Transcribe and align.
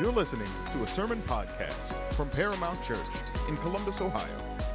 You're 0.00 0.10
listening 0.10 0.48
to 0.72 0.82
a 0.82 0.86
sermon 0.88 1.22
podcast 1.22 1.94
from 2.14 2.28
Paramount 2.30 2.82
Church 2.82 2.98
in 3.48 3.56
Columbus, 3.58 4.00
Ohio. 4.00 4.26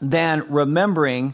than 0.02 0.46
remembering 0.50 1.34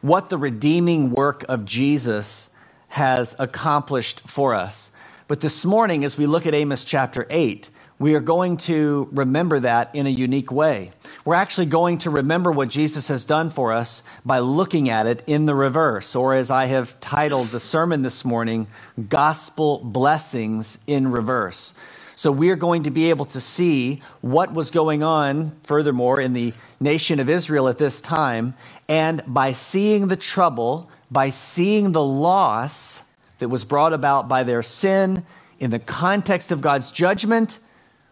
what 0.00 0.28
the 0.28 0.38
redeeming 0.38 1.10
work 1.10 1.44
of 1.48 1.64
Jesus 1.64 2.50
has 2.88 3.34
accomplished 3.38 4.20
for 4.28 4.54
us. 4.54 4.90
But 5.26 5.40
this 5.40 5.64
morning, 5.64 6.04
as 6.04 6.16
we 6.16 6.26
look 6.26 6.46
at 6.46 6.54
Amos 6.54 6.84
chapter 6.84 7.26
8, 7.28 7.68
we 7.98 8.14
are 8.14 8.20
going 8.20 8.56
to 8.56 9.08
remember 9.10 9.58
that 9.60 9.94
in 9.94 10.06
a 10.06 10.10
unique 10.10 10.52
way. 10.52 10.92
We're 11.24 11.34
actually 11.34 11.66
going 11.66 11.98
to 11.98 12.10
remember 12.10 12.52
what 12.52 12.68
Jesus 12.68 13.08
has 13.08 13.24
done 13.24 13.50
for 13.50 13.72
us 13.72 14.04
by 14.24 14.38
looking 14.38 14.88
at 14.88 15.06
it 15.06 15.24
in 15.26 15.46
the 15.46 15.54
reverse, 15.54 16.14
or 16.14 16.34
as 16.34 16.50
I 16.50 16.66
have 16.66 16.98
titled 17.00 17.48
the 17.48 17.58
sermon 17.58 18.02
this 18.02 18.24
morning, 18.24 18.68
Gospel 19.08 19.78
Blessings 19.78 20.78
in 20.86 21.10
Reverse. 21.10 21.74
So 22.14 22.30
we 22.30 22.50
are 22.50 22.56
going 22.56 22.84
to 22.84 22.90
be 22.90 23.10
able 23.10 23.26
to 23.26 23.40
see 23.40 24.02
what 24.20 24.52
was 24.52 24.70
going 24.70 25.02
on, 25.02 25.56
furthermore, 25.64 26.20
in 26.20 26.32
the 26.32 26.52
nation 26.80 27.18
of 27.20 27.28
Israel 27.28 27.68
at 27.68 27.78
this 27.78 28.00
time. 28.00 28.54
And 28.88 29.22
by 29.26 29.52
seeing 29.52 30.08
the 30.08 30.16
trouble, 30.16 30.90
by 31.10 31.30
seeing 31.30 31.92
the 31.92 32.04
loss 32.04 33.04
that 33.38 33.48
was 33.48 33.64
brought 33.64 33.92
about 33.92 34.28
by 34.28 34.44
their 34.44 34.62
sin 34.62 35.24
in 35.58 35.70
the 35.70 35.78
context 35.78 36.52
of 36.52 36.60
God's 36.60 36.90
judgment, 36.90 37.58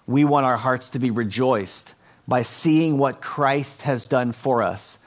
we 0.06 0.24
want 0.24 0.46
our 0.46 0.56
hearts 0.56 0.90
to 0.90 0.98
be 0.98 1.10
rejoiced 1.10 1.94
by 2.28 2.42
seeing 2.42 2.98
what 2.98 3.20
Christ 3.20 3.82
has 3.82 4.06
done 4.06 4.32
for 4.32 4.62
us. 4.62 4.98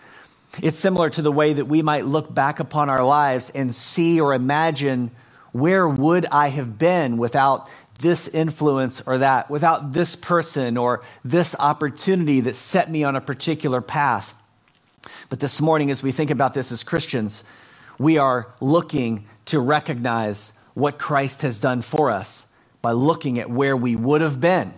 It's 0.61 0.79
similar 0.79 1.09
to 1.11 1.21
the 1.21 1.31
way 1.31 1.53
that 1.53 1.65
we 1.65 1.81
might 1.81 2.05
look 2.05 2.33
back 2.33 2.59
upon 2.59 2.89
our 2.89 3.03
lives 3.03 3.49
and 3.49 3.73
see 3.73 4.19
or 4.19 4.33
imagine 4.33 5.11
where 5.51 5.87
would 5.87 6.25
I 6.25 6.49
have 6.49 6.77
been 6.77 7.17
without 7.17 7.69
this 7.99 8.27
influence 8.27 9.01
or 9.01 9.19
that, 9.19 9.49
without 9.49 9.93
this 9.93 10.15
person 10.15 10.77
or 10.77 11.03
this 11.23 11.55
opportunity 11.59 12.41
that 12.41 12.55
set 12.55 12.89
me 12.89 13.03
on 13.03 13.15
a 13.15 13.21
particular 13.21 13.81
path. 13.81 14.33
But 15.29 15.39
this 15.39 15.61
morning, 15.61 15.91
as 15.91 16.01
we 16.01 16.11
think 16.11 16.29
about 16.29 16.53
this 16.53 16.71
as 16.71 16.83
Christians, 16.83 17.43
we 17.97 18.17
are 18.17 18.47
looking 18.61 19.27
to 19.45 19.59
recognize 19.59 20.53
what 20.73 20.97
Christ 20.97 21.41
has 21.41 21.59
done 21.59 21.81
for 21.81 22.09
us 22.09 22.47
by 22.81 22.91
looking 22.91 23.39
at 23.39 23.49
where 23.49 23.75
we 23.75 23.95
would 23.95 24.21
have 24.21 24.39
been 24.39 24.73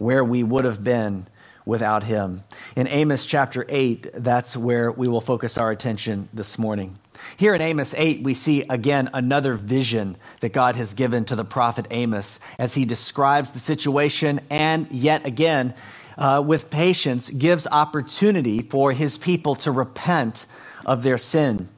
where 0.00 0.24
we 0.24 0.42
would 0.42 0.64
have 0.64 0.82
been 0.82 1.26
without 1.66 2.02
him. 2.02 2.42
In 2.74 2.88
Amos 2.88 3.26
chapter 3.26 3.66
8, 3.68 4.08
that's 4.14 4.56
where 4.56 4.90
we 4.90 5.08
will 5.08 5.20
focus 5.20 5.58
our 5.58 5.70
attention 5.70 6.26
this 6.32 6.58
morning. 6.58 6.98
Here 7.36 7.54
in 7.54 7.60
Amos 7.60 7.94
8, 7.94 8.22
we 8.22 8.32
see 8.32 8.62
again 8.62 9.10
another 9.12 9.54
vision 9.54 10.16
that 10.40 10.54
God 10.54 10.74
has 10.76 10.94
given 10.94 11.26
to 11.26 11.36
the 11.36 11.44
prophet 11.44 11.86
Amos 11.90 12.40
as 12.58 12.72
he 12.74 12.86
describes 12.86 13.50
the 13.50 13.58
situation 13.58 14.40
and 14.48 14.90
yet 14.90 15.26
again, 15.26 15.74
uh, 16.16 16.42
with 16.44 16.70
patience, 16.70 17.28
gives 17.28 17.66
opportunity 17.66 18.62
for 18.62 18.92
his 18.92 19.18
people 19.18 19.54
to 19.56 19.70
repent 19.70 20.46
of 20.86 21.02
their 21.02 21.18
sin. 21.18 21.68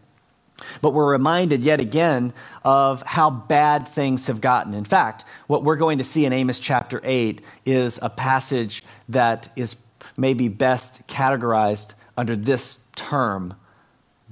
But 0.81 0.91
we're 0.91 1.11
reminded 1.11 1.63
yet 1.63 1.81
again 1.81 2.33
of 2.65 3.03
how 3.03 3.31
bad 3.31 3.89
things 3.89 4.27
have 4.27 4.41
gotten. 4.41 4.75
In 4.75 4.85
fact, 4.85 5.25
what 5.47 5.65
we're 5.65 5.77
going 5.77 5.99
to 5.99 6.05
see 6.05 6.25
in 6.25 6.33
Amos 6.33 6.59
chapter 6.59 7.01
8 7.03 7.41
is 7.65 7.99
a 8.03 8.11
passage 8.11 8.83
that 9.09 9.49
is 9.57 9.77
maybe 10.17 10.49
best 10.49 11.07
categorized 11.07 11.95
under 12.17 12.37
this 12.37 12.85
term 12.95 13.55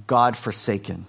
God 0.07 0.35
forsaken. 0.37 1.05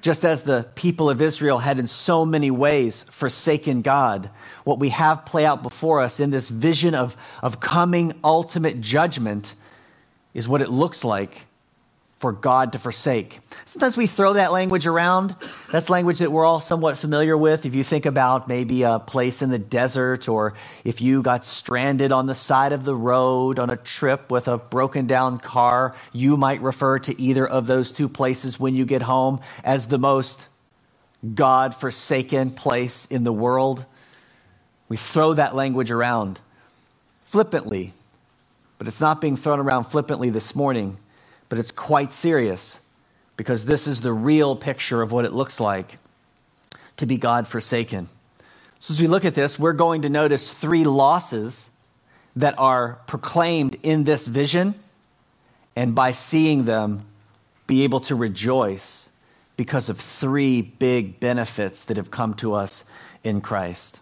Just 0.00 0.24
as 0.24 0.42
the 0.42 0.66
people 0.74 1.08
of 1.08 1.22
Israel 1.22 1.58
had 1.58 1.78
in 1.78 1.86
so 1.86 2.26
many 2.26 2.50
ways 2.50 3.04
forsaken 3.04 3.82
God, 3.82 4.30
what 4.64 4.80
we 4.80 4.88
have 4.88 5.24
play 5.24 5.46
out 5.46 5.62
before 5.62 6.00
us 6.00 6.18
in 6.18 6.30
this 6.30 6.48
vision 6.48 6.94
of, 6.94 7.16
of 7.40 7.60
coming 7.60 8.12
ultimate 8.24 8.80
judgment 8.80 9.54
is 10.34 10.48
what 10.48 10.60
it 10.60 10.70
looks 10.70 11.04
like 11.04 11.46
for 12.22 12.30
God 12.30 12.72
to 12.72 12.78
forsake. 12.78 13.40
Sometimes 13.64 13.96
we 13.96 14.06
throw 14.06 14.34
that 14.34 14.52
language 14.52 14.86
around. 14.86 15.34
That's 15.72 15.90
language 15.90 16.20
that 16.20 16.30
we're 16.30 16.44
all 16.44 16.60
somewhat 16.60 16.96
familiar 16.96 17.36
with. 17.36 17.66
If 17.66 17.74
you 17.74 17.82
think 17.82 18.06
about 18.06 18.46
maybe 18.46 18.84
a 18.84 19.00
place 19.00 19.42
in 19.42 19.50
the 19.50 19.58
desert, 19.58 20.28
or 20.28 20.54
if 20.84 21.00
you 21.00 21.20
got 21.22 21.44
stranded 21.44 22.12
on 22.12 22.26
the 22.26 22.34
side 22.36 22.72
of 22.72 22.84
the 22.84 22.94
road 22.94 23.58
on 23.58 23.70
a 23.70 23.76
trip 23.76 24.30
with 24.30 24.46
a 24.46 24.56
broken 24.56 25.08
down 25.08 25.40
car, 25.40 25.96
you 26.12 26.36
might 26.36 26.62
refer 26.62 27.00
to 27.00 27.20
either 27.20 27.44
of 27.44 27.66
those 27.66 27.90
two 27.90 28.08
places 28.08 28.58
when 28.58 28.76
you 28.76 28.84
get 28.84 29.02
home 29.02 29.40
as 29.64 29.88
the 29.88 29.98
most 29.98 30.46
God 31.34 31.74
forsaken 31.74 32.52
place 32.52 33.04
in 33.06 33.24
the 33.24 33.32
world. 33.32 33.84
We 34.88 34.96
throw 34.96 35.34
that 35.34 35.56
language 35.56 35.90
around 35.90 36.38
flippantly, 37.24 37.92
but 38.78 38.86
it's 38.86 39.00
not 39.00 39.20
being 39.20 39.34
thrown 39.34 39.58
around 39.58 39.86
flippantly 39.86 40.30
this 40.30 40.54
morning 40.54 40.98
but 41.52 41.58
it's 41.58 41.70
quite 41.70 42.14
serious 42.14 42.80
because 43.36 43.66
this 43.66 43.86
is 43.86 44.00
the 44.00 44.10
real 44.10 44.56
picture 44.56 45.02
of 45.02 45.12
what 45.12 45.26
it 45.26 45.34
looks 45.34 45.60
like 45.60 45.98
to 46.96 47.04
be 47.04 47.18
God 47.18 47.46
forsaken. 47.46 48.08
So, 48.78 48.92
as 48.92 49.00
we 49.02 49.06
look 49.06 49.26
at 49.26 49.34
this, 49.34 49.58
we're 49.58 49.74
going 49.74 50.00
to 50.00 50.08
notice 50.08 50.50
three 50.50 50.84
losses 50.84 51.68
that 52.36 52.54
are 52.56 53.00
proclaimed 53.06 53.76
in 53.82 54.04
this 54.04 54.26
vision, 54.26 54.74
and 55.76 55.94
by 55.94 56.12
seeing 56.12 56.64
them, 56.64 57.04
be 57.66 57.84
able 57.84 58.00
to 58.00 58.14
rejoice 58.14 59.10
because 59.58 59.90
of 59.90 60.00
three 60.00 60.62
big 60.62 61.20
benefits 61.20 61.84
that 61.84 61.98
have 61.98 62.10
come 62.10 62.32
to 62.36 62.54
us 62.54 62.86
in 63.24 63.42
Christ. 63.42 64.00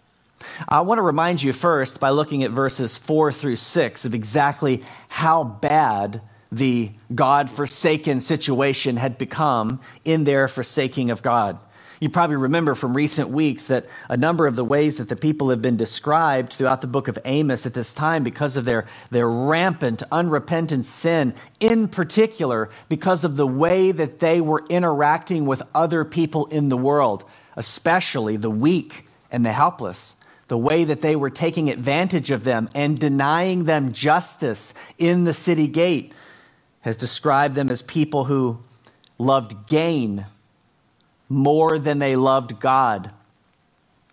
I 0.69 0.79
want 0.79 0.99
to 0.99 1.03
remind 1.03 1.43
you 1.43 1.51
first 1.51 1.99
by 1.99 2.11
looking 2.11 2.45
at 2.45 2.51
verses 2.51 2.95
four 2.95 3.33
through 3.33 3.57
six 3.57 4.05
of 4.05 4.13
exactly 4.13 4.85
how 5.09 5.43
bad 5.43 6.21
the 6.51 6.91
God 7.13 7.49
forsaken 7.49 8.21
situation 8.21 8.97
had 8.97 9.17
become 9.17 9.79
in 10.03 10.23
their 10.25 10.47
forsaking 10.47 11.11
of 11.11 11.21
God. 11.21 11.57
You 12.01 12.09
probably 12.09 12.35
remember 12.35 12.73
from 12.73 12.97
recent 12.97 13.29
weeks 13.29 13.65
that 13.65 13.85
a 14.09 14.17
number 14.17 14.47
of 14.47 14.55
the 14.55 14.65
ways 14.65 14.97
that 14.97 15.07
the 15.07 15.15
people 15.15 15.51
have 15.51 15.61
been 15.61 15.77
described 15.77 16.53
throughout 16.53 16.81
the 16.81 16.87
book 16.87 17.07
of 17.07 17.19
Amos 17.25 17.67
at 17.67 17.75
this 17.75 17.93
time 17.93 18.23
because 18.23 18.57
of 18.57 18.65
their, 18.65 18.87
their 19.11 19.29
rampant, 19.29 20.01
unrepentant 20.11 20.87
sin, 20.87 21.35
in 21.59 21.87
particular, 21.87 22.71
because 22.89 23.23
of 23.23 23.37
the 23.37 23.45
way 23.45 23.91
that 23.91 24.17
they 24.17 24.41
were 24.41 24.65
interacting 24.67 25.45
with 25.45 25.61
other 25.75 26.03
people 26.03 26.47
in 26.47 26.69
the 26.69 26.77
world, 26.77 27.23
especially 27.55 28.35
the 28.35 28.49
weak 28.49 29.07
and 29.29 29.45
the 29.45 29.53
helpless 29.53 30.15
the 30.47 30.57
way 30.57 30.83
that 30.83 30.99
they 30.99 31.15
were 31.15 31.29
taking 31.29 31.69
advantage 31.69 32.29
of 32.29 32.43
them 32.43 32.67
and 32.75 32.99
denying 32.99 33.63
them 33.63 33.93
justice 33.93 34.73
in 34.97 35.23
the 35.23 35.33
city 35.33 35.65
gate, 35.65 36.11
has 36.81 36.97
described 36.97 37.55
them 37.55 37.69
as 37.69 37.81
people 37.81 38.25
who 38.25 38.59
loved 39.17 39.67
gain 39.67 40.25
more 41.29 41.79
than 41.79 41.99
they 41.99 42.15
loved 42.15 42.59
God. 42.59 43.11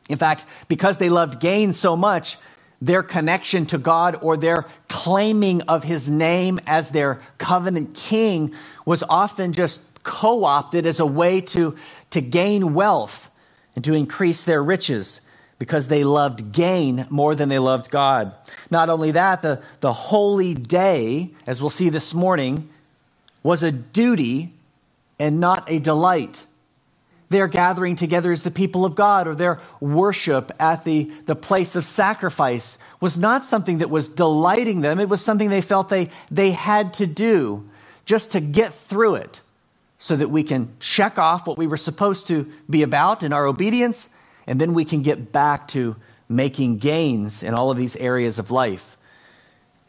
In 0.08 0.16
fact, 0.16 0.46
because 0.68 0.98
they 0.98 1.08
loved 1.08 1.40
gain 1.40 1.72
so 1.72 1.96
much, 1.96 2.38
their 2.80 3.02
connection 3.02 3.66
to 3.66 3.78
God 3.78 4.18
or 4.22 4.36
their 4.36 4.66
claiming 4.88 5.62
of 5.62 5.82
his 5.82 6.08
name 6.08 6.60
as 6.66 6.90
their 6.90 7.20
covenant 7.38 7.94
king 7.94 8.54
was 8.84 9.02
often 9.08 9.52
just 9.52 9.82
co 10.04 10.44
opted 10.44 10.86
as 10.86 11.00
a 11.00 11.06
way 11.06 11.40
to, 11.40 11.76
to 12.10 12.20
gain 12.20 12.74
wealth 12.74 13.30
and 13.74 13.84
to 13.84 13.94
increase 13.94 14.44
their 14.44 14.62
riches 14.62 15.20
because 15.58 15.88
they 15.88 16.04
loved 16.04 16.52
gain 16.52 17.06
more 17.10 17.34
than 17.34 17.48
they 17.48 17.58
loved 17.58 17.90
God. 17.90 18.32
Not 18.70 18.88
only 18.88 19.12
that, 19.12 19.42
the, 19.42 19.60
the 19.80 19.92
holy 19.92 20.54
day, 20.54 21.30
as 21.46 21.60
we'll 21.60 21.70
see 21.70 21.88
this 21.88 22.14
morning, 22.14 22.68
was 23.42 23.62
a 23.62 23.72
duty 23.72 24.52
and 25.18 25.40
not 25.40 25.68
a 25.68 25.78
delight. 25.78 26.44
Their 27.30 27.48
gathering 27.48 27.96
together 27.96 28.32
as 28.32 28.42
the 28.42 28.50
people 28.50 28.84
of 28.84 28.94
God 28.94 29.26
or 29.26 29.34
their 29.34 29.60
worship 29.80 30.52
at 30.58 30.84
the, 30.84 31.10
the 31.26 31.34
place 31.34 31.76
of 31.76 31.84
sacrifice 31.84 32.78
was 33.00 33.18
not 33.18 33.44
something 33.44 33.78
that 33.78 33.90
was 33.90 34.08
delighting 34.08 34.80
them. 34.80 35.00
It 35.00 35.08
was 35.08 35.20
something 35.20 35.50
they 35.50 35.60
felt 35.60 35.88
they, 35.88 36.08
they 36.30 36.52
had 36.52 36.94
to 36.94 37.06
do 37.06 37.68
just 38.06 38.32
to 38.32 38.40
get 38.40 38.72
through 38.72 39.16
it, 39.16 39.42
so 39.98 40.16
that 40.16 40.30
we 40.30 40.42
can 40.42 40.72
check 40.80 41.18
off 41.18 41.46
what 41.46 41.58
we 41.58 41.66
were 41.66 41.76
supposed 41.76 42.28
to 42.28 42.50
be 42.70 42.82
about 42.82 43.22
in 43.22 43.32
our 43.32 43.46
obedience, 43.46 44.08
and 44.48 44.58
then 44.58 44.72
we 44.72 44.86
can 44.86 45.02
get 45.02 45.30
back 45.30 45.68
to 45.68 45.94
making 46.26 46.78
gains 46.78 47.42
in 47.42 47.52
all 47.52 47.70
of 47.70 47.76
these 47.76 47.94
areas 47.96 48.38
of 48.38 48.50
life. 48.50 48.96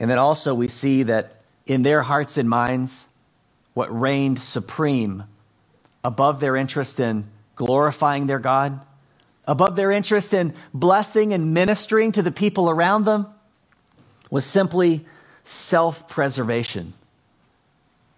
And 0.01 0.11
then 0.11 0.19
also, 0.19 0.53
we 0.53 0.67
see 0.67 1.03
that 1.03 1.37
in 1.65 1.81
their 1.81 2.01
hearts 2.01 2.37
and 2.37 2.49
minds, 2.49 3.07
what 3.73 3.87
reigned 3.97 4.37
supreme 4.37 5.23
above 6.03 6.41
their 6.41 6.57
interest 6.57 6.99
in 6.99 7.25
glorifying 7.55 8.27
their 8.27 8.39
God, 8.39 8.81
above 9.47 9.77
their 9.77 9.91
interest 9.91 10.33
in 10.33 10.53
blessing 10.73 11.33
and 11.33 11.53
ministering 11.53 12.11
to 12.11 12.21
the 12.21 12.31
people 12.31 12.69
around 12.69 13.05
them, 13.05 13.27
was 14.29 14.43
simply 14.43 15.05
self 15.45 16.09
preservation. 16.09 16.93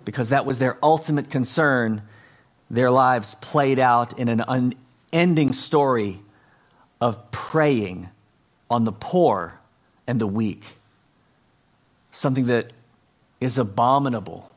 Because 0.05 0.29
that 0.29 0.47
was 0.47 0.57
their 0.57 0.79
ultimate 0.81 1.29
concern, 1.29 2.01
their 2.71 2.89
lives 2.89 3.35
played 3.35 3.77
out 3.77 4.17
in 4.17 4.27
an 4.27 4.43
unending 5.13 5.53
story 5.53 6.19
of 7.01 7.31
preying 7.31 8.09
on 8.69 8.85
the 8.85 8.91
poor 8.91 9.59
and 10.07 10.21
the 10.21 10.27
weak. 10.27 10.63
Something 12.11 12.45
that 12.45 12.71
is 13.41 13.57
abominable 13.57 14.51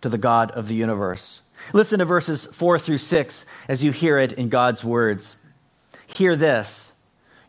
to 0.00 0.08
the 0.08 0.18
God 0.18 0.52
of 0.52 0.68
the 0.68 0.74
universe. 0.74 1.42
Listen 1.72 1.98
to 1.98 2.04
verses 2.04 2.46
4 2.46 2.78
through 2.78 2.98
6 2.98 3.44
as 3.68 3.82
you 3.82 3.90
hear 3.90 4.18
it 4.18 4.32
in 4.32 4.48
God's 4.48 4.84
words. 4.84 5.36
Hear 6.06 6.36
this, 6.36 6.92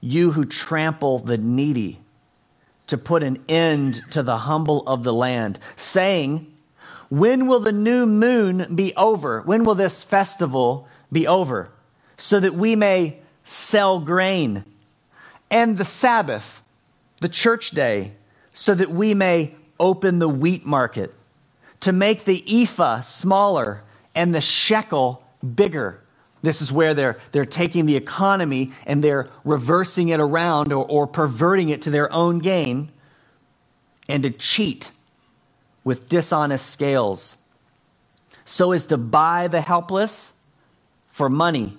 you 0.01 0.31
who 0.31 0.45
trample 0.45 1.19
the 1.19 1.37
needy 1.37 1.99
to 2.87 2.97
put 2.97 3.21
an 3.21 3.43
end 3.47 4.01
to 4.11 4.23
the 4.23 4.37
humble 4.37 4.81
of 4.87 5.03
the 5.03 5.13
land, 5.13 5.59
saying, 5.75 6.51
When 7.09 7.47
will 7.47 7.59
the 7.59 7.73
new 7.73 8.05
moon 8.05 8.75
be 8.75 8.95
over? 8.95 9.41
When 9.41 9.63
will 9.63 9.75
this 9.75 10.01
festival 10.01 10.87
be 11.11 11.27
over? 11.27 11.69
So 12.15 12.39
that 12.39 12.55
we 12.55 12.75
may 12.75 13.19
sell 13.47 13.99
grain, 13.99 14.65
and 15.49 15.77
the 15.77 15.85
Sabbath, 15.85 16.61
the 17.21 17.29
church 17.29 17.71
day, 17.71 18.11
so 18.53 18.75
that 18.75 18.91
we 18.91 19.13
may 19.13 19.55
open 19.79 20.19
the 20.19 20.27
wheat 20.27 20.65
market, 20.65 21.13
to 21.79 21.93
make 21.93 22.25
the 22.25 22.43
ephah 22.61 22.99
smaller 22.99 23.83
and 24.13 24.35
the 24.35 24.41
shekel 24.41 25.23
bigger. 25.55 26.01
This 26.41 26.61
is 26.61 26.71
where 26.73 26.93
they're, 26.93 27.19
they're 27.31 27.45
taking 27.45 27.85
the 27.85 27.95
economy 27.95 28.73
and 28.85 29.01
they're 29.01 29.29
reversing 29.45 30.09
it 30.09 30.19
around 30.19 30.73
or, 30.73 30.85
or 30.85 31.07
perverting 31.07 31.69
it 31.69 31.81
to 31.83 31.89
their 31.89 32.11
own 32.11 32.39
gain 32.39 32.91
and 34.09 34.23
to 34.23 34.29
cheat 34.29 34.91
with 35.85 36.09
dishonest 36.09 36.69
scales 36.69 37.37
so 38.43 38.73
as 38.73 38.87
to 38.87 38.97
buy 38.97 39.47
the 39.47 39.61
helpless 39.61 40.33
for 41.11 41.29
money 41.29 41.77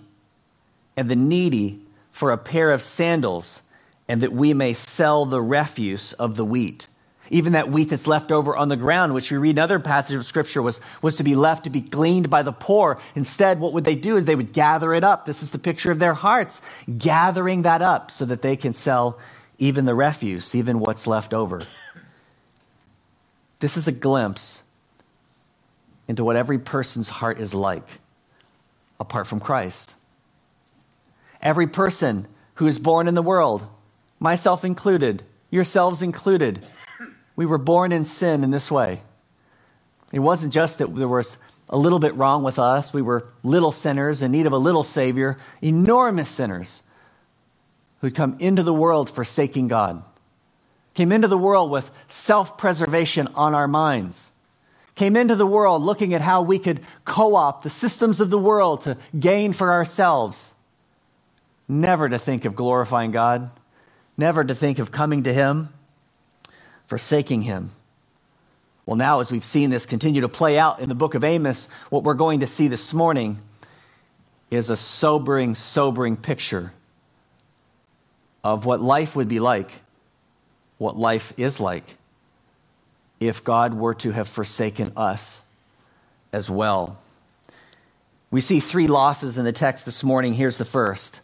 and 0.98 1.10
the 1.10 1.16
needy 1.16 1.80
for 2.10 2.32
a 2.32 2.38
pair 2.38 2.70
of 2.72 2.82
sandals, 2.82 3.62
and 4.08 4.20
that 4.20 4.32
we 4.32 4.52
may 4.52 4.74
sell 4.74 5.24
the 5.24 5.40
refuse 5.40 6.12
of 6.12 6.36
the 6.36 6.44
wheat 6.44 6.88
even 7.30 7.52
that 7.52 7.70
wheat 7.70 7.90
that's 7.90 8.06
left 8.06 8.32
over 8.32 8.56
on 8.56 8.68
the 8.68 8.76
ground, 8.76 9.14
which 9.14 9.30
we 9.30 9.36
read 9.36 9.50
in 9.50 9.58
other 9.58 9.78
passages 9.78 10.20
of 10.20 10.24
Scripture, 10.24 10.62
was, 10.62 10.80
was 11.02 11.16
to 11.16 11.22
be 11.22 11.34
left 11.34 11.64
to 11.64 11.70
be 11.70 11.80
gleaned 11.80 12.30
by 12.30 12.42
the 12.42 12.52
poor. 12.52 13.00
Instead, 13.14 13.60
what 13.60 13.72
would 13.72 13.84
they 13.84 13.94
do 13.94 14.16
is 14.16 14.24
they 14.24 14.36
would 14.36 14.52
gather 14.52 14.94
it 14.94 15.04
up. 15.04 15.26
This 15.26 15.42
is 15.42 15.50
the 15.50 15.58
picture 15.58 15.90
of 15.90 15.98
their 15.98 16.14
hearts, 16.14 16.62
gathering 16.96 17.62
that 17.62 17.82
up 17.82 18.10
so 18.10 18.24
that 18.24 18.42
they 18.42 18.56
can 18.56 18.72
sell 18.72 19.18
even 19.58 19.84
the 19.84 19.94
refuse, 19.94 20.54
even 20.54 20.78
what's 20.78 21.06
left 21.06 21.34
over. 21.34 21.62
This 23.60 23.76
is 23.76 23.88
a 23.88 23.92
glimpse 23.92 24.62
into 26.06 26.24
what 26.24 26.36
every 26.36 26.58
person's 26.58 27.08
heart 27.08 27.38
is 27.40 27.54
like 27.54 27.86
apart 29.00 29.26
from 29.26 29.40
Christ. 29.40 29.94
Every 31.40 31.66
person 31.66 32.26
who 32.54 32.66
is 32.66 32.78
born 32.78 33.08
in 33.08 33.14
the 33.14 33.22
world, 33.22 33.66
myself 34.18 34.64
included, 34.64 35.22
yourselves 35.50 36.02
included, 36.02 36.64
we 37.36 37.46
were 37.46 37.58
born 37.58 37.92
in 37.92 38.04
sin 38.04 38.42
in 38.42 38.50
this 38.50 38.70
way. 38.70 39.02
It 40.12 40.18
wasn't 40.20 40.52
just 40.52 40.78
that 40.78 40.94
there 40.96 41.08
was 41.08 41.36
a 41.68 41.76
little 41.76 41.98
bit 41.98 42.14
wrong 42.14 42.42
with 42.42 42.58
us, 42.58 42.92
we 42.94 43.02
were 43.02 43.28
little 43.42 43.72
sinners 43.72 44.22
in 44.22 44.32
need 44.32 44.46
of 44.46 44.52
a 44.52 44.58
little 44.58 44.82
Savior, 44.82 45.36
enormous 45.60 46.28
sinners 46.28 46.82
who'd 48.00 48.14
come 48.14 48.36
into 48.38 48.62
the 48.62 48.74
world 48.74 49.10
forsaking 49.10 49.68
God, 49.68 50.02
came 50.94 51.12
into 51.12 51.28
the 51.28 51.38
world 51.38 51.70
with 51.70 51.90
self 52.08 52.56
preservation 52.56 53.28
on 53.34 53.54
our 53.54 53.68
minds. 53.68 54.32
Came 54.94 55.14
into 55.14 55.36
the 55.36 55.46
world 55.46 55.82
looking 55.82 56.12
at 56.12 56.22
how 56.22 56.42
we 56.42 56.58
could 56.58 56.80
co 57.04 57.36
opt 57.36 57.62
the 57.62 57.70
systems 57.70 58.20
of 58.20 58.30
the 58.30 58.38
world 58.38 58.80
to 58.82 58.96
gain 59.16 59.52
for 59.52 59.72
ourselves. 59.72 60.54
Never 61.68 62.08
to 62.08 62.18
think 62.18 62.44
of 62.44 62.54
glorifying 62.54 63.10
God, 63.10 63.50
never 64.16 64.42
to 64.42 64.54
think 64.54 64.78
of 64.78 64.90
coming 64.90 65.24
to 65.24 65.32
Him 65.32 65.72
forsaking 66.88 67.42
him. 67.42 67.70
Well, 68.86 68.96
now, 68.96 69.20
as 69.20 69.30
we've 69.30 69.44
seen 69.44 69.68
this 69.68 69.84
continue 69.84 70.22
to 70.22 70.28
play 70.28 70.58
out 70.58 70.80
in 70.80 70.88
the 70.88 70.94
book 70.94 71.14
of 71.14 71.22
Amos, 71.22 71.68
what 71.90 72.02
we're 72.02 72.14
going 72.14 72.40
to 72.40 72.46
see 72.46 72.66
this 72.66 72.94
morning 72.94 73.38
is 74.50 74.70
a 74.70 74.76
sobering, 74.76 75.54
sobering 75.54 76.16
picture 76.16 76.72
of 78.42 78.64
what 78.64 78.80
life 78.80 79.14
would 79.14 79.28
be 79.28 79.38
like, 79.38 79.70
what 80.78 80.96
life 80.96 81.34
is 81.36 81.60
like, 81.60 81.84
if 83.20 83.44
God 83.44 83.74
were 83.74 83.94
to 83.96 84.10
have 84.12 84.26
forsaken 84.26 84.92
us 84.96 85.42
as 86.32 86.48
well. 86.48 86.98
We 88.30 88.40
see 88.40 88.60
three 88.60 88.86
losses 88.86 89.36
in 89.36 89.44
the 89.44 89.52
text 89.52 89.84
this 89.84 90.02
morning. 90.02 90.32
Here's 90.32 90.56
the 90.56 90.64
first 90.64 91.20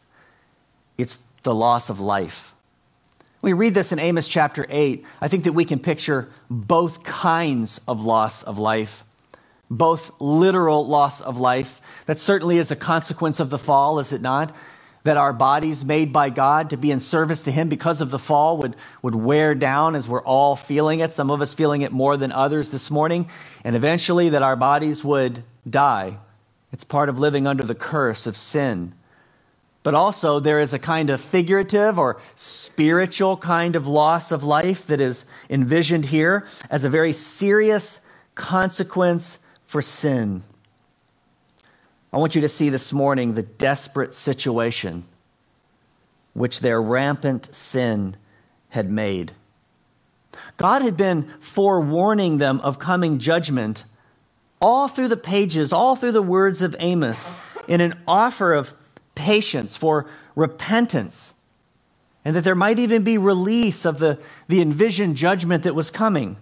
it's 0.99 1.19
the 1.43 1.55
loss 1.55 1.91
of 1.91 2.01
life 2.01 2.55
we 3.45 3.53
read 3.53 3.75
this 3.75 3.93
in 3.93 3.99
Amos 3.99 4.27
chapter 4.27 4.65
8, 4.71 5.05
I 5.21 5.29
think 5.29 5.45
that 5.45 5.53
we 5.53 5.67
can 5.67 5.79
picture 5.79 6.31
both 6.49 7.05
kinds 7.05 7.79
of 7.87 8.03
loss 8.03 8.43
of 8.43 8.59
life, 8.59 9.05
both 9.71 10.11
literal 10.19 10.87
loss 10.87 11.21
of 11.21 11.39
life. 11.39 11.83
That 12.07 12.19
certainly 12.19 12.57
is 12.57 12.71
a 12.71 12.77
consequence 12.77 13.41
of 13.41 13.51
the 13.51 13.59
fall, 13.59 13.99
is 13.99 14.15
it 14.15 14.23
not? 14.23 14.57
That 15.03 15.19
our 15.19 15.35
bodies 15.35 15.85
made 15.85 16.11
by 16.11 16.31
God 16.31 16.71
to 16.71 16.79
be 16.79 16.91
in 16.91 17.01
service 17.01 17.43
to 17.43 17.53
Him 17.53 17.69
because 17.69 18.01
of 18.01 18.11
the 18.11 18.19
fall 18.19 18.57
would, 18.57 18.77
would 19.03 19.15
wear 19.15 19.55
down 19.55 19.95
as 19.95 20.09
we're 20.09 20.23
all 20.23 20.57
feeling 20.57 21.01
it, 21.01 21.13
some 21.13 21.31
of 21.31 21.43
us 21.43 21.53
feeling 21.53 21.83
it 21.83 21.93
more 21.93 22.17
than 22.17 22.33
others 22.33 22.71
this 22.71 22.91
morning, 22.91 23.29
and 23.63 23.77
eventually 23.77 24.31
that 24.31 24.43
our 24.43 24.57
bodies 24.57 25.05
would 25.05 25.45
die. 25.69 26.17
It's 26.73 26.83
part 26.83 27.11
of 27.11 27.19
living 27.19 27.47
under 27.47 27.63
the 27.63 27.75
curse 27.75 28.27
of 28.27 28.39
sin. 28.39 28.95
But 29.85 29.95
also, 29.95 30.41
there 30.41 30.61
is 30.61 30.73
a 30.73 30.79
kind 30.79 31.11
of 31.11 31.21
figurative 31.21 31.99
or 31.99 32.19
spiritual 32.35 33.37
kind 33.37 33.77
of 33.77 33.87
loss 33.87 34.33
of 34.33 34.43
life 34.43 34.87
that 34.87 34.99
is 34.99 35.27
envisioned 35.51 36.07
here 36.07 36.47
as 36.71 36.85
a 36.85 36.89
very 36.89 37.13
serious 37.13 38.05
consequence 38.35 39.41
for 39.67 39.83
sin. 39.83 40.43
I 42.15 42.17
want 42.17 42.35
you 42.35 42.41
to 42.41 42.49
see 42.49 42.71
this 42.71 42.95
morning 42.95 43.35
the 43.35 43.43
desperate 43.43 44.15
situation 44.15 45.05
which 46.33 46.61
their 46.61 46.81
rampant 46.81 47.55
sin 47.55 48.17
had 48.71 48.91
made. 48.91 49.33
God 50.57 50.81
had 50.81 50.97
been 50.97 51.31
forewarning 51.41 52.39
them 52.39 52.59
of 52.61 52.79
coming 52.79 53.19
judgment 53.19 53.85
all 54.63 54.89
through 54.89 55.09
the 55.09 55.17
pages, 55.19 55.75
all 55.75 55.95
through 55.95 56.13
the 56.13 56.23
words 56.23 56.63
of 56.63 56.75
Amos, 56.79 57.31
in 57.69 57.83
an 57.83 58.01
offer 58.09 58.55
of 58.55 58.73
patience, 59.15 59.77
for 59.77 60.07
repentance, 60.35 61.35
and 62.25 62.35
that 62.35 62.45
there 62.45 62.55
might 62.55 62.79
even 62.79 63.05
be 63.05 63.19
release 63.19 63.85
of 63.85 63.99
the, 63.99 64.19
the 64.49 64.61
envisioned 64.61 65.17
judgment 65.17 65.65
that 65.65 65.75
was 65.75 65.91
coming. 65.91 66.37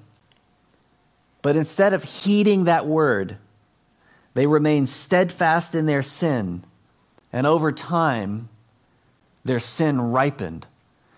But 1.43 1.57
instead 1.57 1.93
of 1.93 2.05
heeding 2.05 2.65
that 2.65 2.87
word, 2.87 3.37
they 4.35 4.47
remained 4.47 4.89
steadfast 4.89 5.75
in 5.75 5.87
their 5.87 6.03
sin, 6.03 6.65
and 7.33 7.47
over 7.47 7.73
time, 7.73 8.49
their 9.45 9.61
sin 9.61 10.01
ripened. 10.01 10.67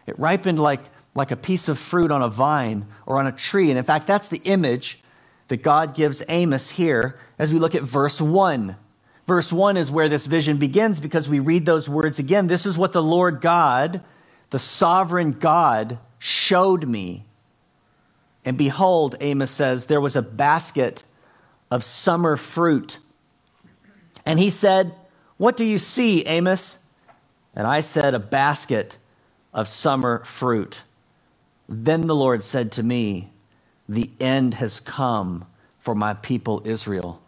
It 0.07 0.19
ripened 0.19 0.59
like, 0.59 0.81
like 1.15 1.31
a 1.31 1.37
piece 1.37 1.69
of 1.69 1.79
fruit 1.79 2.11
on 2.11 2.23
a 2.23 2.29
vine 2.29 2.87
or 3.07 3.19
on 3.19 3.27
a 3.27 3.33
tree. 3.33 3.71
And 3.71 3.79
in 3.79 3.85
fact, 3.85 4.07
that's 4.07 4.29
the 4.29 4.41
image 4.45 5.03
that 5.49 5.59
God 5.59 5.95
gives 5.95 6.23
Amos 6.29 6.71
here 6.71 7.19
as 7.39 7.53
we 7.53 7.59
look 7.59 7.75
at 7.75 7.83
verse 7.83 8.21
1. 8.21 8.77
Verse 9.27 9.53
1 9.53 9.77
is 9.77 9.91
where 9.91 10.09
this 10.09 10.27
vision 10.27 10.59
begins 10.59 11.01
because 11.01 11.29
we 11.29 11.39
read 11.39 11.67
those 11.67 11.89
words 11.89 12.19
again. 12.19 12.47
This 12.47 12.67
is 12.67 12.77
what 12.77 12.93
the 12.93 13.03
Lord 13.03 13.41
God, 13.41 14.03
the 14.51 14.59
sovereign 14.59 15.33
God, 15.33 15.99
showed 16.19 16.87
me. 16.87 17.25
And 18.45 18.59
behold, 18.59 19.17
Amos 19.21 19.51
says, 19.51 19.87
there 19.87 20.01
was 20.01 20.17
a 20.17 20.23
basket 20.23 21.05
of 21.71 21.83
summer 21.83 22.37
fruit. 22.37 22.99
And 24.27 24.39
he 24.39 24.51
said, 24.51 24.95
What 25.39 25.57
do 25.57 25.65
you 25.65 25.79
see, 25.79 26.25
Amos? 26.27 26.79
And 27.55 27.67
I 27.67 27.81
said, 27.81 28.15
A 28.15 28.19
basket 28.19 28.99
of 29.55 29.69
summer 29.69 30.25
fruit. 30.25 30.83
Then 31.69 32.03
the 32.07 32.15
Lord 32.15 32.45
said 32.45 32.73
to 32.73 32.83
me, 32.83 33.33
The 33.89 34.11
end 34.21 34.55
has 34.55 34.81
come 34.81 35.47
for 35.81 35.95
my 35.95 36.15
people 36.15 36.63
Israel. 36.65 37.23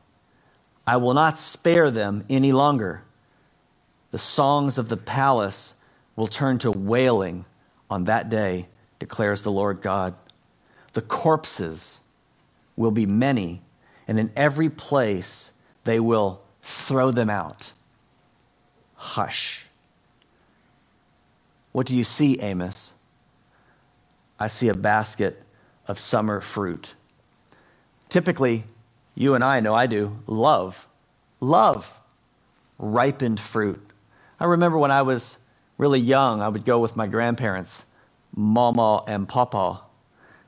I 0.86 0.96
will 0.98 1.14
not 1.14 1.38
spare 1.38 1.90
them 1.90 2.24
any 2.30 2.52
longer. 2.52 3.02
The 4.12 4.18
songs 4.18 4.78
of 4.78 4.88
the 4.88 4.96
palace 4.96 5.74
will 6.14 6.28
turn 6.28 6.58
to 6.60 6.70
wailing 6.70 7.44
on 7.90 8.04
that 8.04 8.30
day, 8.30 8.68
declares 8.98 9.42
the 9.42 9.50
Lord 9.50 9.82
God. 9.82 10.14
The 10.92 11.02
corpses 11.02 12.00
will 12.76 12.90
be 12.90 13.06
many, 13.06 13.62
and 14.06 14.18
in 14.18 14.30
every 14.36 14.70
place 14.70 15.52
they 15.84 16.00
will 16.00 16.40
throw 16.62 17.10
them 17.10 17.30
out. 17.30 17.72
Hush. 18.94 19.66
What 21.72 21.86
do 21.86 21.94
you 21.94 22.04
see, 22.04 22.40
Amos? 22.40 22.94
I 24.38 24.46
see 24.46 24.68
a 24.68 24.74
basket 24.74 25.42
of 25.86 25.98
summer 25.98 26.40
fruit. 26.40 26.94
Typically, 28.08 28.64
you 29.16 29.34
and 29.34 29.42
I 29.42 29.58
know 29.60 29.74
I 29.74 29.86
do, 29.86 30.16
love. 30.26 30.86
Love 31.40 31.98
ripened 32.78 33.40
fruit. 33.40 33.80
I 34.38 34.44
remember 34.44 34.78
when 34.78 34.90
I 34.90 35.02
was 35.02 35.38
really 35.78 35.98
young, 35.98 36.42
I 36.42 36.48
would 36.48 36.64
go 36.64 36.78
with 36.78 36.96
my 36.96 37.06
grandparents, 37.06 37.84
Mama 38.34 39.02
and 39.08 39.26
Papa. 39.26 39.80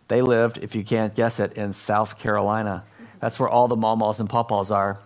They 0.08 0.20
lived, 0.20 0.58
if 0.58 0.74
you 0.74 0.84
can't 0.84 1.14
guess 1.14 1.40
it, 1.40 1.54
in 1.54 1.72
South 1.72 2.18
Carolina. 2.18 2.84
That's 3.20 3.40
where 3.40 3.48
all 3.48 3.68
the 3.68 3.76
Mamas 3.76 4.20
and 4.20 4.28
Papas 4.28 4.70
are. 4.70 4.98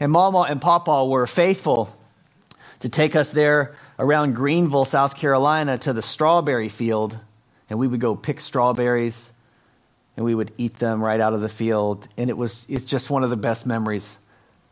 And 0.00 0.12
Mama 0.12 0.46
and 0.48 0.60
Papa 0.60 1.04
were 1.04 1.26
faithful 1.26 1.94
to 2.80 2.88
take 2.88 3.16
us 3.16 3.32
there 3.32 3.74
around 3.98 4.34
Greenville, 4.34 4.84
South 4.84 5.16
Carolina, 5.16 5.76
to 5.78 5.92
the 5.92 6.02
strawberry 6.02 6.68
field. 6.68 7.18
And 7.68 7.78
we 7.78 7.88
would 7.88 8.00
go 8.00 8.14
pick 8.14 8.40
strawberries 8.40 9.32
and 10.18 10.24
we 10.24 10.34
would 10.34 10.50
eat 10.56 10.74
them 10.78 11.00
right 11.00 11.20
out 11.20 11.32
of 11.32 11.40
the 11.42 11.48
field. 11.48 12.08
And 12.16 12.28
it 12.28 12.36
was 12.36 12.66
it's 12.68 12.84
just 12.84 13.08
one 13.08 13.22
of 13.22 13.30
the 13.30 13.36
best 13.36 13.66
memories 13.66 14.18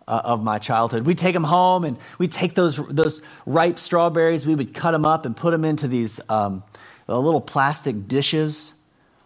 uh, 0.08 0.20
of 0.24 0.42
my 0.42 0.58
childhood. 0.58 1.06
We'd 1.06 1.18
take 1.18 1.34
them 1.34 1.44
home 1.44 1.84
and 1.84 1.96
we'd 2.18 2.32
take 2.32 2.56
those, 2.56 2.80
those 2.88 3.22
ripe 3.46 3.78
strawberries, 3.78 4.44
we 4.44 4.56
would 4.56 4.74
cut 4.74 4.90
them 4.90 5.06
up 5.06 5.24
and 5.24 5.36
put 5.36 5.52
them 5.52 5.64
into 5.64 5.86
these 5.86 6.18
um, 6.28 6.64
little 7.06 7.40
plastic 7.40 8.08
dishes. 8.08 8.74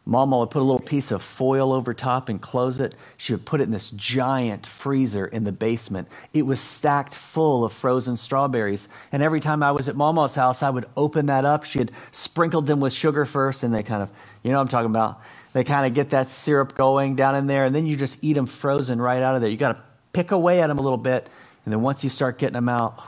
Mama 0.04 0.40
would 0.40 0.50
put 0.50 0.60
a 0.60 0.64
little 0.64 0.78
piece 0.78 1.10
of 1.10 1.22
foil 1.22 1.72
over 1.72 1.94
top 1.94 2.28
and 2.28 2.38
close 2.38 2.80
it. 2.80 2.94
She 3.16 3.32
would 3.32 3.46
put 3.46 3.62
it 3.62 3.64
in 3.64 3.70
this 3.70 3.90
giant 3.90 4.66
freezer 4.66 5.26
in 5.26 5.44
the 5.44 5.52
basement. 5.52 6.06
It 6.34 6.42
was 6.42 6.60
stacked 6.60 7.14
full 7.14 7.64
of 7.64 7.72
frozen 7.72 8.18
strawberries. 8.18 8.88
And 9.12 9.22
every 9.22 9.40
time 9.40 9.62
I 9.62 9.72
was 9.72 9.88
at 9.88 9.96
Mama's 9.96 10.34
house, 10.34 10.62
I 10.62 10.68
would 10.68 10.84
open 10.98 11.26
that 11.26 11.46
up. 11.46 11.64
She 11.64 11.78
had 11.78 11.92
sprinkled 12.10 12.66
them 12.66 12.80
with 12.80 12.92
sugar 12.92 13.24
first, 13.24 13.62
and 13.62 13.74
they 13.74 13.82
kind 13.82 14.02
of, 14.02 14.10
you 14.42 14.50
know 14.50 14.58
what 14.58 14.62
I'm 14.62 14.68
talking 14.68 14.90
about. 14.90 15.22
They 15.52 15.64
kind 15.64 15.86
of 15.86 15.94
get 15.94 16.10
that 16.10 16.30
syrup 16.30 16.74
going 16.76 17.16
down 17.16 17.34
in 17.34 17.46
there, 17.46 17.64
and 17.64 17.74
then 17.74 17.86
you 17.86 17.96
just 17.96 18.22
eat 18.22 18.34
them 18.34 18.46
frozen 18.46 19.00
right 19.00 19.22
out 19.22 19.34
of 19.34 19.40
there. 19.40 19.50
You 19.50 19.56
got 19.56 19.76
to 19.76 19.82
pick 20.12 20.30
away 20.30 20.60
at 20.62 20.68
them 20.68 20.78
a 20.78 20.82
little 20.82 20.98
bit, 20.98 21.28
and 21.64 21.72
then 21.72 21.82
once 21.82 22.04
you 22.04 22.10
start 22.10 22.38
getting 22.38 22.54
them 22.54 22.68
out, 22.68 23.02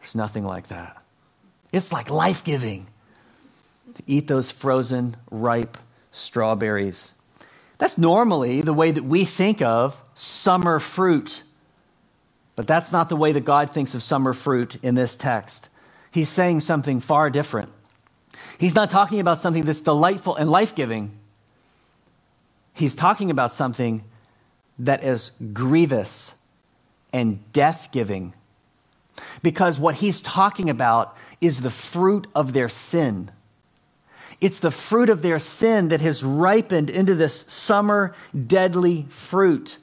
there's 0.00 0.14
nothing 0.14 0.44
like 0.44 0.68
that. 0.68 1.02
It's 1.72 1.92
like 1.92 2.08
life 2.10 2.44
giving 2.44 2.86
to 3.94 4.02
eat 4.06 4.28
those 4.28 4.50
frozen, 4.50 5.16
ripe 5.30 5.76
strawberries. 6.12 7.14
That's 7.78 7.98
normally 7.98 8.60
the 8.60 8.72
way 8.72 8.92
that 8.92 9.04
we 9.04 9.24
think 9.24 9.60
of 9.60 10.00
summer 10.14 10.78
fruit. 10.78 11.42
But 12.54 12.68
that's 12.68 12.92
not 12.92 13.08
the 13.08 13.16
way 13.16 13.32
that 13.32 13.44
God 13.44 13.72
thinks 13.72 13.96
of 13.96 14.02
summer 14.02 14.32
fruit 14.32 14.76
in 14.84 14.94
this 14.94 15.16
text. 15.16 15.68
He's 16.12 16.28
saying 16.28 16.60
something 16.60 17.00
far 17.00 17.30
different. 17.30 17.72
He's 18.58 18.76
not 18.76 18.90
talking 18.90 19.18
about 19.18 19.40
something 19.40 19.64
that's 19.64 19.80
delightful 19.80 20.36
and 20.36 20.48
life 20.48 20.76
giving 20.76 21.10
he's 22.74 22.94
talking 22.94 23.30
about 23.30 23.54
something 23.54 24.04
that 24.78 25.02
is 25.02 25.30
grievous 25.52 26.34
and 27.12 27.52
death 27.52 27.88
giving. 27.92 28.34
Because 29.42 29.78
what 29.78 29.96
he's 29.96 30.20
talking 30.20 30.68
about 30.68 31.16
is 31.40 31.60
the 31.60 31.70
fruit 31.70 32.26
of 32.34 32.52
their 32.52 32.68
sin. 32.68 33.30
It's 34.40 34.58
the 34.58 34.72
fruit 34.72 35.08
of 35.08 35.22
their 35.22 35.38
sin 35.38 35.88
that 35.88 36.00
has 36.00 36.24
ripened 36.24 36.90
into 36.90 37.14
this 37.14 37.40
summer 37.42 38.14
deadly 38.46 39.06
fruit. 39.08 39.78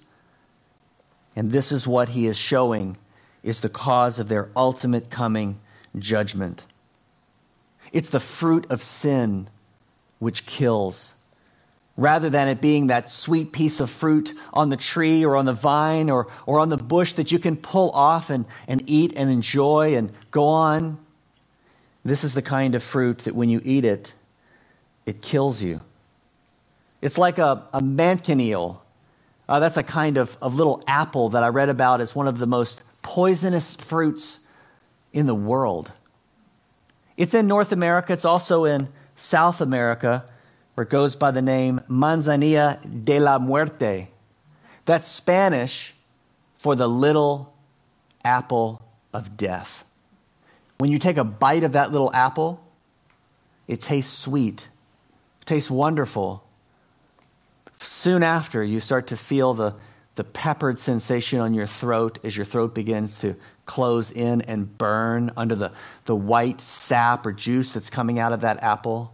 And 1.35 1.51
this 1.51 1.71
is 1.71 1.87
what 1.87 2.09
he 2.09 2.27
is 2.27 2.37
showing 2.37 2.97
is 3.41 3.61
the 3.61 3.69
cause 3.69 4.19
of 4.19 4.27
their 4.27 4.49
ultimate 4.55 5.09
coming 5.09 5.59
judgment. 5.97 6.65
It's 7.91 8.09
the 8.09 8.19
fruit 8.19 8.69
of 8.69 8.83
sin 8.83 9.49
which 10.19 10.45
kills 10.45 11.13
rather 12.01 12.29
than 12.29 12.47
it 12.47 12.59
being 12.59 12.87
that 12.87 13.09
sweet 13.09 13.51
piece 13.51 13.79
of 13.79 13.89
fruit 13.89 14.33
on 14.53 14.69
the 14.69 14.77
tree 14.77 15.23
or 15.23 15.35
on 15.35 15.45
the 15.45 15.53
vine 15.53 16.09
or, 16.09 16.27
or 16.47 16.59
on 16.59 16.69
the 16.69 16.77
bush 16.77 17.13
that 17.13 17.31
you 17.31 17.37
can 17.37 17.55
pull 17.55 17.91
off 17.91 18.29
and, 18.29 18.45
and 18.67 18.83
eat 18.87 19.13
and 19.15 19.29
enjoy 19.29 19.95
and 19.95 20.11
go 20.31 20.47
on. 20.47 20.97
This 22.03 22.23
is 22.23 22.33
the 22.33 22.41
kind 22.41 22.73
of 22.73 22.81
fruit 22.81 23.19
that 23.19 23.35
when 23.35 23.49
you 23.49 23.61
eat 23.63 23.85
it, 23.85 24.13
it 25.05 25.21
kills 25.21 25.61
you. 25.61 25.81
It's 27.01 27.19
like 27.19 27.37
a, 27.37 27.67
a 27.71 27.81
manchineel. 27.81 28.79
Uh, 29.47 29.59
that's 29.59 29.77
a 29.77 29.83
kind 29.83 30.17
of, 30.17 30.35
of 30.41 30.55
little 30.55 30.83
apple 30.87 31.29
that 31.29 31.43
I 31.43 31.49
read 31.49 31.69
about 31.69 32.01
as 32.01 32.15
one 32.15 32.27
of 32.27 32.39
the 32.39 32.47
most 32.47 32.81
poisonous 33.03 33.75
fruits 33.75 34.39
in 35.13 35.27
the 35.27 35.35
world. 35.35 35.91
It's 37.15 37.35
in 37.35 37.45
North 37.45 37.71
America, 37.71 38.13
it's 38.13 38.25
also 38.25 38.65
in 38.65 38.87
South 39.15 39.61
America 39.61 40.25
it 40.81 40.89
goes 40.89 41.15
by 41.15 41.31
the 41.31 41.41
name 41.41 41.81
Manzanilla 41.89 42.79
de 43.03 43.19
la 43.19 43.39
Muerte. 43.39 44.09
That's 44.85 45.07
Spanish 45.07 45.93
for 46.57 46.75
the 46.75 46.87
little 46.87 47.53
apple 48.23 48.81
of 49.13 49.37
death. 49.37 49.85
When 50.77 50.91
you 50.91 50.99
take 50.99 51.17
a 51.17 51.23
bite 51.23 51.63
of 51.63 51.73
that 51.73 51.91
little 51.91 52.11
apple, 52.13 52.63
it 53.67 53.81
tastes 53.81 54.17
sweet, 54.17 54.67
it 55.41 55.45
tastes 55.45 55.69
wonderful. 55.69 56.43
Soon 57.79 58.23
after, 58.23 58.63
you 58.63 58.79
start 58.79 59.07
to 59.07 59.17
feel 59.17 59.53
the, 59.53 59.75
the 60.15 60.23
peppered 60.23 60.77
sensation 60.77 61.39
on 61.39 61.53
your 61.53 61.67
throat 61.67 62.19
as 62.23 62.35
your 62.35 62.45
throat 62.45 62.75
begins 62.75 63.19
to 63.19 63.35
close 63.65 64.11
in 64.11 64.41
and 64.41 64.77
burn 64.77 65.31
under 65.35 65.55
the, 65.55 65.71
the 66.05 66.15
white 66.15 66.61
sap 66.61 67.25
or 67.25 67.31
juice 67.31 67.71
that's 67.71 67.89
coming 67.89 68.19
out 68.19 68.33
of 68.33 68.41
that 68.41 68.61
apple 68.63 69.13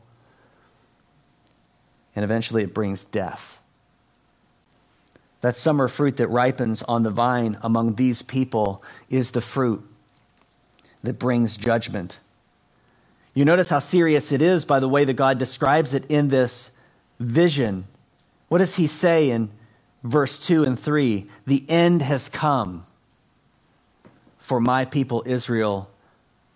and 2.17 2.24
eventually 2.24 2.63
it 2.63 2.74
brings 2.74 3.03
death. 3.03 3.59
That 5.41 5.55
summer 5.55 5.88
fruit 5.88 6.17
that 6.17 6.29
ripens 6.29 6.81
on 6.81 7.03
the 7.03 7.12
vine 7.12 7.59
among 7.62 7.93
these 7.93 8.24
people 8.24 8.83
is 9.07 9.29
the 9.29 9.39
fruit 9.39 9.88
that 11.03 11.19
brings 11.19 11.57
judgment. 11.57 12.17
You 13.36 13.45
notice 13.45 13.69
how 13.69 13.77
serious 13.77 14.31
it 14.31 14.41
is 14.41 14.65
by 14.65 14.79
the 14.79 14.89
way 14.89 15.05
that 15.05 15.13
God 15.13 15.38
describes 15.38 15.93
it 15.93 16.09
in 16.09 16.29
this 16.29 16.71
vision. 17.19 17.86
What 18.47 18.57
does 18.57 18.77
he 18.77 18.88
say 18.88 19.29
in 19.29 19.51
verse 20.03 20.39
2 20.39 20.63
and 20.63 20.79
3? 20.79 21.27
The 21.45 21.69
end 21.69 22.01
has 22.01 22.29
come 22.29 22.88
for 24.39 24.59
my 24.59 24.86
people 24.86 25.21
Israel 25.27 25.88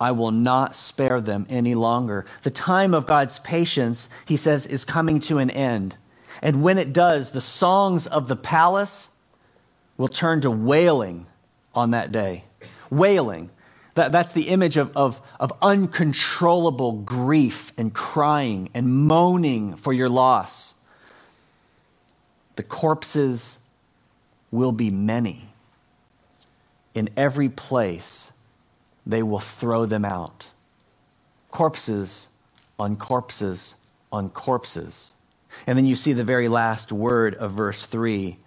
I 0.02 0.14
will 0.14 0.32
not 0.32 0.74
spare 0.74 1.22
them 1.22 1.46
any 1.48 1.76
longer. 1.76 2.26
The 2.42 2.50
time 2.50 2.96
of 2.96 3.06
God's 3.06 3.38
patience, 3.38 4.10
he 4.26 4.36
says, 4.36 4.66
is 4.66 4.84
coming 4.84 5.20
to 5.22 5.38
an 5.38 5.52
end. 5.52 5.96
And 6.42 6.64
when 6.64 6.80
it 6.80 6.92
does, 6.92 7.30
the 7.30 7.40
songs 7.40 8.08
of 8.08 8.28
the 8.28 8.36
palace 8.36 9.10
will 9.98 10.08
turn 10.08 10.42
to 10.42 10.50
wailing 10.50 11.28
on 11.76 11.92
that 11.92 12.12
day. 12.12 12.46
Wailing. 12.90 13.52
That, 13.94 14.12
that's 14.12 14.32
the 14.32 14.50
image 14.50 14.76
of, 14.76 14.92
of, 14.98 15.22
of 15.40 15.54
uncontrollable 15.62 16.94
grief 16.94 17.72
and 17.78 17.94
crying 17.94 18.72
and 18.74 18.92
moaning 18.92 19.76
for 19.76 19.94
your 19.94 20.10
loss. 20.10 20.74
The 22.56 22.64
corpses 22.64 23.60
will 24.50 24.72
be 24.72 24.90
many 24.90 25.50
in 26.96 27.08
every 27.16 27.50
place 27.50 28.32
they 29.06 29.24
will 29.24 29.40
throw 29.40 29.86
them 29.86 30.06
out. 30.06 30.48
Corpses 31.50 32.28
on 32.80 32.96
corpses 32.96 33.76
on 34.12 34.30
corpses. 34.30 35.12
And 35.68 35.78
then 35.78 35.86
you 35.86 35.96
see 35.96 36.14
the 36.14 36.24
very 36.24 36.48
last 36.48 36.92
word 36.92 37.36
of 37.36 37.52
verse 37.54 37.86
3 37.86 38.38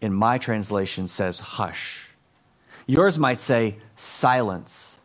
in 0.00 0.12
my 0.12 0.38
translation 0.38 1.08
says 1.08 1.38
hush. 1.38 2.04
Yours 2.86 3.18
might 3.18 3.40
say 3.40 3.76
silence. 3.96 4.98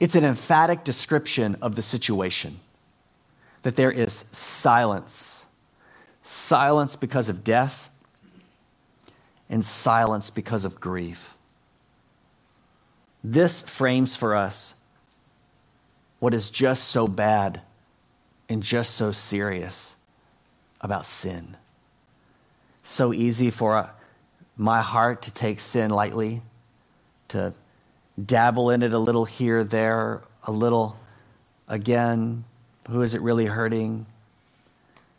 It's 0.00 0.14
an 0.14 0.24
emphatic 0.24 0.84
description 0.84 1.56
of 1.60 1.76
the 1.76 1.82
situation 1.82 2.60
that 3.62 3.76
there 3.76 3.92
is 3.92 4.24
silence. 4.32 5.44
Silence 6.22 6.96
because 6.96 7.28
of 7.28 7.44
death, 7.44 7.90
and 9.50 9.64
silence 9.64 10.30
because 10.30 10.64
of 10.64 10.80
grief. 10.80 11.34
This 13.22 13.60
frames 13.60 14.14
for 14.14 14.34
us 14.34 14.74
what 16.20 16.34
is 16.34 16.50
just 16.50 16.84
so 16.84 17.06
bad 17.06 17.60
and 18.48 18.62
just 18.62 18.94
so 18.94 19.12
serious 19.12 19.94
about 20.80 21.06
sin. 21.06 21.56
So 22.82 23.12
easy 23.12 23.50
for 23.50 23.90
my 24.56 24.80
heart 24.80 25.22
to 25.22 25.30
take 25.30 25.60
sin 25.60 25.90
lightly, 25.90 26.42
to 27.28 27.52
dabble 28.24 28.70
in 28.70 28.82
it 28.82 28.92
a 28.92 28.98
little 28.98 29.24
here, 29.24 29.62
there, 29.62 30.22
a 30.44 30.50
little 30.50 30.96
again. 31.68 32.44
Who 32.88 33.02
is 33.02 33.14
it 33.14 33.20
really 33.20 33.46
hurting? 33.46 34.06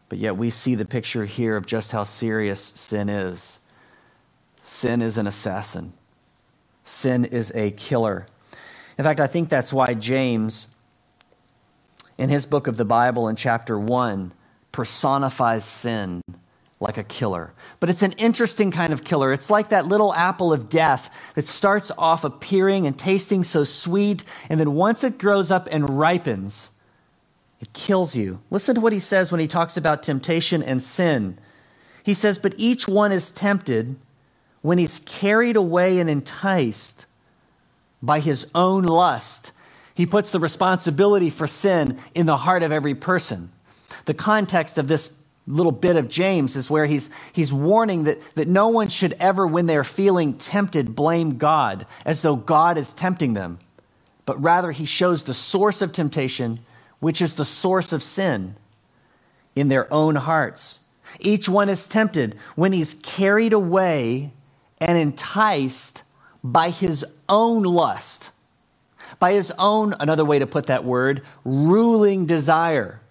But 0.10 0.18
yet 0.18 0.36
we 0.36 0.50
see 0.50 0.76
the 0.76 0.86
picture 0.86 1.26
here 1.26 1.56
of 1.56 1.66
just 1.66 1.92
how 1.92 2.04
serious 2.04 2.60
sin 2.60 3.10
is. 3.10 3.60
Sin 4.64 5.02
is 5.02 5.18
an 5.18 5.28
assassin, 5.28 5.94
sin 6.90 7.26
is 7.26 7.52
a 7.56 7.72
killer. 7.72 8.26
In 8.98 9.04
fact, 9.04 9.20
I 9.20 9.28
think 9.28 9.50
that's 9.50 9.72
why 9.72 9.94
James, 9.94 10.68
in 12.18 12.30
his 12.30 12.46
book 12.46 12.68
of 12.68 12.78
the 12.78 12.86
Bible 12.86 13.28
in 13.28 13.36
chapter 13.36 13.80
1, 13.80 14.34
personifies 14.72 15.64
sin 15.64 16.22
like 16.80 16.98
a 16.98 17.04
killer. 17.04 17.54
But 17.80 17.90
it's 17.90 18.02
an 18.02 18.14
interesting 18.14 18.72
kind 18.72 18.94
of 18.94 19.04
killer. 19.04 19.34
It's 19.34 19.50
like 19.50 19.70
that 19.70 19.88
little 19.88 20.14
apple 20.14 20.54
of 20.54 20.70
death 20.70 21.10
that 21.36 21.48
starts 21.48 21.92
off 21.98 22.24
appearing 22.24 22.88
and 22.88 22.98
tasting 22.98 23.44
so 23.44 23.64
sweet, 23.64 24.24
and 24.50 24.60
then 24.60 24.74
once 24.74 25.04
it 25.04 25.18
grows 25.18 25.52
up 25.52 25.68
and 25.72 25.90
ripens, 26.00 26.72
it 27.60 27.74
kills 27.74 28.16
you. 28.16 28.42
Listen 28.50 28.76
to 28.76 28.82
what 28.82 28.94
he 28.94 29.00
says 29.00 29.32
when 29.32 29.42
he 29.42 29.48
talks 29.48 29.76
about 29.76 30.04
temptation 30.04 30.64
and 30.64 30.82
sin. 30.82 31.38
He 32.04 32.14
says, 32.14 32.40
But 32.40 32.56
each 32.58 32.88
one 32.88 33.12
is 33.12 33.32
tempted 33.32 33.98
when 34.62 34.78
he's 34.78 35.00
carried 35.00 35.56
away 35.56 36.00
and 36.00 36.10
enticed 36.10 37.06
by 38.02 38.20
his 38.20 38.50
own 38.56 38.84
lust. 38.84 39.52
He 39.94 40.06
puts 40.06 40.30
the 40.30 40.40
responsibility 40.40 41.30
for 41.30 41.48
sin 41.48 42.00
in 42.16 42.26
the 42.26 42.38
heart 42.38 42.64
of 42.64 42.72
every 42.72 42.96
person. 42.96 43.52
The 44.06 44.14
context 44.14 44.78
of 44.78 44.88
this 44.88 45.16
little 45.46 45.72
bit 45.72 45.96
of 45.96 46.08
James 46.08 46.56
is 46.56 46.70
where 46.70 46.86
he's, 46.86 47.10
he's 47.34 47.52
warning 47.52 48.06
that, 48.06 48.20
that 48.36 48.48
no 48.48 48.70
one 48.70 48.88
should 48.88 49.14
ever, 49.20 49.46
when 49.46 49.66
they're 49.66 49.84
feeling 49.84 50.36
tempted, 50.36 50.96
blame 50.96 51.38
God 51.38 51.86
as 52.06 52.22
though 52.22 52.36
God 52.36 52.78
is 52.78 52.94
tempting 52.94 53.34
them. 53.34 53.60
But 54.26 54.42
rather, 54.42 54.72
he 54.72 54.86
shows 54.86 55.24
the 55.24 55.34
source 55.34 55.82
of 55.82 55.92
temptation, 55.92 56.60
which 57.00 57.22
is 57.22 57.34
the 57.34 57.46
source 57.46 57.92
of 57.92 58.04
sin, 58.04 58.56
in 59.56 59.70
their 59.70 59.92
own 59.92 60.16
hearts. 60.16 60.82
Each 61.20 61.50
one 61.50 61.68
is 61.68 61.88
tempted 61.88 62.38
when 62.56 62.72
he's 62.72 62.94
carried 62.94 63.54
away 63.54 64.32
and 64.82 64.98
enticed 64.98 66.04
by 66.44 66.70
his 66.70 67.06
own 67.28 67.64
lust, 67.64 68.32
by 69.20 69.34
his 69.34 69.52
own, 69.58 69.94
another 70.00 70.24
way 70.26 70.40
to 70.40 70.48
put 70.48 70.68
that 70.68 70.86
word, 70.86 71.22
ruling 71.44 72.26
desire. 72.26 73.02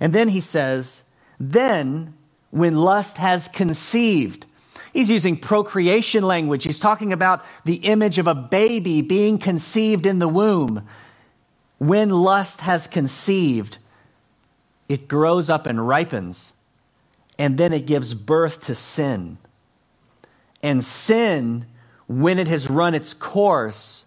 And 0.00 0.12
then 0.12 0.28
he 0.28 0.40
says, 0.40 1.04
then, 1.38 2.14
when 2.50 2.76
lust 2.76 3.16
has 3.16 3.48
conceived, 3.48 4.44
he's 4.92 5.08
using 5.08 5.36
procreation 5.36 6.22
language. 6.24 6.64
He's 6.64 6.78
talking 6.78 7.12
about 7.12 7.44
the 7.64 7.76
image 7.76 8.18
of 8.18 8.26
a 8.26 8.34
baby 8.34 9.00
being 9.00 9.38
conceived 9.38 10.04
in 10.04 10.18
the 10.18 10.28
womb. 10.28 10.86
When 11.78 12.10
lust 12.10 12.60
has 12.60 12.86
conceived, 12.86 13.78
it 14.88 15.08
grows 15.08 15.48
up 15.48 15.66
and 15.66 15.86
ripens, 15.86 16.52
and 17.38 17.56
then 17.56 17.72
it 17.72 17.86
gives 17.86 18.12
birth 18.12 18.66
to 18.66 18.74
sin. 18.74 19.38
And 20.62 20.84
sin, 20.84 21.66
when 22.06 22.38
it 22.38 22.48
has 22.48 22.68
run 22.68 22.94
its 22.94 23.14
course, 23.14 24.04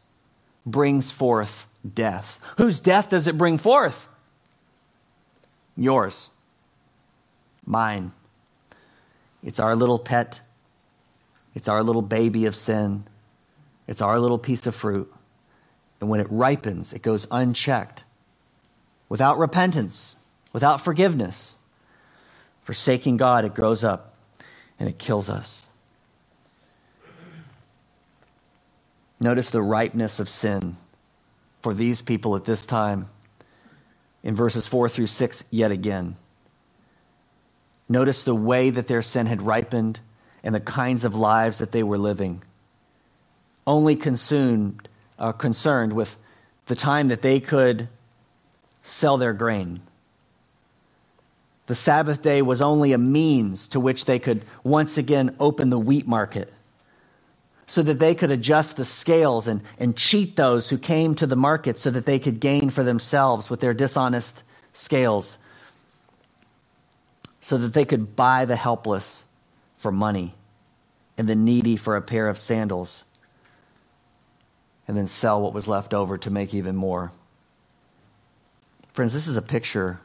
brings 0.66 1.12
forth 1.12 1.68
death. 1.94 2.40
Whose 2.58 2.80
death 2.80 3.10
does 3.10 3.28
it 3.28 3.38
bring 3.38 3.58
forth? 3.58 4.08
Yours 5.76 6.30
mine. 7.66 8.12
It's 9.44 9.60
our 9.60 9.76
little 9.76 10.00
pet. 10.00 10.42
It's 11.56 11.68
our 11.68 11.84
little 11.84 12.02
baby 12.02 12.46
of 12.46 12.56
sin. 12.56 13.06
It's 13.88 14.02
our 14.02 14.20
little 14.20 14.38
piece 14.38 14.66
of 14.66 14.76
fruit. 14.76 15.14
And 16.00 16.10
when 16.10 16.20
it 16.20 16.28
ripens, 16.30 16.94
it 16.94 17.02
goes 17.02 17.28
unchecked, 17.32 18.04
without 19.08 19.38
repentance, 19.38 20.16
without 20.52 20.82
forgiveness. 20.82 21.58
Forsaking 22.64 23.18
God, 23.18 23.46
it 23.46 23.54
grows 23.54 23.84
up 23.84 24.16
and 24.80 24.90
it 24.90 24.98
kills 24.98 25.30
us. 25.30 25.66
Notice 29.24 29.52
the 29.52 29.62
ripeness 29.62 30.20
of 30.20 30.28
sin 30.28 30.76
for 31.62 31.74
these 31.74 32.02
people 32.02 32.36
at 32.36 32.44
this 32.44 32.66
time 32.66 33.08
in 34.22 34.36
verses 34.36 34.68
4 34.68 34.90
through 34.90 35.08
6 35.08 35.46
yet 35.50 35.72
again. 35.72 36.18
Notice 37.88 38.24
the 38.24 38.36
way 38.36 38.70
that 38.70 38.88
their 38.88 39.02
sin 39.02 39.28
had 39.28 39.42
ripened 39.42 40.02
and 40.44 40.54
the 40.54 40.60
kinds 40.60 41.06
of 41.06 41.16
lives 41.16 41.60
that 41.60 41.72
they 41.72 41.84
were 41.84 41.98
living. 41.98 42.42
Only 43.66 43.96
consumed, 43.96 44.90
uh, 45.18 45.32
concerned 45.32 45.94
with 45.94 46.18
the 46.66 46.76
time 46.76 47.08
that 47.08 47.22
they 47.22 47.40
could 47.40 47.88
sell 48.82 49.18
their 49.18 49.32
grain. 49.32 49.80
The 51.68 51.76
Sabbath 51.76 52.22
day 52.22 52.42
was 52.42 52.62
only 52.62 52.92
a 52.92 52.98
means 52.98 53.70
to 53.70 53.80
which 53.80 54.04
they 54.04 54.20
could 54.20 54.44
once 54.66 54.98
again 54.98 55.34
open 55.40 55.70
the 55.70 55.80
wheat 55.80 56.06
market 56.06 56.53
so 57.66 57.82
that 57.84 58.00
they 58.00 58.14
could 58.14 58.32
adjust 58.32 58.78
the 58.78 58.86
scales 58.86 59.48
and, 59.48 59.62
and 59.80 59.96
cheat 59.96 60.36
those 60.36 60.70
who 60.70 60.78
came 60.78 61.16
to 61.16 61.26
the 61.26 61.36
market 61.36 61.80
so 61.80 61.90
that 61.90 62.06
they 62.06 62.20
could 62.20 62.40
gain 62.40 62.70
for 62.70 62.84
themselves 62.84 63.50
with 63.50 63.60
their 63.60 63.74
dishonest 63.74 64.44
scales 64.74 65.38
so 67.42 67.58
that 67.58 67.74
they 67.74 67.86
could 67.86 68.16
buy 68.16 68.46
the 68.46 68.56
helpless 68.56 69.26
for 69.78 69.92
money 69.92 70.34
and 71.18 71.28
the 71.28 71.36
needy 71.36 71.76
for 71.76 71.96
a 71.96 72.02
pair 72.02 72.28
of 72.28 72.38
sandals 72.38 73.04
and 74.88 74.98
then 74.98 75.08
sell 75.08 75.42
what 75.42 75.54
was 75.54 75.68
left 75.68 75.94
over 75.94 76.18
to 76.18 76.30
make 76.30 76.54
even 76.54 76.76
more. 76.76 77.12
Friends, 78.94 79.14
this 79.14 79.28
is 79.28 79.38
a 79.38 79.42
picture 79.42 80.00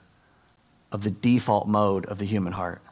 of 0.91 1.03
the 1.03 1.11
default 1.11 1.69
mode 1.69 2.07
of 2.07 2.19
the 2.19 2.25
human 2.25 2.53
heart. 2.53 2.83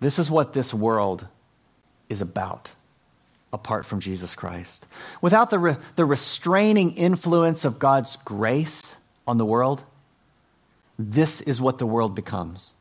This 0.00 0.18
is 0.18 0.30
what 0.30 0.52
this 0.52 0.74
world 0.74 1.26
is 2.08 2.20
about 2.20 2.72
apart 3.52 3.86
from 3.86 4.00
Jesus 4.00 4.34
Christ. 4.34 4.86
Without 5.22 5.48
the, 5.48 5.58
re- 5.58 5.76
the 5.94 6.04
restraining 6.04 6.96
influence 6.96 7.64
of 7.64 7.78
God's 7.78 8.16
grace 8.16 8.96
on 9.28 9.38
the 9.38 9.44
world, 9.46 9.84
this 10.98 11.40
is 11.40 11.60
what 11.60 11.78
the 11.78 11.86
world 11.86 12.14
becomes. 12.14 12.72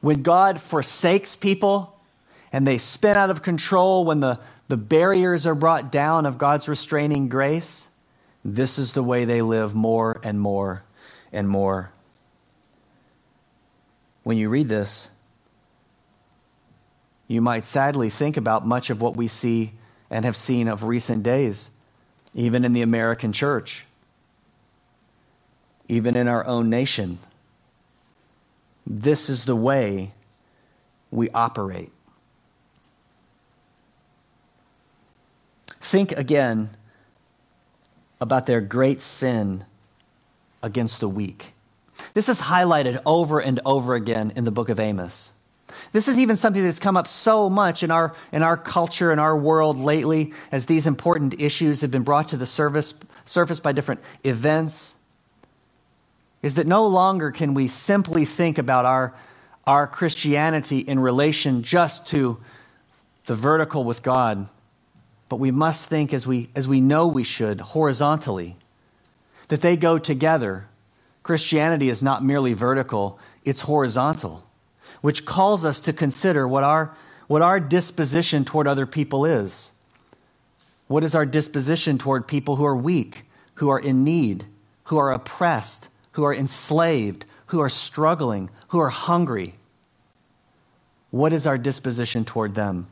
When 0.00 0.22
God 0.22 0.60
forsakes 0.60 1.34
people 1.34 1.98
and 2.52 2.66
they 2.66 2.78
spin 2.78 3.16
out 3.16 3.28
of 3.30 3.42
control, 3.42 4.04
when 4.04 4.20
the, 4.20 4.38
the 4.68 4.76
barriers 4.76 5.46
are 5.46 5.54
brought 5.56 5.90
down 5.90 6.24
of 6.24 6.38
God's 6.38 6.68
restraining 6.68 7.28
grace, 7.28 7.88
this 8.44 8.78
is 8.78 8.92
the 8.92 9.02
way 9.02 9.24
they 9.24 9.42
live 9.42 9.74
more 9.74 10.20
and 10.22 10.40
more 10.40 10.84
and 11.32 11.48
more. 11.48 11.90
When 14.22 14.36
you 14.36 14.48
read 14.48 14.68
this, 14.68 15.08
you 17.28 17.40
might 17.40 17.66
sadly 17.66 18.10
think 18.10 18.36
about 18.36 18.66
much 18.66 18.90
of 18.90 19.00
what 19.00 19.16
we 19.16 19.28
see 19.28 19.72
and 20.10 20.24
have 20.24 20.36
seen 20.36 20.68
of 20.68 20.84
recent 20.84 21.22
days, 21.22 21.70
even 22.34 22.64
in 22.64 22.72
the 22.72 22.82
American 22.82 23.32
church 23.32 23.84
even 25.88 26.16
in 26.16 26.28
our 26.28 26.44
own 26.46 26.70
nation. 26.70 27.18
This 28.86 29.28
is 29.28 29.44
the 29.44 29.56
way 29.56 30.12
we 31.10 31.30
operate. 31.30 31.92
Think 35.80 36.12
again 36.12 36.70
about 38.20 38.46
their 38.46 38.60
great 38.60 39.00
sin 39.00 39.64
against 40.62 41.00
the 41.00 41.08
weak. 41.08 41.52
This 42.14 42.28
is 42.28 42.40
highlighted 42.42 43.00
over 43.06 43.38
and 43.40 43.60
over 43.64 43.94
again 43.94 44.32
in 44.34 44.44
the 44.44 44.50
book 44.50 44.68
of 44.68 44.80
Amos. 44.80 45.32
This 45.92 46.08
is 46.08 46.18
even 46.18 46.36
something 46.36 46.62
that's 46.62 46.78
come 46.78 46.96
up 46.96 47.08
so 47.08 47.48
much 47.48 47.82
in 47.82 47.90
our, 47.90 48.14
in 48.32 48.42
our 48.42 48.56
culture, 48.56 49.12
in 49.12 49.18
our 49.18 49.36
world 49.36 49.78
lately, 49.78 50.32
as 50.52 50.66
these 50.66 50.86
important 50.86 51.40
issues 51.40 51.80
have 51.80 51.90
been 51.90 52.02
brought 52.02 52.28
to 52.30 52.36
the 52.36 52.46
surface, 52.46 52.94
by 53.60 53.72
different 53.72 54.00
events 54.24 54.96
is 56.46 56.54
that 56.54 56.66
no 56.66 56.86
longer 56.86 57.32
can 57.32 57.54
we 57.54 57.66
simply 57.66 58.24
think 58.24 58.56
about 58.56 58.84
our, 58.84 59.12
our 59.66 59.84
Christianity 59.84 60.78
in 60.78 61.00
relation 61.00 61.64
just 61.64 62.06
to 62.08 62.38
the 63.26 63.34
vertical 63.34 63.82
with 63.82 64.00
God, 64.00 64.48
but 65.28 65.40
we 65.40 65.50
must 65.50 65.88
think 65.88 66.14
as 66.14 66.24
we, 66.24 66.48
as 66.54 66.68
we 66.68 66.80
know 66.80 67.08
we 67.08 67.24
should, 67.24 67.60
horizontally, 67.60 68.56
that 69.48 69.60
they 69.60 69.76
go 69.76 69.98
together. 69.98 70.68
Christianity 71.24 71.88
is 71.88 72.00
not 72.00 72.24
merely 72.24 72.52
vertical, 72.52 73.18
it's 73.44 73.62
horizontal, 73.62 74.45
which 75.06 75.24
calls 75.24 75.64
us 75.64 75.78
to 75.78 75.92
consider 75.92 76.48
what 76.48 76.64
our, 76.64 76.92
what 77.28 77.40
our 77.40 77.60
disposition 77.60 78.44
toward 78.44 78.66
other 78.66 78.86
people 78.86 79.24
is. 79.24 79.70
What 80.88 81.04
is 81.04 81.14
our 81.14 81.24
disposition 81.24 81.96
toward 81.96 82.26
people 82.26 82.56
who 82.56 82.64
are 82.64 82.74
weak, 82.74 83.22
who 83.54 83.68
are 83.68 83.78
in 83.78 84.02
need, 84.02 84.46
who 84.82 84.96
are 84.96 85.12
oppressed, 85.12 85.88
who 86.10 86.24
are 86.24 86.34
enslaved, 86.34 87.24
who 87.46 87.60
are 87.60 87.68
struggling, 87.68 88.50
who 88.70 88.80
are 88.80 88.88
hungry. 88.88 89.54
what 91.12 91.32
is 91.32 91.46
our 91.46 91.56
disposition 91.56 92.24
toward 92.24 92.56
them? 92.56 92.88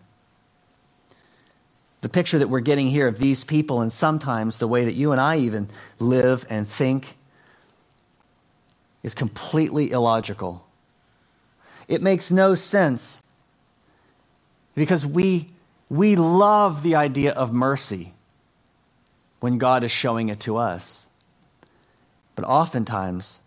The 2.02 2.08
picture 2.08 2.38
that 2.38 2.48
we're 2.48 2.60
getting 2.60 2.86
here 2.86 3.08
of 3.08 3.18
these 3.18 3.42
people, 3.42 3.80
and 3.80 3.92
sometimes 3.92 4.58
the 4.58 4.68
way 4.68 4.84
that 4.84 4.94
you 4.94 5.10
and 5.10 5.20
I 5.20 5.38
even 5.38 5.68
live 5.98 6.46
and 6.48 6.68
think, 6.68 7.16
is 9.02 9.14
completely 9.14 9.90
illogical. 9.90 10.64
It 11.88 12.02
makes 12.02 12.30
no 12.30 12.54
sense 12.54 13.22
because 14.74 15.04
we, 15.04 15.50
we 15.88 16.16
love 16.16 16.82
the 16.82 16.94
idea 16.94 17.32
of 17.32 17.52
mercy 17.52 18.14
when 19.40 19.58
God 19.58 19.84
is 19.84 19.90
showing 19.90 20.28
it 20.28 20.40
to 20.40 20.56
us. 20.56 21.06
But 22.34 22.44
oftentimes, 22.44 23.38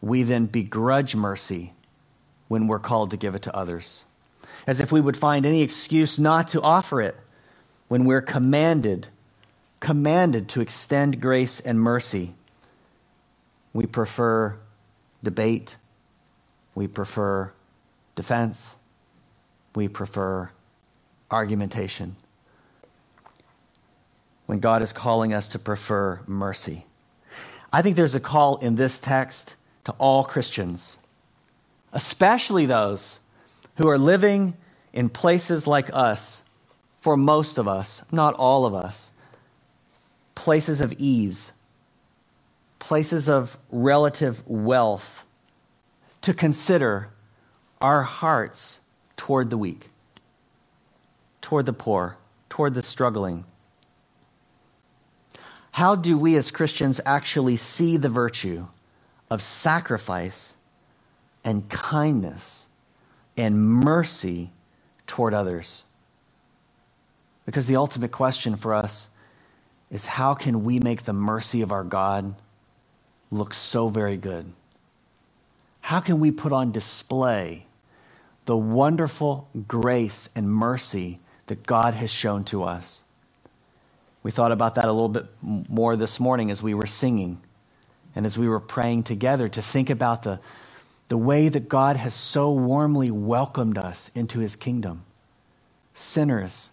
we 0.00 0.22
then 0.22 0.46
begrudge 0.46 1.14
mercy 1.14 1.72
when 2.48 2.66
we're 2.66 2.78
called 2.78 3.10
to 3.10 3.16
give 3.16 3.34
it 3.34 3.42
to 3.42 3.56
others, 3.56 4.04
as 4.66 4.80
if 4.80 4.90
we 4.92 5.00
would 5.00 5.16
find 5.16 5.46
any 5.46 5.62
excuse 5.62 6.18
not 6.18 6.48
to 6.48 6.60
offer 6.60 7.00
it 7.00 7.16
when 7.88 8.04
we're 8.04 8.22
commanded, 8.22 9.08
commanded 9.80 10.48
to 10.48 10.60
extend 10.60 11.20
grace 11.20 11.60
and 11.60 11.80
mercy. 11.80 12.34
We 13.72 13.86
prefer 13.86 14.56
debate, 15.22 15.76
we 16.74 16.86
prefer 16.86 17.52
defense, 18.14 18.76
we 19.74 19.88
prefer 19.88 20.50
argumentation. 21.30 22.16
When 24.46 24.58
God 24.58 24.82
is 24.82 24.92
calling 24.92 25.32
us 25.32 25.48
to 25.48 25.58
prefer 25.58 26.20
mercy. 26.26 26.86
I 27.72 27.82
think 27.82 27.96
there's 27.96 28.14
a 28.14 28.20
call 28.20 28.56
in 28.58 28.76
this 28.76 29.00
text 29.00 29.56
to 29.84 29.92
all 29.98 30.22
Christians, 30.22 30.98
especially 31.92 32.66
those 32.66 33.20
who 33.76 33.88
are 33.88 33.98
living 33.98 34.54
in 34.92 35.08
places 35.08 35.66
like 35.66 35.90
us, 35.92 36.42
for 37.00 37.16
most 37.16 37.58
of 37.58 37.68
us, 37.68 38.02
not 38.12 38.34
all 38.34 38.64
of 38.64 38.74
us, 38.74 39.10
places 40.34 40.80
of 40.80 40.92
ease, 40.98 41.52
places 42.78 43.28
of 43.28 43.58
relative 43.70 44.42
wealth, 44.46 45.23
to 46.24 46.32
consider 46.32 47.10
our 47.82 48.02
hearts 48.02 48.80
toward 49.14 49.50
the 49.50 49.58
weak, 49.58 49.90
toward 51.42 51.66
the 51.66 51.72
poor, 51.74 52.16
toward 52.48 52.72
the 52.72 52.80
struggling. 52.80 53.44
How 55.72 55.94
do 55.94 56.16
we 56.16 56.36
as 56.36 56.50
Christians 56.50 56.98
actually 57.04 57.58
see 57.58 57.98
the 57.98 58.08
virtue 58.08 58.66
of 59.28 59.42
sacrifice 59.42 60.56
and 61.44 61.68
kindness 61.68 62.68
and 63.36 63.60
mercy 63.60 64.50
toward 65.06 65.34
others? 65.34 65.84
Because 67.44 67.66
the 67.66 67.76
ultimate 67.76 68.12
question 68.12 68.56
for 68.56 68.72
us 68.72 69.10
is 69.90 70.06
how 70.06 70.32
can 70.32 70.64
we 70.64 70.78
make 70.78 71.02
the 71.02 71.12
mercy 71.12 71.60
of 71.60 71.70
our 71.70 71.84
God 71.84 72.34
look 73.30 73.52
so 73.52 73.90
very 73.90 74.16
good? 74.16 74.50
How 75.84 76.00
can 76.00 76.18
we 76.18 76.30
put 76.30 76.52
on 76.52 76.72
display 76.72 77.66
the 78.46 78.56
wonderful 78.56 79.48
grace 79.66 80.28
and 80.34 80.50
mercy 80.50 81.20
that 81.46 81.66
God 81.66 81.94
has 81.94 82.10
shown 82.10 82.44
to 82.44 82.62
us. 82.62 83.02
We 84.22 84.30
thought 84.30 84.52
about 84.52 84.76
that 84.76 84.86
a 84.86 84.92
little 84.92 85.08
bit 85.08 85.26
more 85.42 85.96
this 85.96 86.18
morning 86.18 86.50
as 86.50 86.62
we 86.62 86.74
were 86.74 86.86
singing 86.86 87.40
and 88.14 88.24
as 88.24 88.38
we 88.38 88.48
were 88.48 88.60
praying 88.60 89.02
together 89.02 89.48
to 89.48 89.60
think 89.60 89.90
about 89.90 90.22
the, 90.22 90.40
the 91.08 91.18
way 91.18 91.48
that 91.48 91.68
God 91.68 91.96
has 91.96 92.14
so 92.14 92.52
warmly 92.52 93.10
welcomed 93.10 93.76
us 93.76 94.10
into 94.14 94.38
his 94.38 94.56
kingdom. 94.56 95.04
Sinners. 95.92 96.70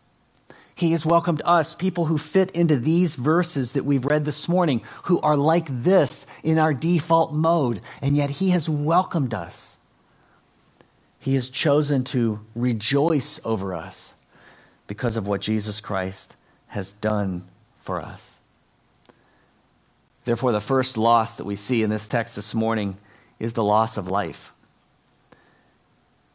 He 0.81 0.93
has 0.93 1.05
welcomed 1.05 1.43
us, 1.45 1.75
people 1.75 2.05
who 2.05 2.17
fit 2.17 2.49
into 2.51 2.75
these 2.75 3.13
verses 3.13 3.73
that 3.73 3.85
we've 3.85 4.03
read 4.03 4.25
this 4.25 4.49
morning, 4.49 4.81
who 5.03 5.21
are 5.21 5.37
like 5.37 5.67
this 5.69 6.25
in 6.41 6.57
our 6.57 6.73
default 6.73 7.33
mode, 7.33 7.81
and 8.01 8.17
yet 8.17 8.31
he 8.31 8.49
has 8.49 8.67
welcomed 8.67 9.35
us. 9.35 9.77
He 11.19 11.35
has 11.35 11.49
chosen 11.49 12.03
to 12.05 12.39
rejoice 12.55 13.39
over 13.45 13.75
us 13.75 14.15
because 14.87 15.17
of 15.17 15.27
what 15.27 15.41
Jesus 15.41 15.81
Christ 15.81 16.35
has 16.69 16.91
done 16.91 17.47
for 17.81 18.03
us. 18.03 18.39
Therefore, 20.25 20.51
the 20.51 20.59
first 20.59 20.97
loss 20.97 21.35
that 21.35 21.45
we 21.45 21.55
see 21.55 21.83
in 21.83 21.91
this 21.91 22.07
text 22.07 22.35
this 22.35 22.55
morning 22.55 22.97
is 23.37 23.53
the 23.53 23.63
loss 23.63 23.97
of 23.97 24.07
life. 24.07 24.51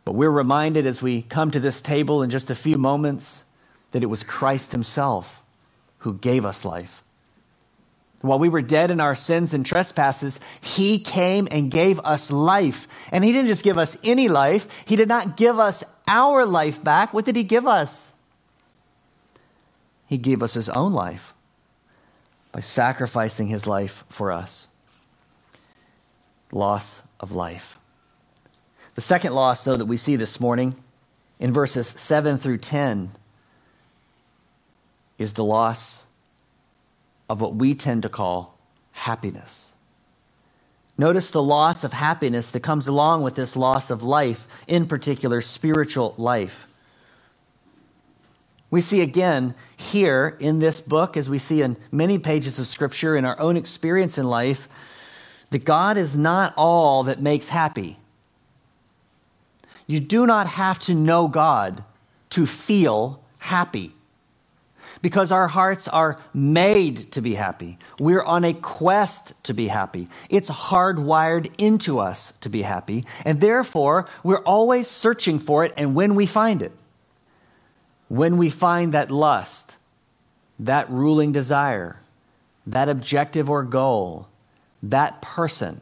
But 0.05 0.13
we're 0.13 0.31
reminded 0.31 0.87
as 0.87 1.03
we 1.03 1.23
come 1.23 1.51
to 1.51 1.59
this 1.59 1.81
table 1.81 2.23
in 2.23 2.31
just 2.31 2.49
a 2.49 2.55
few 2.55 2.79
moments 2.79 3.43
that 3.93 4.03
it 4.03 4.07
was 4.07 4.23
Christ 4.23 4.73
Himself 4.73 5.43
who 5.99 6.15
gave 6.15 6.45
us 6.45 6.65
life. 6.65 7.03
While 8.21 8.39
we 8.39 8.49
were 8.49 8.63
dead 8.63 8.91
in 8.91 9.01
our 9.01 9.15
sins 9.15 9.55
and 9.55 9.65
trespasses, 9.65 10.41
He 10.61 10.99
came 10.99 11.47
and 11.51 11.71
gave 11.71 12.01
us 12.01 12.31
life. 12.31 12.89
And 13.13 13.25
He 13.25 13.33
didn't 13.33 13.49
just 13.49 13.65
give 13.65 13.79
us 13.79 13.97
any 14.03 14.29
life, 14.29 14.69
He 14.85 14.97
did 14.97 15.09
not 15.09 15.37
give 15.37 15.59
us 15.59 15.85
our 16.09 16.45
life 16.45 16.83
back. 16.83 17.13
What 17.13 17.25
did 17.25 17.37
He 17.37 17.45
give 17.45 17.67
us? 17.67 18.13
He 20.07 20.19
gave 20.19 20.43
us 20.43 20.55
His 20.55 20.69
own 20.69 20.93
life 20.93 21.35
by 22.53 22.61
sacrificing 22.61 23.49
His 23.49 23.67
life 23.67 24.05
for 24.09 24.33
us. 24.33 24.69
Loss 26.53 27.03
of 27.21 27.33
life. 27.33 27.79
The 28.95 29.01
second 29.01 29.35
loss, 29.35 29.65
though, 29.65 29.77
that 29.77 29.87
we 29.87 29.99
see 29.99 30.17
this 30.17 30.41
morning 30.41 30.75
in 31.39 31.53
verses 31.53 31.87
7 31.87 32.39
through 32.39 32.59
10 32.59 33.11
is 35.19 35.33
the 35.33 35.45
loss 35.45 36.05
of 37.29 37.41
what 37.41 37.55
we 37.55 37.75
tend 37.75 38.03
to 38.03 38.09
call 38.09 38.59
happiness. 38.93 39.73
Notice 40.99 41.31
the 41.31 41.43
loss 41.43 41.85
of 41.85 41.93
happiness 41.93 42.51
that 42.51 42.61
comes 42.61 42.89
along 42.89 43.23
with 43.23 43.35
this 43.35 43.57
loss 43.57 43.91
of 43.91 44.03
life, 44.03 44.47
in 44.67 44.87
particular, 44.87 45.41
spiritual 45.41 46.15
life. 46.17 46.67
We 48.71 48.81
see 48.81 49.01
again 49.01 49.55
here 49.77 50.37
in 50.41 50.59
this 50.59 50.81
book, 50.81 51.17
as 51.17 51.29
we 51.29 51.39
see 51.39 51.63
in 51.63 51.77
many 51.93 52.19
pages 52.19 52.59
of 52.59 52.67
Scripture, 52.67 53.17
in 53.17 53.25
our 53.25 53.39
own 53.41 53.57
experience 53.57 54.19
in 54.19 54.27
life, 54.29 54.69
that 55.51 55.65
God 55.65 55.97
is 55.97 56.17
not 56.17 56.55
all 56.57 57.05
that 57.05 57.21
makes 57.21 57.49
happy. 57.49 57.99
You 59.87 60.01
do 60.01 60.27
not 60.27 60.47
have 60.47 60.79
to 60.81 60.95
know 60.95 61.29
God 61.29 61.85
to 62.31 62.47
feel 62.47 63.23
happy 63.39 63.96
because 65.07 65.31
our 65.31 65.47
hearts 65.47 65.87
are 65.87 66.19
made 66.35 67.13
to 67.13 67.21
be 67.21 67.37
happy. 67.37 67.79
We're 68.01 68.25
on 68.25 68.43
a 68.43 68.53
quest 68.53 69.35
to 69.45 69.55
be 69.55 69.69
happy. 69.69 70.09
It's 70.29 70.51
hardwired 70.51 71.49
into 71.59 72.01
us 72.01 72.33
to 72.41 72.49
be 72.49 72.63
happy, 72.63 73.05
and 73.25 73.41
therefore 73.41 74.09
we're 74.25 74.43
always 74.43 74.89
searching 74.89 75.39
for 75.39 75.65
it. 75.65 75.73
And 75.77 75.95
when 75.95 76.17
we 76.17 76.27
find 76.27 76.61
it, 76.61 76.73
when 78.09 78.37
we 78.37 78.51
find 78.51 78.95
that 78.95 79.13
lust, 79.13 79.77
that 80.59 80.91
ruling 80.91 81.31
desire, 81.31 82.01
that 82.67 82.89
objective 82.89 83.49
or 83.49 83.63
goal, 83.63 84.27
that 84.83 85.23
person, 85.23 85.81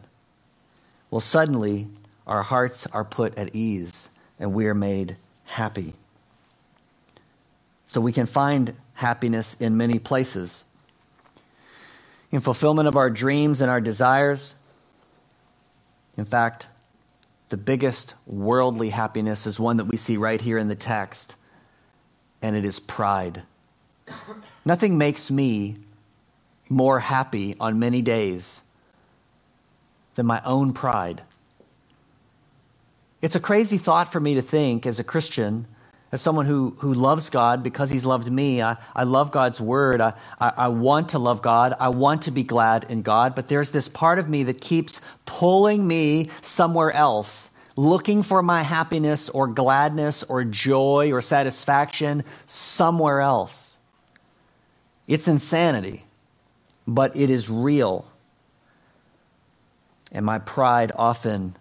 well, 1.10 1.22
suddenly 1.22 1.88
our 2.26 2.42
hearts 2.42 2.86
are 2.88 3.06
put 3.06 3.38
at 3.38 3.56
ease 3.56 4.10
and 4.38 4.52
we 4.52 4.66
are 4.66 4.74
made 4.74 5.16
happy. 5.44 5.94
So 7.94 8.00
we 8.00 8.10
can 8.10 8.26
find 8.26 8.74
happiness 8.94 9.54
in 9.60 9.76
many 9.76 10.00
places. 10.00 10.64
In 12.32 12.40
fulfillment 12.40 12.88
of 12.88 12.96
our 12.96 13.08
dreams 13.08 13.60
and 13.60 13.70
our 13.70 13.80
desires. 13.80 14.56
In 16.16 16.24
fact, 16.24 16.66
the 17.50 17.56
biggest 17.56 18.14
worldly 18.26 18.90
happiness 18.90 19.46
is 19.46 19.60
one 19.60 19.76
that 19.76 19.84
we 19.84 19.96
see 19.96 20.16
right 20.16 20.40
here 20.40 20.58
in 20.58 20.66
the 20.66 20.74
text, 20.74 21.36
and 22.42 22.56
it 22.56 22.64
is 22.64 22.80
pride. 22.80 23.42
Nothing 24.64 24.98
makes 24.98 25.30
me 25.30 25.76
more 26.68 26.98
happy 26.98 27.54
on 27.60 27.78
many 27.78 28.02
days 28.02 28.60
than 30.16 30.26
my 30.26 30.42
own 30.44 30.72
pride. 30.72 31.22
It's 33.22 33.36
a 33.36 33.40
crazy 33.40 33.78
thought 33.78 34.10
for 34.10 34.18
me 34.18 34.34
to 34.34 34.42
think 34.42 34.84
as 34.84 34.98
a 34.98 35.04
Christian 35.04 35.68
as 36.14 36.22
someone 36.22 36.46
who, 36.46 36.76
who 36.78 36.94
loves 36.94 37.28
God 37.28 37.64
because 37.64 37.90
he's 37.90 38.04
loved 38.04 38.30
me, 38.30 38.62
I, 38.62 38.76
I 38.94 39.02
love 39.02 39.32
God's 39.32 39.60
word. 39.60 40.00
I, 40.00 40.12
I, 40.38 40.52
I 40.56 40.68
want 40.68 41.08
to 41.08 41.18
love 41.18 41.42
God. 41.42 41.74
I 41.80 41.88
want 41.88 42.22
to 42.22 42.30
be 42.30 42.44
glad 42.44 42.86
in 42.88 43.02
God. 43.02 43.34
But 43.34 43.48
there's 43.48 43.72
this 43.72 43.88
part 43.88 44.20
of 44.20 44.28
me 44.28 44.44
that 44.44 44.60
keeps 44.60 45.00
pulling 45.26 45.84
me 45.84 46.30
somewhere 46.40 46.92
else, 46.92 47.50
looking 47.74 48.22
for 48.22 48.44
my 48.44 48.62
happiness 48.62 49.28
or 49.28 49.48
gladness 49.48 50.22
or 50.22 50.44
joy 50.44 51.10
or 51.10 51.20
satisfaction 51.20 52.22
somewhere 52.46 53.20
else. 53.20 53.76
It's 55.08 55.26
insanity, 55.26 56.04
but 56.86 57.16
it 57.16 57.28
is 57.28 57.50
real. 57.50 58.06
And 60.12 60.24
my 60.24 60.38
pride 60.38 60.92
often 60.94 61.56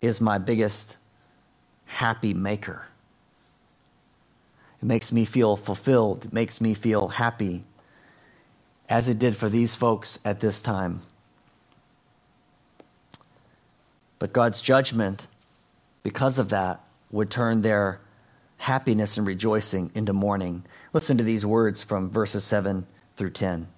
is 0.00 0.20
my 0.20 0.38
biggest 0.38 0.96
happy 1.84 2.34
maker. 2.34 2.88
It 4.82 4.86
makes 4.86 5.12
me 5.12 5.24
feel 5.24 5.56
fulfilled. 5.56 6.24
It 6.24 6.32
makes 6.32 6.60
me 6.60 6.74
feel 6.74 7.06
happy, 7.06 7.62
as 8.88 9.08
it 9.08 9.20
did 9.20 9.36
for 9.36 9.48
these 9.48 9.76
folks 9.76 10.18
at 10.24 10.40
this 10.40 10.60
time. 10.60 11.02
But 14.18 14.32
God's 14.32 14.60
judgment, 14.60 15.28
because 16.02 16.38
of 16.38 16.48
that, 16.48 16.84
would 17.12 17.30
turn 17.30 17.62
their 17.62 18.00
happiness 18.56 19.16
and 19.18 19.26
rejoicing 19.26 19.90
into 19.94 20.12
mourning. 20.12 20.64
Listen 20.92 21.16
to 21.18 21.24
these 21.24 21.46
words 21.46 21.82
from 21.82 22.10
verses 22.10 22.42
7 22.44 22.84
through 23.16 23.30
10. 23.30 23.68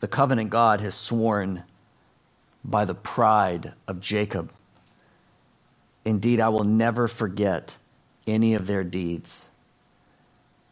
The 0.00 0.08
covenant 0.08 0.50
God 0.50 0.80
has 0.80 0.94
sworn 0.94 1.62
by 2.64 2.84
the 2.84 2.94
pride 2.94 3.72
of 3.88 4.00
Jacob. 4.00 4.52
Indeed, 6.04 6.40
I 6.40 6.48
will 6.50 6.64
never 6.64 7.08
forget 7.08 7.76
any 8.30 8.54
of 8.54 8.66
their 8.66 8.84
deeds. 8.84 9.48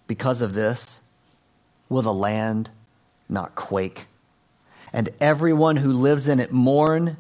Because 0.07 0.41
of 0.43 0.55
this, 0.55 1.03
will 1.89 2.03
the 2.03 2.15
land 2.15 2.71
not 3.29 3.55
quake? 3.55 4.07
And 4.93 5.11
everyone 5.21 5.77
who 5.77 5.93
lives 5.93 6.29
in 6.29 6.41
it 6.41 6.53
mourn 6.53 7.17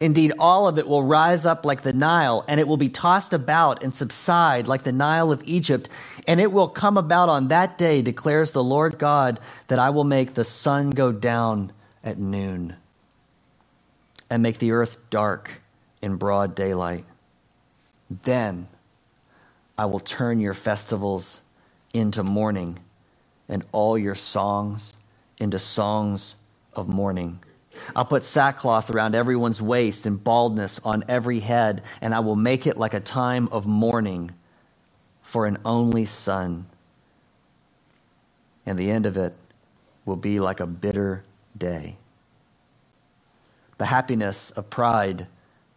Indeed, 0.00 0.32
all 0.38 0.68
of 0.68 0.78
it 0.78 0.86
will 0.88 1.02
rise 1.02 1.46
up 1.46 1.64
like 1.64 1.82
the 1.82 1.92
Nile, 1.92 2.44
and 2.46 2.60
it 2.60 2.68
will 2.68 2.76
be 2.76 2.90
tossed 2.90 3.32
about 3.32 3.82
and 3.82 3.94
subside 3.94 4.68
like 4.68 4.82
the 4.82 4.92
Nile 4.92 5.32
of 5.32 5.42
Egypt. 5.46 5.88
And 6.26 6.40
it 6.40 6.52
will 6.52 6.68
come 6.68 6.98
about 6.98 7.30
on 7.30 7.48
that 7.48 7.78
day, 7.78 8.02
declares 8.02 8.50
the 8.52 8.62
Lord 8.62 8.98
God, 8.98 9.40
that 9.68 9.78
I 9.78 9.90
will 9.90 10.04
make 10.04 10.34
the 10.34 10.44
sun 10.44 10.90
go 10.90 11.12
down 11.12 11.72
at 12.02 12.18
noon 12.18 12.76
and 14.28 14.42
make 14.42 14.58
the 14.58 14.72
earth 14.72 14.98
dark 15.10 15.62
in 16.02 16.16
broad 16.16 16.54
daylight. 16.54 17.06
Then 18.24 18.68
I 19.76 19.86
will 19.86 20.00
turn 20.00 20.40
your 20.40 20.54
festivals 20.54 21.40
into 21.92 22.22
mourning 22.22 22.78
and 23.48 23.64
all 23.72 23.98
your 23.98 24.14
songs 24.14 24.94
into 25.38 25.58
songs 25.58 26.36
of 26.74 26.88
mourning. 26.88 27.40
I'll 27.94 28.04
put 28.04 28.22
sackcloth 28.22 28.90
around 28.90 29.14
everyone's 29.14 29.60
waist 29.60 30.06
and 30.06 30.22
baldness 30.22 30.78
on 30.84 31.04
every 31.08 31.40
head, 31.40 31.82
and 32.00 32.14
I 32.14 32.20
will 32.20 32.36
make 32.36 32.66
it 32.66 32.76
like 32.76 32.94
a 32.94 33.00
time 33.00 33.48
of 33.48 33.66
mourning 33.66 34.30
for 35.22 35.46
an 35.46 35.58
only 35.64 36.06
son. 36.06 36.66
And 38.64 38.78
the 38.78 38.90
end 38.90 39.06
of 39.06 39.16
it 39.16 39.34
will 40.04 40.16
be 40.16 40.40
like 40.40 40.60
a 40.60 40.66
bitter 40.66 41.24
day. 41.58 41.96
The 43.78 43.86
happiness 43.86 44.50
of 44.52 44.70
pride 44.70 45.26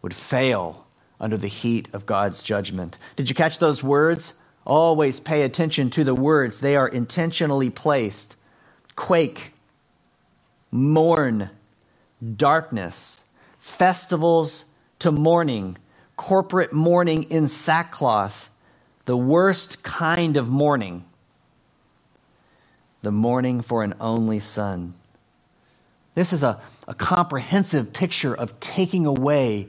would 0.02 0.14
fail 0.14 0.86
under 1.20 1.36
the 1.36 1.48
heat 1.48 1.88
of 1.92 2.06
God's 2.06 2.42
judgment. 2.42 2.98
Did 3.16 3.28
you 3.28 3.34
catch 3.34 3.58
those 3.58 3.82
words? 3.82 4.34
Always 4.64 5.18
pay 5.20 5.42
attention 5.42 5.90
to 5.90 6.04
the 6.04 6.14
words, 6.14 6.60
they 6.60 6.76
are 6.76 6.88
intentionally 6.88 7.70
placed. 7.70 8.36
Quake, 8.96 9.52
mourn, 10.70 11.50
darkness, 12.36 13.22
festivals 13.58 14.66
to 14.98 15.12
mourning, 15.12 15.78
corporate 16.16 16.72
mourning 16.72 17.22
in 17.24 17.48
sackcloth, 17.48 18.50
the 19.06 19.16
worst 19.16 19.82
kind 19.82 20.36
of 20.36 20.48
mourning, 20.48 21.04
the 23.02 23.12
mourning 23.12 23.62
for 23.62 23.82
an 23.82 23.94
only 24.00 24.40
son. 24.40 24.94
This 26.14 26.32
is 26.32 26.42
a, 26.42 26.60
a 26.88 26.94
comprehensive 26.94 27.92
picture 27.92 28.34
of 28.34 28.58
taking 28.58 29.06
away 29.06 29.68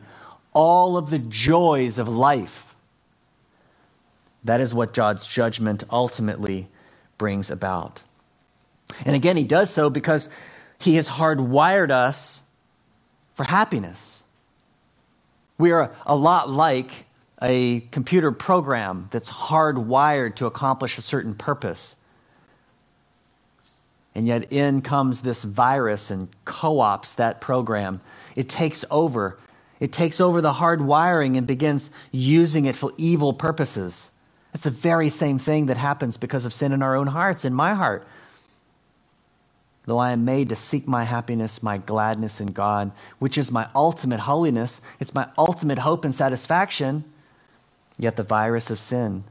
all 0.53 0.97
of 0.97 1.09
the 1.09 1.19
joys 1.19 1.97
of 1.97 2.07
life. 2.07 2.75
That 4.43 4.61
is 4.61 4.73
what 4.73 4.93
God's 4.93 5.27
judgment 5.27 5.83
ultimately 5.91 6.67
brings 7.17 7.51
about. 7.51 8.01
And 9.05 9.15
again, 9.15 9.37
he 9.37 9.43
does 9.43 9.69
so 9.69 9.89
because 9.89 10.29
he 10.79 10.95
has 10.95 11.07
hardwired 11.07 11.91
us 11.91 12.41
for 13.35 13.43
happiness. 13.43 14.23
We 15.57 15.71
are 15.71 15.93
a 16.05 16.15
lot 16.15 16.49
like 16.49 17.05
a 17.41 17.81
computer 17.91 18.31
program 18.31 19.07
that's 19.11 19.29
hardwired 19.29 20.35
to 20.35 20.45
accomplish 20.45 20.97
a 20.97 21.01
certain 21.01 21.35
purpose. 21.35 21.95
And 24.15 24.27
yet, 24.27 24.51
in 24.51 24.81
comes 24.81 25.21
this 25.21 25.43
virus 25.43 26.11
and 26.11 26.27
co 26.43 26.79
ops 26.79 27.13
that 27.15 27.39
program. 27.39 28.01
It 28.35 28.49
takes 28.49 28.83
over. 28.89 29.37
It 29.79 29.91
takes 29.91 30.19
over 30.19 30.41
the 30.41 30.53
hard 30.53 30.81
wiring 30.81 31.37
and 31.37 31.47
begins 31.47 31.91
using 32.11 32.65
it 32.65 32.75
for 32.75 32.91
evil 32.97 33.33
purposes. 33.33 34.11
That's 34.51 34.63
the 34.63 34.71
very 34.71 35.09
same 35.09 35.37
thing 35.37 35.67
that 35.67 35.77
happens 35.77 36.17
because 36.17 36.45
of 36.45 36.53
sin 36.53 36.71
in 36.71 36.81
our 36.81 36.95
own 36.95 37.07
hearts, 37.07 37.45
in 37.45 37.53
my 37.53 37.73
heart. 37.73 38.07
Though 39.85 39.97
I 39.97 40.11
am 40.11 40.25
made 40.25 40.49
to 40.49 40.55
seek 40.55 40.87
my 40.87 41.03
happiness, 41.03 41.63
my 41.63 41.77
gladness 41.77 42.41
in 42.41 42.47
God, 42.47 42.91
which 43.19 43.37
is 43.37 43.51
my 43.51 43.67
ultimate 43.73 44.19
holiness, 44.19 44.81
it's 44.99 45.15
my 45.15 45.27
ultimate 45.37 45.79
hope 45.79 46.03
and 46.03 46.13
satisfaction, 46.13 47.05
yet 47.97 48.15
the 48.15 48.23
virus 48.23 48.69
of 48.69 48.79
sin, 48.79 49.23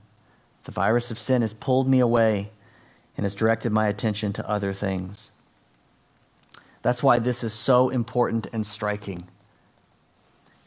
the 0.64 0.72
virus 0.72 1.10
of 1.10 1.18
sin 1.18 1.42
has 1.42 1.54
pulled 1.54 1.88
me 1.88 2.00
away 2.00 2.50
and 3.16 3.24
has 3.24 3.34
directed 3.34 3.70
my 3.70 3.88
attention 3.88 4.32
to 4.32 4.48
other 4.48 4.72
things. 4.72 5.30
That's 6.82 7.02
why 7.02 7.18
this 7.18 7.44
is 7.44 7.52
so 7.52 7.88
important 7.90 8.46
and 8.52 8.64
striking. 8.64 9.28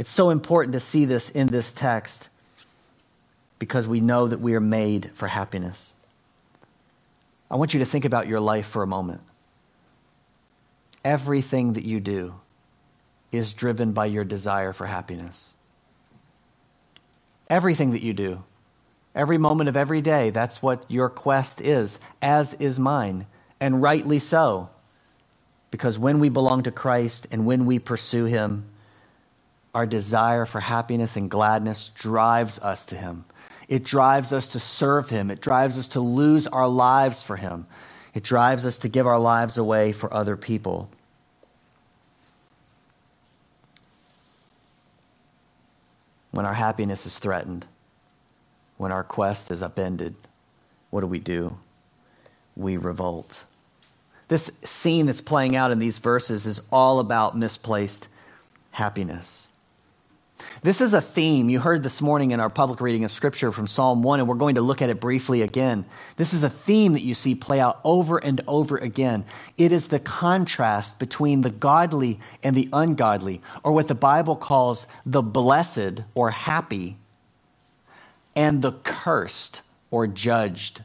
It's 0.02 0.10
so 0.10 0.32
important 0.32 0.74
to 0.74 0.80
see 0.80 1.06
this 1.06 1.30
in 1.30 1.46
this 1.46 1.72
text 1.72 2.30
because 3.60 3.88
we 3.88 4.00
know 4.00 4.26
that 4.26 4.42
we 4.42 4.56
are 4.56 4.60
made 4.60 5.12
for 5.14 5.28
happiness. 5.28 5.94
I 7.52 7.56
want 7.56 7.76
you 7.76 7.82
to 7.82 7.86
think 7.86 8.04
about 8.04 8.28
your 8.28 8.40
life 8.40 8.66
for 8.66 8.82
a 8.82 8.88
moment 8.88 9.22
everything 11.06 11.74
that 11.74 11.84
you 11.84 12.00
do 12.00 12.34
is 13.32 13.54
driven 13.54 13.92
by 13.92 14.08
your 14.08 14.24
desire 14.24 14.74
for 14.74 14.88
happiness. 14.88 15.54
Everything 17.48 17.92
that 17.92 18.02
you 18.02 18.14
do, 18.14 18.44
every 19.14 19.38
moment 19.38 19.70
of 19.70 19.78
every 19.78 20.02
day, 20.02 20.32
that's 20.32 20.64
what 20.64 20.84
your 20.90 21.10
quest 21.10 21.62
is, 21.62 22.00
as 22.24 22.56
is 22.56 22.80
mine, 22.80 23.28
and 23.60 23.84
rightly 23.84 24.18
so. 24.18 24.68
Because 25.70 26.00
when 26.00 26.18
we 26.18 26.30
belong 26.30 26.64
to 26.64 26.72
Christ 26.72 27.28
and 27.32 27.46
when 27.46 27.68
we 27.68 27.78
pursue 27.78 28.26
Him, 28.26 28.66
our 29.74 29.86
desire 29.86 30.46
for 30.46 30.60
happiness 30.60 31.16
and 31.16 31.30
gladness 31.30 31.92
drives 31.96 32.60
us 32.60 32.86
to 32.88 32.96
Him. 32.96 33.26
It 33.68 33.84
drives 33.84 34.34
us 34.34 34.50
to 34.50 34.60
serve 34.60 35.10
Him. 35.10 35.32
It 35.32 35.40
drives 35.40 35.78
us 35.78 35.88
to 35.90 36.02
lose 36.02 36.46
our 36.48 36.68
lives 36.68 37.22
for 37.22 37.38
Him. 37.38 37.66
It 38.14 38.24
drives 38.24 38.66
us 38.66 38.78
to 38.80 38.90
give 38.90 39.08
our 39.08 39.20
lives 39.20 39.58
away 39.58 39.94
for 39.94 40.14
other 40.14 40.36
people. 40.36 40.90
When 46.32 46.46
our 46.46 46.54
happiness 46.54 47.06
is 47.06 47.18
threatened, 47.20 47.66
when 48.78 48.92
our 48.92 49.04
quest 49.04 49.52
is 49.52 49.64
upended, 49.64 50.16
what 50.90 51.02
do 51.02 51.08
we 51.08 51.20
do? 51.20 51.58
We 52.58 52.78
revolt. 52.78 53.44
This 54.28 54.52
scene 54.64 55.06
that's 55.06 55.22
playing 55.22 55.56
out 55.56 55.72
in 55.72 55.80
these 55.80 55.98
verses 55.98 56.46
is 56.46 56.62
all 56.72 57.00
about 57.00 57.38
misplaced 57.38 58.08
happiness. 58.72 59.50
This 60.64 60.82
is 60.82 60.94
a 60.94 61.02
theme 61.02 61.50
you 61.50 61.60
heard 61.60 61.84
this 61.84 62.02
morning 62.02 62.32
in 62.32 62.40
our 62.40 62.50
public 62.50 62.82
reading 62.82 63.04
of 63.04 63.12
Scripture 63.12 63.52
from 63.52 63.68
Psalm 63.68 64.04
1, 64.04 64.20
and 64.20 64.30
we're 64.30 64.36
going 64.36 64.56
to 64.56 64.62
look 64.62 64.82
at 64.82 64.90
it 64.90 65.00
briefly 65.00 65.42
again. 65.42 65.86
This 66.18 66.34
is 66.34 66.44
a 66.44 66.50
theme 66.50 66.94
that 66.94 67.04
you 67.04 67.14
see 67.14 67.36
play 67.36 67.60
out 67.60 67.80
over 67.84 68.18
and 68.18 68.42
over 68.48 68.78
again. 68.78 69.26
It 69.58 69.72
is 69.72 69.88
the 69.88 70.00
contrast 70.00 71.00
between 71.00 71.42
the 71.42 71.50
godly 71.50 72.20
and 72.44 72.56
the 72.56 72.70
ungodly, 72.72 73.42
or 73.64 73.72
what 73.72 73.88
the 73.88 73.96
Bible 73.96 74.36
calls 74.36 74.88
the 75.06 75.22
blessed 75.22 76.02
or 76.16 76.32
happy, 76.32 76.98
and 78.36 78.62
the 78.62 78.72
cursed 78.72 79.62
or 79.90 80.08
judged. 80.08 80.84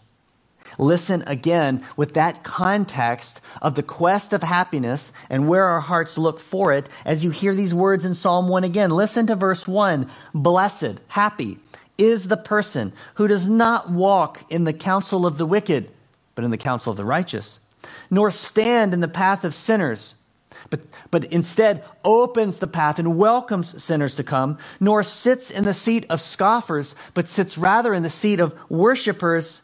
Listen 0.79 1.25
again 1.27 1.85
with 1.97 2.15
that 2.15 2.43
context 2.43 3.41
of 3.63 3.75
the 3.75 3.83
quest 3.83 4.33
of 4.33 4.43
happiness 4.43 5.13
and 5.31 5.49
where 5.49 5.65
our 5.65 5.81
hearts 5.81 6.19
look 6.19 6.39
for 6.39 6.73
it 6.73 6.89
as 7.05 7.25
you 7.25 7.31
hear 7.31 7.55
these 7.55 7.75
words 7.75 8.05
in 8.05 8.15
Psalm 8.15 8.49
1 8.49 8.65
again. 8.65 8.91
Listen 8.91 9.27
to 9.27 9.37
verse 9.37 9.67
1 9.67 10.11
Blessed, 10.35 11.01
happy 11.09 11.59
is 11.99 12.29
the 12.29 12.37
person 12.37 12.93
who 13.15 13.27
does 13.27 13.49
not 13.49 13.91
walk 13.91 14.45
in 14.51 14.65
the 14.65 14.73
counsel 14.73 15.27
of 15.27 15.39
the 15.39 15.47
wicked, 15.47 15.91
but 16.35 16.45
in 16.45 16.51
the 16.51 16.59
counsel 16.59 16.91
of 16.91 16.97
the 16.97 17.05
righteous, 17.05 17.61
nor 18.11 18.31
stand 18.31 18.93
in 18.93 19.01
the 19.01 19.09
path 19.09 19.45
of 19.45 19.55
sinners. 19.55 20.15
But, 20.69 20.81
but 21.11 21.25
instead 21.27 21.85
opens 22.05 22.59
the 22.59 22.67
path 22.67 22.99
and 22.99 23.17
welcomes 23.17 23.83
sinners 23.83 24.17
to 24.17 24.25
come, 24.25 24.59
nor 24.81 25.03
sits 25.03 25.51
in 25.51 25.65
the 25.65 25.75
seat 25.75 26.07
of 26.11 26.21
scoffers, 26.21 26.95
but 27.15 27.29
sits 27.29 27.57
rather 27.57 27.95
in 27.95 28.03
the 28.03 28.11
seat 28.11 28.41
of 28.41 28.55
worshipers 28.69 29.63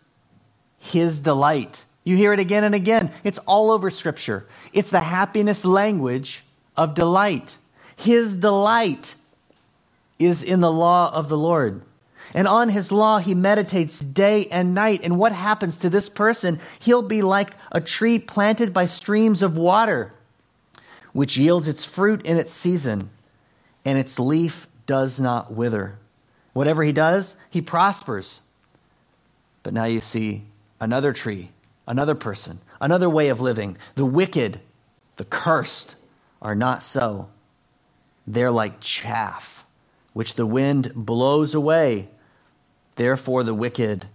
his 0.82 1.20
delight. 1.20 1.84
You 2.02 2.16
hear 2.16 2.32
it 2.32 2.40
again 2.40 2.64
and 2.64 2.74
again. 2.74 3.12
It's 3.22 3.38
all 3.38 3.70
over 3.70 3.88
Scripture. 3.88 4.48
It's 4.72 4.90
the 4.90 5.00
happiness 5.00 5.64
language 5.64 6.42
of 6.76 6.94
delight. 6.94 7.56
His 7.94 8.36
delight 8.36 9.14
is 10.18 10.42
in 10.42 10.60
the 10.60 10.72
law 10.72 11.14
of 11.14 11.28
the 11.28 11.38
Lord. 11.38 11.82
And 12.34 12.48
on 12.48 12.68
his 12.68 12.90
law 12.90 13.18
he 13.18 13.32
meditates 13.32 14.00
day 14.00 14.46
and 14.46 14.74
night. 14.74 15.02
And 15.04 15.20
what 15.20 15.30
happens 15.30 15.76
to 15.76 15.88
this 15.88 16.08
person? 16.08 16.58
He'll 16.80 17.02
be 17.02 17.22
like 17.22 17.54
a 17.70 17.80
tree 17.80 18.18
planted 18.18 18.74
by 18.74 18.86
streams 18.86 19.40
of 19.40 19.56
water, 19.56 20.12
which 21.12 21.36
yields 21.36 21.68
its 21.68 21.84
fruit 21.84 22.26
in 22.26 22.38
its 22.38 22.52
season, 22.52 23.10
and 23.84 23.98
its 23.98 24.18
leaf 24.18 24.66
does 24.86 25.20
not 25.20 25.52
wither. 25.52 25.96
Whatever 26.54 26.82
he 26.82 26.92
does, 26.92 27.40
he 27.50 27.60
prospers. 27.60 28.40
But 29.62 29.74
now 29.74 29.84
you 29.84 30.00
see 30.00 30.42
another 30.82 31.12
tree, 31.12 31.48
another 31.86 32.16
person, 32.16 32.58
another 32.80 33.08
way 33.08 33.28
of 33.28 33.40
living. 33.40 33.76
The 33.94 34.04
wicked, 34.04 34.58
the 35.16 35.24
cursed, 35.24 35.94
are 36.42 36.56
not 36.56 36.82
so. 36.82 37.28
They're 38.26 38.50
like 38.50 38.80
chaff, 38.80 39.64
which 40.12 40.34
the 40.34 40.44
wind 40.44 40.92
blows 40.96 41.54
away. 41.54 42.08
Therefore, 42.96 43.44
the 43.44 43.54
wicked 43.54 44.06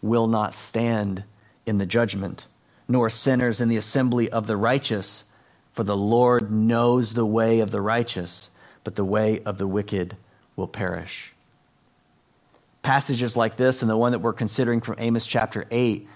will 0.00 0.28
not 0.28 0.54
stand 0.54 1.24
in 1.66 1.78
the 1.78 1.86
judgment, 1.86 2.46
nor 2.86 3.10
sinners 3.10 3.60
in 3.60 3.68
the 3.68 3.76
assembly 3.76 4.30
of 4.30 4.46
the 4.46 4.56
righteous. 4.56 5.24
For 5.72 5.82
the 5.82 5.96
Lord 5.96 6.52
knows 6.52 7.14
the 7.14 7.26
way 7.26 7.58
of 7.58 7.72
the 7.72 7.80
righteous, 7.80 8.50
but 8.84 8.94
the 8.94 9.04
way 9.04 9.42
of 9.42 9.58
the 9.58 9.66
wicked 9.66 10.16
will 10.54 10.68
perish. 10.68 11.32
Passages 12.82 13.36
like 13.36 13.56
this, 13.56 13.82
and 13.82 13.90
the 13.90 13.96
one 13.96 14.12
that 14.12 14.18
we're 14.18 14.32
considering 14.32 14.80
from 14.80 14.96
Amos 14.98 15.26
chapter 15.26 15.64
8, 15.70 16.08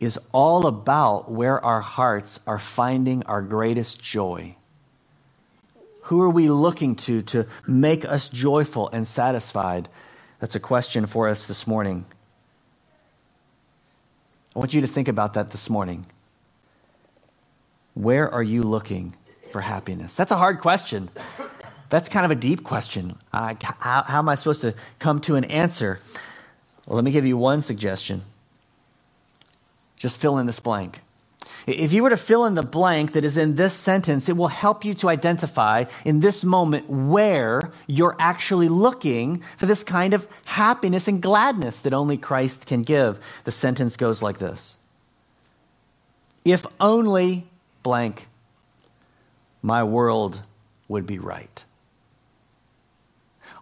is 0.00 0.18
all 0.32 0.66
about 0.66 1.30
where 1.30 1.64
our 1.64 1.80
hearts 1.80 2.40
are 2.46 2.58
finding 2.58 3.22
our 3.24 3.40
greatest 3.40 4.02
joy. 4.02 4.54
Who 6.02 6.20
are 6.20 6.30
we 6.30 6.48
looking 6.48 6.96
to 6.96 7.22
to 7.22 7.46
make 7.66 8.04
us 8.04 8.28
joyful 8.28 8.90
and 8.92 9.08
satisfied? 9.08 9.88
That's 10.40 10.54
a 10.54 10.60
question 10.60 11.06
for 11.06 11.28
us 11.28 11.46
this 11.46 11.66
morning. 11.66 12.04
I 14.54 14.58
want 14.58 14.74
you 14.74 14.82
to 14.82 14.86
think 14.86 15.08
about 15.08 15.34
that 15.34 15.50
this 15.50 15.70
morning. 15.70 16.04
Where 17.94 18.30
are 18.30 18.42
you 18.42 18.62
looking 18.62 19.14
for 19.52 19.62
happiness? 19.62 20.14
That's 20.14 20.32
a 20.32 20.36
hard 20.36 20.60
question. 20.60 21.08
That's 21.90 22.08
kind 22.08 22.24
of 22.24 22.30
a 22.30 22.36
deep 22.36 22.64
question. 22.64 23.18
Uh, 23.32 23.54
how, 23.60 24.02
how 24.02 24.18
am 24.18 24.28
I 24.28 24.34
supposed 24.34 24.62
to 24.62 24.74
come 24.98 25.20
to 25.22 25.36
an 25.36 25.44
answer? 25.44 26.00
Well, 26.86 26.96
let 26.96 27.04
me 27.04 27.10
give 27.10 27.26
you 27.26 27.36
one 27.36 27.60
suggestion. 27.60 28.22
Just 29.96 30.20
fill 30.20 30.38
in 30.38 30.46
this 30.46 30.60
blank. 30.60 31.00
If 31.66 31.94
you 31.94 32.02
were 32.02 32.10
to 32.10 32.16
fill 32.18 32.44
in 32.44 32.56
the 32.56 32.62
blank 32.62 33.12
that 33.12 33.24
is 33.24 33.38
in 33.38 33.56
this 33.56 33.72
sentence, 33.72 34.28
it 34.28 34.36
will 34.36 34.48
help 34.48 34.84
you 34.84 34.92
to 34.94 35.08
identify 35.08 35.84
in 36.04 36.20
this 36.20 36.44
moment 36.44 36.90
where 36.90 37.72
you're 37.86 38.16
actually 38.18 38.68
looking 38.68 39.42
for 39.56 39.64
this 39.64 39.82
kind 39.82 40.12
of 40.12 40.28
happiness 40.44 41.08
and 41.08 41.22
gladness 41.22 41.80
that 41.80 41.94
only 41.94 42.18
Christ 42.18 42.66
can 42.66 42.82
give. 42.82 43.18
The 43.44 43.52
sentence 43.52 43.96
goes 43.96 44.20
like 44.20 44.38
this 44.38 44.76
If 46.44 46.66
only 46.80 47.46
blank, 47.82 48.26
my 49.62 49.82
world 49.82 50.42
would 50.88 51.06
be 51.06 51.18
right. 51.18 51.64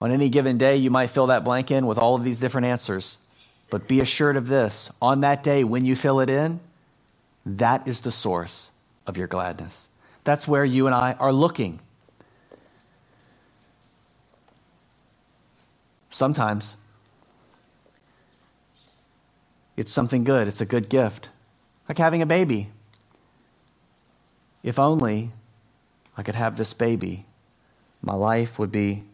On 0.02 0.10
any 0.10 0.28
given 0.28 0.58
day, 0.58 0.78
you 0.78 0.90
might 0.90 1.10
fill 1.10 1.28
that 1.28 1.44
blank 1.44 1.70
in 1.70 1.86
with 1.86 1.96
all 1.96 2.16
of 2.16 2.24
these 2.24 2.40
different 2.40 2.66
answers. 2.66 3.18
But 3.70 3.86
be 3.86 4.00
assured 4.00 4.36
of 4.36 4.48
this 4.48 4.90
on 5.00 5.20
that 5.20 5.44
day, 5.44 5.62
when 5.62 5.84
you 5.84 5.94
fill 5.94 6.18
it 6.18 6.28
in, 6.28 6.58
that 7.46 7.86
is 7.86 8.00
the 8.00 8.10
source 8.10 8.72
of 9.06 9.16
your 9.16 9.28
gladness. 9.28 9.88
That's 10.24 10.48
where 10.48 10.64
you 10.64 10.86
and 10.86 10.94
I 10.94 11.12
are 11.20 11.32
looking. 11.32 11.78
Sometimes 16.10 16.74
it's 19.76 19.92
something 19.92 20.24
good, 20.24 20.48
it's 20.48 20.60
a 20.60 20.66
good 20.66 20.88
gift, 20.88 21.28
like 21.88 21.98
having 21.98 22.22
a 22.22 22.26
baby. 22.26 22.70
If 24.64 24.80
only 24.80 25.30
I 26.16 26.24
could 26.24 26.34
have 26.34 26.56
this 26.56 26.72
baby, 26.72 27.24
my 28.02 28.14
life 28.14 28.58
would 28.58 28.72
be 28.72 29.04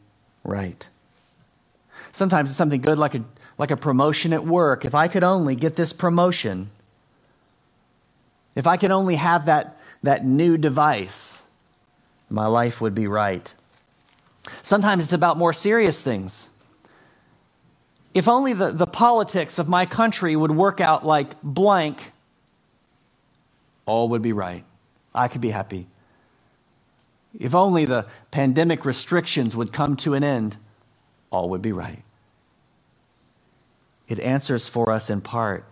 right. 0.49 0.89
Sometimes 2.13 2.51
it's 2.51 2.57
something 2.57 2.81
good, 2.81 2.99
like 2.99 3.15
a, 3.15 3.25
like 3.59 3.71
a 3.71 3.77
promotion 3.77 4.33
at 4.33 4.45
work. 4.45 4.85
If 4.85 4.95
I 4.95 5.09
could 5.09 5.23
only 5.23 5.55
get 5.55 5.77
this 5.77 5.93
promotion, 5.93 6.71
if 8.55 8.67
I 8.67 8.77
could 8.77 8.91
only 8.91 9.17
have 9.17 9.47
that, 9.47 9.79
that 10.03 10.25
new 10.25 10.57
device, 10.57 11.43
my 12.31 12.47
life 12.47 12.81
would 12.81 12.95
be 12.95 13.07
right. 13.07 13.53
Sometimes 14.63 15.05
it's 15.05 15.13
about 15.13 15.37
more 15.37 15.53
serious 15.53 16.03
things. 16.03 16.49
If 18.15 18.27
only 18.27 18.55
the, 18.55 18.73
the 18.73 18.87
politics 18.87 19.59
of 19.59 19.69
my 19.69 19.87
country 19.87 20.35
would 20.35 20.51
work 20.51 20.81
out 20.81 21.05
like 21.07 21.41
blank, 21.43 22.13
all 23.87 24.09
would 24.09 24.23
be 24.23 24.33
right. 24.33 24.65
I 25.15 25.29
could 25.29 25.41
be 25.41 25.51
happy. 25.51 25.87
If 27.37 27.55
only 27.55 27.85
the 27.85 28.07
pandemic 28.31 28.85
restrictions 28.85 29.57
would 29.57 29.73
come 29.73 29.97
to 29.99 30.15
an 30.15 30.25
end, 30.25 30.57
all 31.31 31.51
would 31.51 31.63
be 31.63 31.73
right. 31.73 32.03
It 34.09 34.19
answers 34.21 34.67
for 34.69 34.91
us 34.91 35.11
in 35.11 35.21
part 35.21 35.65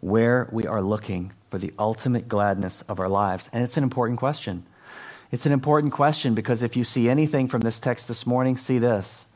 where 0.00 0.48
we 0.50 0.66
are 0.66 0.82
looking 0.82 1.32
for 1.50 1.58
the 1.58 1.72
ultimate 1.78 2.28
gladness 2.28 2.82
of 2.82 3.00
our 3.00 3.08
lives. 3.08 3.48
And 3.52 3.62
it's 3.62 3.76
an 3.76 3.84
important 3.84 4.18
question. 4.18 4.64
It's 5.30 5.46
an 5.46 5.52
important 5.52 5.92
question 5.92 6.34
because 6.34 6.62
if 6.62 6.76
you 6.76 6.84
see 6.84 7.08
anything 7.08 7.48
from 7.48 7.60
this 7.60 7.80
text 7.80 8.08
this 8.08 8.26
morning, 8.26 8.56
see 8.56 8.78
this. 8.78 9.26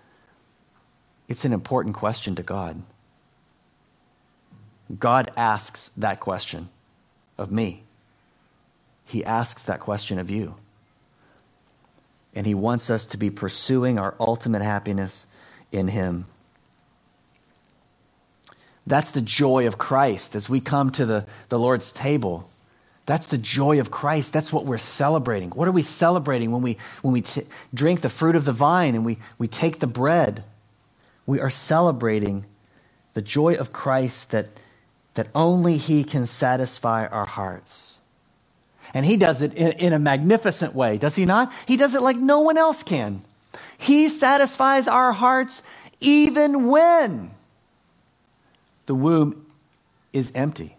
It's 1.28 1.44
an 1.44 1.52
important 1.52 1.94
question 1.94 2.34
to 2.36 2.42
God. 2.42 2.82
God 4.98 5.30
asks 5.36 5.90
that 5.98 6.20
question 6.20 6.70
of 7.36 7.52
me. 7.52 7.82
He 9.04 9.24
asks 9.24 9.64
that 9.64 9.80
question 9.80 10.18
of 10.18 10.30
you. 10.30 10.54
And 12.38 12.46
He 12.46 12.54
wants 12.54 12.88
us 12.88 13.04
to 13.06 13.16
be 13.16 13.30
pursuing 13.30 13.98
our 13.98 14.14
ultimate 14.20 14.62
happiness 14.62 15.26
in 15.72 15.88
Him. 15.88 16.26
That's 18.86 19.10
the 19.10 19.20
joy 19.20 19.66
of 19.66 19.76
Christ 19.76 20.36
as 20.36 20.48
we 20.48 20.60
come 20.60 20.90
to 20.92 21.04
the, 21.04 21.26
the 21.48 21.58
Lord's 21.58 21.90
table. 21.90 22.48
That's 23.06 23.26
the 23.26 23.38
joy 23.38 23.80
of 23.80 23.90
Christ. 23.90 24.32
That's 24.32 24.52
what 24.52 24.66
we're 24.66 24.78
celebrating. 24.78 25.50
What 25.50 25.66
are 25.66 25.72
we 25.72 25.82
celebrating 25.82 26.52
when 26.52 26.62
we, 26.62 26.76
when 27.02 27.12
we 27.12 27.22
t- 27.22 27.42
drink 27.74 28.02
the 28.02 28.08
fruit 28.08 28.36
of 28.36 28.44
the 28.44 28.52
vine 28.52 28.94
and 28.94 29.04
we, 29.04 29.18
we 29.36 29.48
take 29.48 29.80
the 29.80 29.88
bread? 29.88 30.44
We 31.26 31.40
are 31.40 31.50
celebrating 31.50 32.44
the 33.14 33.22
joy 33.22 33.54
of 33.54 33.72
Christ 33.72 34.30
that, 34.30 34.46
that 35.14 35.26
only 35.34 35.76
He 35.76 36.04
can 36.04 36.24
satisfy 36.24 37.04
our 37.04 37.26
hearts. 37.26 37.97
And 38.94 39.04
He 39.04 39.16
does 39.16 39.42
it 39.42 39.54
in, 39.54 39.72
in 39.72 39.92
a 39.92 39.98
magnificent 39.98 40.74
way, 40.74 40.98
does 40.98 41.14
He 41.14 41.24
not? 41.24 41.52
He 41.66 41.76
does 41.76 41.94
it 41.94 42.02
like 42.02 42.16
no 42.16 42.40
one 42.40 42.58
else 42.58 42.82
can. 42.82 43.22
He 43.76 44.08
satisfies 44.08 44.88
our 44.88 45.12
hearts 45.12 45.62
even 46.00 46.68
when 46.68 47.30
the 48.86 48.94
womb 48.94 49.46
is 50.12 50.32
empty. 50.34 50.76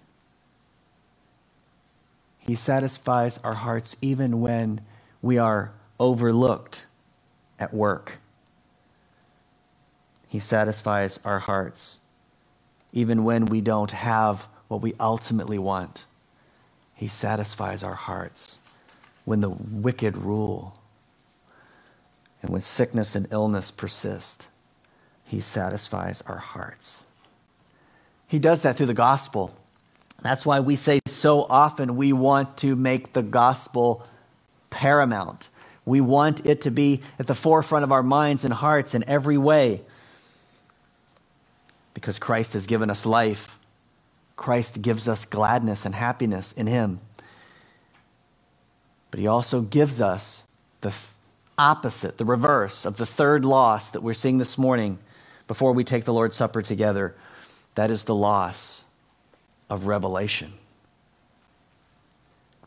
He 2.39 2.55
satisfies 2.55 3.37
our 3.43 3.53
hearts 3.53 3.95
even 4.01 4.41
when 4.41 4.81
we 5.21 5.37
are 5.37 5.71
overlooked 5.99 6.85
at 7.59 7.73
work. 7.73 8.17
He 10.27 10.39
satisfies 10.39 11.19
our 11.23 11.39
hearts 11.39 11.99
even 12.91 13.23
when 13.23 13.45
we 13.45 13.61
don't 13.61 13.91
have 13.91 14.47
what 14.67 14.81
we 14.81 14.93
ultimately 14.99 15.59
want. 15.59 16.05
He 16.99 17.07
satisfies 17.07 17.81
our 17.81 17.95
hearts 17.95 18.59
when 19.23 19.39
the 19.39 19.49
wicked 19.49 20.17
rule 20.17 20.77
and 22.41 22.51
when 22.51 22.61
sickness 22.61 23.15
and 23.15 23.25
illness 23.31 23.71
persist. 23.71 24.47
He 25.23 25.39
satisfies 25.39 26.21
our 26.23 26.39
hearts. 26.39 27.05
He 28.27 28.37
does 28.37 28.63
that 28.63 28.75
through 28.75 28.87
the 28.87 28.93
gospel. 28.93 29.55
That's 30.21 30.45
why 30.45 30.59
we 30.59 30.75
say 30.75 30.99
so 31.07 31.43
often 31.43 31.95
we 31.95 32.11
want 32.11 32.57
to 32.57 32.75
make 32.75 33.13
the 33.13 33.23
gospel 33.23 34.05
paramount. 34.69 35.47
We 35.85 36.01
want 36.01 36.45
it 36.45 36.63
to 36.63 36.69
be 36.69 37.01
at 37.17 37.27
the 37.27 37.33
forefront 37.33 37.85
of 37.85 37.93
our 37.93 38.03
minds 38.03 38.43
and 38.43 38.53
hearts 38.53 38.93
in 38.93 39.05
every 39.07 39.37
way. 39.37 39.83
Because 41.93 42.19
Christ 42.19 42.51
has 42.51 42.65
given 42.65 42.89
us 42.89 43.05
life, 43.05 43.57
Christ 44.39 44.81
gives 44.81 45.09
us 45.09 45.25
gladness 45.25 45.85
and 45.85 45.93
happiness 45.93 46.53
in 46.53 46.65
Him. 46.65 47.01
But 49.11 49.19
He 49.19 49.27
also 49.27 49.59
gives 49.59 49.99
us 49.99 50.45
the 50.79 50.93
opposite, 51.57 52.17
the 52.17 52.23
reverse 52.23 52.85
of 52.85 52.95
the 52.95 53.05
third 53.05 53.43
loss 53.43 53.89
that 53.91 54.01
we're 54.01 54.13
seeing 54.13 54.37
this 54.37 54.57
morning 54.57 54.97
before 55.45 55.73
we 55.73 55.83
take 55.83 56.05
the 56.05 56.13
Lord's 56.13 56.37
Supper 56.37 56.61
together 56.61 57.15
that 57.75 57.91
is 57.91 58.05
the 58.05 58.15
loss 58.15 58.85
of 59.69 59.87
revelation. 59.87 60.53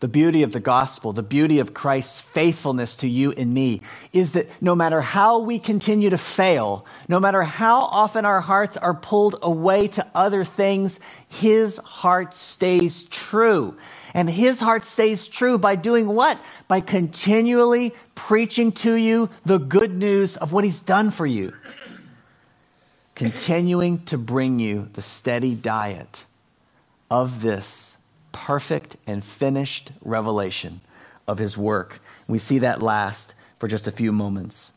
The 0.02 0.08
beauty 0.08 0.42
of 0.42 0.50
the 0.50 0.58
gospel, 0.58 1.12
the 1.12 1.22
beauty 1.22 1.60
of 1.60 1.74
Christ's 1.74 2.20
faithfulness 2.20 2.96
to 2.96 3.08
you 3.08 3.30
and 3.30 3.54
me, 3.54 3.80
is 4.12 4.32
that 4.32 4.50
no 4.60 4.74
matter 4.74 5.00
how 5.00 5.38
we 5.38 5.60
continue 5.60 6.10
to 6.10 6.18
fail, 6.18 6.84
no 7.06 7.20
matter 7.20 7.44
how 7.44 7.82
often 7.82 8.24
our 8.24 8.40
hearts 8.40 8.76
are 8.76 8.94
pulled 8.94 9.38
away 9.42 9.86
to 9.86 10.04
other 10.12 10.42
things, 10.42 10.98
His 11.28 11.78
heart 11.78 12.34
stays 12.34 13.04
true. 13.04 13.76
And 14.12 14.28
His 14.28 14.58
heart 14.58 14.84
stays 14.84 15.28
true 15.28 15.56
by 15.56 15.76
doing 15.76 16.08
what? 16.08 16.36
By 16.66 16.80
continually 16.80 17.94
preaching 18.16 18.72
to 18.72 18.94
you 18.94 19.30
the 19.46 19.58
good 19.58 19.96
news 19.96 20.36
of 20.36 20.52
what 20.52 20.64
He's 20.64 20.80
done 20.80 21.12
for 21.12 21.26
you. 21.26 21.54
Continuing 23.14 24.04
to 24.06 24.18
bring 24.18 24.58
you 24.58 24.88
the 24.94 25.02
steady 25.02 25.54
diet 25.54 26.24
of 27.08 27.40
this 27.40 27.98
perfect 28.32 28.96
and 29.06 29.22
finished 29.22 29.92
revelation 30.02 30.80
of 31.28 31.38
his 31.38 31.56
work. 31.56 32.00
We 32.26 32.38
see 32.38 32.58
that 32.60 32.82
last 32.82 33.34
for 33.58 33.68
just 33.68 33.86
a 33.86 33.92
few 33.92 34.12
moments. 34.12 34.72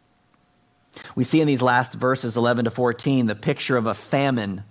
We 1.16 1.24
see 1.24 1.42
in 1.42 1.48
these 1.48 1.62
last 1.62 1.94
verses, 1.94 2.38
11 2.38 2.66
to 2.66 2.72
14, 2.72 3.26
the 3.26 3.36
picture 3.36 3.78
of 3.78 3.86
a 3.86 3.94
famine. 3.94 4.64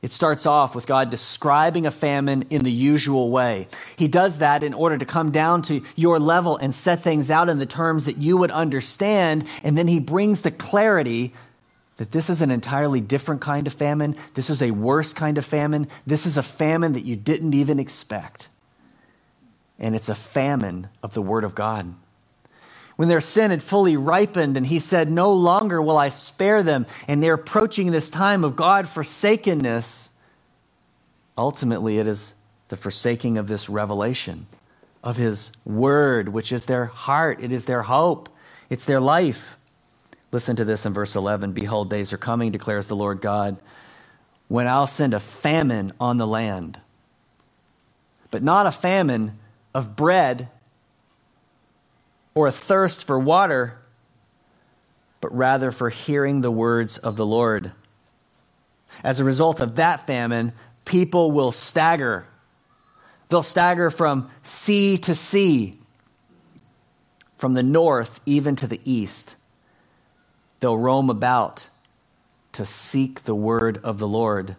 It 0.00 0.10
starts 0.10 0.46
off 0.46 0.74
with 0.74 0.86
God 0.86 1.10
describing 1.10 1.86
a 1.86 1.90
famine 1.90 2.46
in 2.50 2.64
the 2.64 2.72
usual 2.72 3.30
way. 3.30 3.68
He 3.96 4.08
does 4.08 4.38
that 4.38 4.62
in 4.62 4.74
order 4.74 4.98
to 4.98 5.04
come 5.04 5.30
down 5.30 5.62
to 5.62 5.82
your 5.94 6.18
level 6.18 6.56
and 6.56 6.74
set 6.74 7.02
things 7.02 7.30
out 7.30 7.48
in 7.48 7.58
the 7.58 7.66
terms 7.66 8.06
that 8.06 8.16
you 8.16 8.36
would 8.36 8.50
understand. 8.50 9.44
And 9.62 9.76
then 9.78 9.86
he 9.86 10.00
brings 10.00 10.42
the 10.42 10.50
clarity 10.50 11.32
that 12.02 12.10
this 12.10 12.28
is 12.28 12.42
an 12.42 12.50
entirely 12.50 13.00
different 13.00 13.40
kind 13.40 13.64
of 13.68 13.72
famine. 13.72 14.16
This 14.34 14.50
is 14.50 14.60
a 14.60 14.72
worse 14.72 15.12
kind 15.12 15.38
of 15.38 15.44
famine. 15.44 15.86
This 16.04 16.26
is 16.26 16.36
a 16.36 16.42
famine 16.42 16.94
that 16.94 17.04
you 17.04 17.14
didn't 17.14 17.54
even 17.54 17.78
expect. 17.78 18.48
And 19.78 19.94
it's 19.94 20.08
a 20.08 20.14
famine 20.16 20.88
of 21.00 21.14
the 21.14 21.22
Word 21.22 21.44
of 21.44 21.54
God. 21.54 21.94
When 22.96 23.08
their 23.08 23.20
sin 23.20 23.52
had 23.52 23.62
fully 23.62 23.96
ripened, 23.96 24.56
and 24.56 24.66
he 24.66 24.80
said, 24.80 25.12
No 25.12 25.32
longer 25.32 25.80
will 25.80 25.96
I 25.96 26.08
spare 26.08 26.64
them, 26.64 26.86
and 27.06 27.22
they're 27.22 27.34
approaching 27.34 27.92
this 27.92 28.10
time 28.10 28.42
of 28.42 28.56
God 28.56 28.88
forsakenness, 28.88 30.10
ultimately 31.38 32.00
it 32.00 32.08
is 32.08 32.34
the 32.66 32.76
forsaking 32.76 33.38
of 33.38 33.46
this 33.46 33.68
revelation, 33.68 34.48
of 35.04 35.18
his 35.18 35.52
Word, 35.64 36.30
which 36.30 36.50
is 36.50 36.66
their 36.66 36.86
heart, 36.86 37.38
it 37.40 37.52
is 37.52 37.66
their 37.66 37.82
hope, 37.82 38.28
it's 38.70 38.86
their 38.86 39.00
life. 39.00 39.56
Listen 40.32 40.56
to 40.56 40.64
this 40.64 40.86
in 40.86 40.94
verse 40.94 41.14
11 41.14 41.52
Behold, 41.52 41.90
days 41.90 42.12
are 42.12 42.18
coming, 42.18 42.50
declares 42.50 42.86
the 42.86 42.96
Lord 42.96 43.20
God, 43.20 43.58
when 44.48 44.66
I'll 44.66 44.86
send 44.86 45.14
a 45.14 45.20
famine 45.20 45.92
on 46.00 46.16
the 46.16 46.26
land. 46.26 46.80
But 48.30 48.42
not 48.42 48.66
a 48.66 48.72
famine 48.72 49.38
of 49.74 49.94
bread 49.94 50.48
or 52.34 52.46
a 52.46 52.52
thirst 52.52 53.04
for 53.04 53.18
water, 53.18 53.78
but 55.20 55.36
rather 55.36 55.70
for 55.70 55.90
hearing 55.90 56.40
the 56.40 56.50
words 56.50 56.96
of 56.96 57.16
the 57.16 57.26
Lord. 57.26 57.72
As 59.04 59.20
a 59.20 59.24
result 59.24 59.60
of 59.60 59.76
that 59.76 60.06
famine, 60.06 60.52
people 60.86 61.30
will 61.30 61.52
stagger. 61.52 62.26
They'll 63.28 63.42
stagger 63.42 63.90
from 63.90 64.30
sea 64.42 64.96
to 64.98 65.14
sea, 65.14 65.78
from 67.36 67.52
the 67.52 67.62
north 67.62 68.20
even 68.24 68.56
to 68.56 68.66
the 68.66 68.80
east. 68.84 69.36
They'll 70.62 70.78
roam 70.78 71.10
about 71.10 71.68
to 72.52 72.64
seek 72.64 73.24
the 73.24 73.34
word 73.34 73.80
of 73.82 73.98
the 73.98 74.06
Lord, 74.06 74.54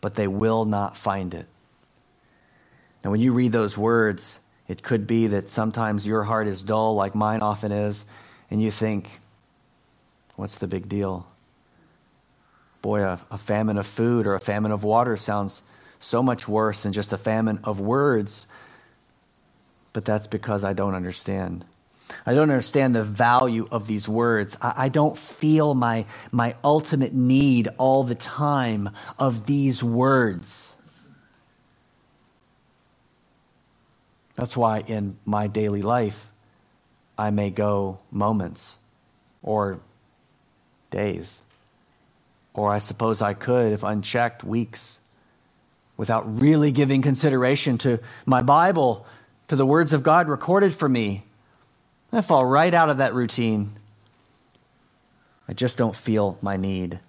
but 0.00 0.14
they 0.14 0.28
will 0.28 0.64
not 0.64 0.96
find 0.96 1.34
it. 1.34 1.46
Now, 3.02 3.10
when 3.10 3.20
you 3.20 3.32
read 3.32 3.50
those 3.50 3.76
words, 3.76 4.38
it 4.68 4.84
could 4.84 5.04
be 5.04 5.26
that 5.26 5.50
sometimes 5.50 6.06
your 6.06 6.22
heart 6.22 6.46
is 6.46 6.62
dull, 6.62 6.94
like 6.94 7.16
mine 7.16 7.42
often 7.42 7.72
is, 7.72 8.04
and 8.52 8.62
you 8.62 8.70
think, 8.70 9.10
what's 10.36 10.54
the 10.54 10.68
big 10.68 10.88
deal? 10.88 11.26
Boy, 12.80 13.02
a, 13.02 13.18
a, 13.32 13.36
famine 13.36 13.78
of 13.78 13.86
food 13.88 14.28
or 14.28 14.36
a 14.36 14.40
famine 14.40 14.70
of 14.70 14.84
water 14.84 15.16
sounds 15.16 15.62
so 15.98 16.22
much 16.22 16.46
worse 16.46 16.84
than 16.84 16.92
just 16.92 17.12
a 17.12 17.18
famine 17.18 17.58
of 17.64 17.80
words. 17.80 18.46
But 19.92 20.04
that's 20.04 20.28
because 20.28 20.62
I 20.62 20.72
don't 20.72 20.94
understand. 20.94 21.64
I 22.26 22.34
don't 22.34 22.50
understand 22.50 22.94
the 22.94 23.04
value 23.04 23.66
of 23.70 23.86
these 23.86 24.08
words. 24.08 24.56
I, 24.60 24.74
I, 24.76 24.88
don't 24.88 25.16
feel 25.16 25.74
my, 25.74 26.06
my 26.30 26.54
ultimate 26.64 27.12
need 27.12 27.68
all 27.78 28.04
the 28.04 28.14
time 28.14 28.90
of 29.18 29.46
these 29.46 29.82
words. 29.82 30.76
That's 34.34 34.56
why 34.56 34.80
in 34.80 35.16
my 35.24 35.46
daily 35.46 35.82
life, 35.82 36.30
I 37.18 37.30
may 37.30 37.50
go 37.50 37.98
moments 38.10 38.76
or 39.42 39.80
days, 40.90 41.42
or 42.54 42.70
I 42.70 42.78
suppose 42.78 43.22
I 43.22 43.34
could, 43.34 43.72
if 43.72 43.82
unchecked, 43.82 44.44
weeks 44.44 45.00
without 45.96 46.40
really 46.40 46.72
giving 46.72 47.02
consideration 47.02 47.78
to 47.78 48.00
my 48.26 48.42
Bible, 48.42 49.06
to 49.48 49.56
the 49.56 49.66
words 49.66 49.92
of 49.92 50.02
God 50.02 50.28
recorded 50.28 50.74
for 50.74 50.88
me 50.88 51.24
I 52.12 52.20
fall 52.20 52.44
right 52.44 52.74
out 52.74 52.90
of 52.90 52.98
that 52.98 53.14
routine. 53.14 53.72
I 55.48 55.54
just 55.54 55.78
don't 55.78 55.96
feel 55.96 56.38
my 56.42 56.58
need. 56.58 57.00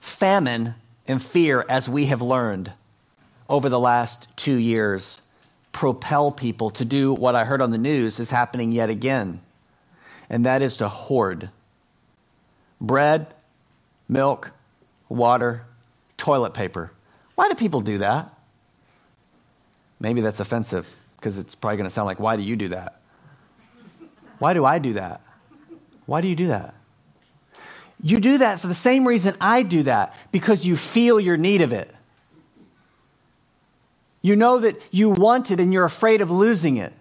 Famine 0.00 0.74
and 1.06 1.22
fear, 1.22 1.64
as 1.68 1.88
we 1.88 2.06
have 2.06 2.22
learned 2.22 2.72
over 3.48 3.68
the 3.68 3.78
last 3.78 4.26
two 4.36 4.56
years, 4.56 5.20
propel 5.72 6.32
people 6.32 6.70
to 6.70 6.84
do 6.84 7.12
what 7.12 7.34
I 7.34 7.44
heard 7.44 7.60
on 7.60 7.70
the 7.70 7.78
news 7.78 8.18
is 8.18 8.30
happening 8.30 8.72
yet 8.72 8.90
again, 8.90 9.40
and 10.30 10.46
that 10.46 10.62
is 10.62 10.78
to 10.78 10.88
hoard 10.88 11.50
bread, 12.80 13.26
milk, 14.08 14.50
water, 15.08 15.64
toilet 16.16 16.54
paper. 16.54 16.92
Why 17.34 17.48
do 17.48 17.54
people 17.54 17.80
do 17.80 17.98
that? 17.98 18.32
Maybe 20.00 20.20
that's 20.20 20.40
offensive 20.40 20.94
because 21.18 21.36
it's 21.36 21.54
probably 21.54 21.76
going 21.76 21.84
to 21.84 21.90
sound 21.90 22.06
like, 22.06 22.20
why 22.20 22.36
do 22.36 22.42
you 22.42 22.56
do 22.56 22.68
that? 22.68 23.00
Why 24.38 24.54
do 24.54 24.64
I 24.64 24.78
do 24.78 24.94
that? 24.94 25.20
Why 26.06 26.20
do 26.20 26.28
you 26.28 26.36
do 26.36 26.46
that? 26.46 26.74
You 28.00 28.20
do 28.20 28.38
that 28.38 28.60
for 28.60 28.68
the 28.68 28.74
same 28.74 29.06
reason 29.06 29.34
I 29.40 29.62
do 29.62 29.82
that, 29.82 30.14
because 30.30 30.64
you 30.64 30.76
feel 30.76 31.18
your 31.18 31.36
need 31.36 31.60
of 31.60 31.72
it. 31.72 31.92
You 34.22 34.36
know 34.36 34.60
that 34.60 34.80
you 34.90 35.10
want 35.10 35.50
it 35.50 35.58
and 35.58 35.72
you're 35.72 35.84
afraid 35.84 36.20
of 36.20 36.30
losing 36.30 36.76
it. 36.76 36.92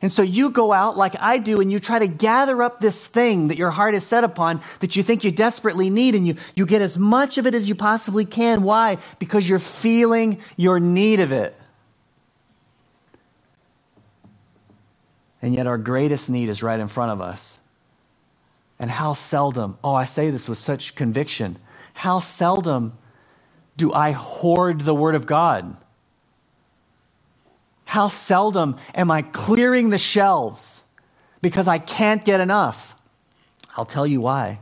And 0.00 0.12
so 0.12 0.22
you 0.22 0.50
go 0.50 0.72
out 0.72 0.96
like 0.96 1.16
I 1.20 1.38
do 1.38 1.60
and 1.60 1.72
you 1.72 1.80
try 1.80 1.98
to 1.98 2.06
gather 2.06 2.62
up 2.62 2.78
this 2.80 3.08
thing 3.08 3.48
that 3.48 3.58
your 3.58 3.72
heart 3.72 3.96
is 3.96 4.06
set 4.06 4.22
upon 4.22 4.60
that 4.78 4.94
you 4.94 5.02
think 5.02 5.24
you 5.24 5.32
desperately 5.32 5.90
need 5.90 6.14
and 6.14 6.24
you, 6.24 6.36
you 6.54 6.66
get 6.66 6.82
as 6.82 6.96
much 6.96 7.36
of 7.36 7.48
it 7.48 7.54
as 7.54 7.68
you 7.68 7.74
possibly 7.74 8.24
can. 8.24 8.62
Why? 8.62 8.98
Because 9.18 9.48
you're 9.48 9.58
feeling 9.58 10.40
your 10.56 10.78
need 10.78 11.18
of 11.18 11.32
it. 11.32 11.57
And 15.40 15.54
yet, 15.54 15.66
our 15.66 15.78
greatest 15.78 16.28
need 16.28 16.48
is 16.48 16.62
right 16.62 16.80
in 16.80 16.88
front 16.88 17.12
of 17.12 17.20
us. 17.20 17.58
And 18.78 18.90
how 18.90 19.12
seldom, 19.12 19.78
oh, 19.82 19.94
I 19.94 20.04
say 20.04 20.30
this 20.30 20.48
with 20.48 20.58
such 20.58 20.94
conviction, 20.94 21.58
how 21.94 22.18
seldom 22.18 22.96
do 23.76 23.92
I 23.92 24.12
hoard 24.12 24.80
the 24.80 24.94
Word 24.94 25.14
of 25.14 25.26
God? 25.26 25.76
How 27.84 28.08
seldom 28.08 28.76
am 28.94 29.10
I 29.10 29.22
clearing 29.22 29.90
the 29.90 29.98
shelves 29.98 30.84
because 31.40 31.66
I 31.66 31.78
can't 31.78 32.24
get 32.24 32.40
enough? 32.40 32.94
I'll 33.76 33.86
tell 33.86 34.06
you 34.06 34.20
why. 34.20 34.58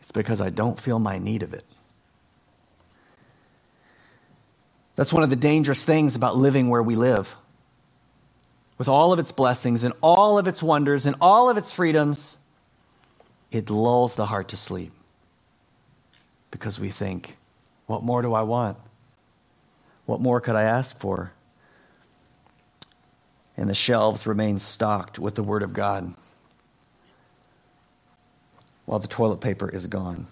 It's 0.00 0.12
because 0.12 0.40
I 0.40 0.48
don't 0.48 0.80
feel 0.80 0.98
my 0.98 1.18
need 1.18 1.42
of 1.42 1.52
it. 1.52 1.64
That's 4.96 5.12
one 5.12 5.22
of 5.22 5.30
the 5.30 5.36
dangerous 5.36 5.84
things 5.84 6.16
about 6.16 6.36
living 6.36 6.68
where 6.68 6.82
we 6.82 6.96
live 6.96 7.36
with 8.78 8.88
all 8.88 9.12
of 9.12 9.18
its 9.18 9.32
blessings 9.32 9.84
and 9.84 9.92
all 10.00 10.38
of 10.38 10.46
its 10.46 10.62
wonders 10.62 11.04
and 11.04 11.16
all 11.20 11.50
of 11.50 11.56
its 11.56 11.70
freedoms, 11.70 12.38
it 13.50 13.68
lulls 13.68 14.14
the 14.14 14.26
heart 14.26 14.48
to 14.48 14.56
sleep 14.56 14.92
because 16.50 16.78
we 16.78 16.88
think, 16.88 17.36
what 17.86 18.02
more 18.02 18.22
do 18.22 18.32
I 18.32 18.42
want? 18.42 18.78
What 20.06 20.20
more 20.20 20.40
could 20.40 20.54
I 20.54 20.62
ask 20.62 20.98
for? 20.98 21.32
And 23.56 23.68
the 23.68 23.74
shelves 23.74 24.26
remain 24.26 24.58
stocked 24.58 25.18
with 25.18 25.34
the 25.34 25.42
Word 25.42 25.62
of 25.62 25.72
God 25.72 26.14
while 28.86 29.00
the 29.00 29.08
toilet 29.08 29.40
paper 29.40 29.68
is 29.68 29.86
gone. 29.86 30.28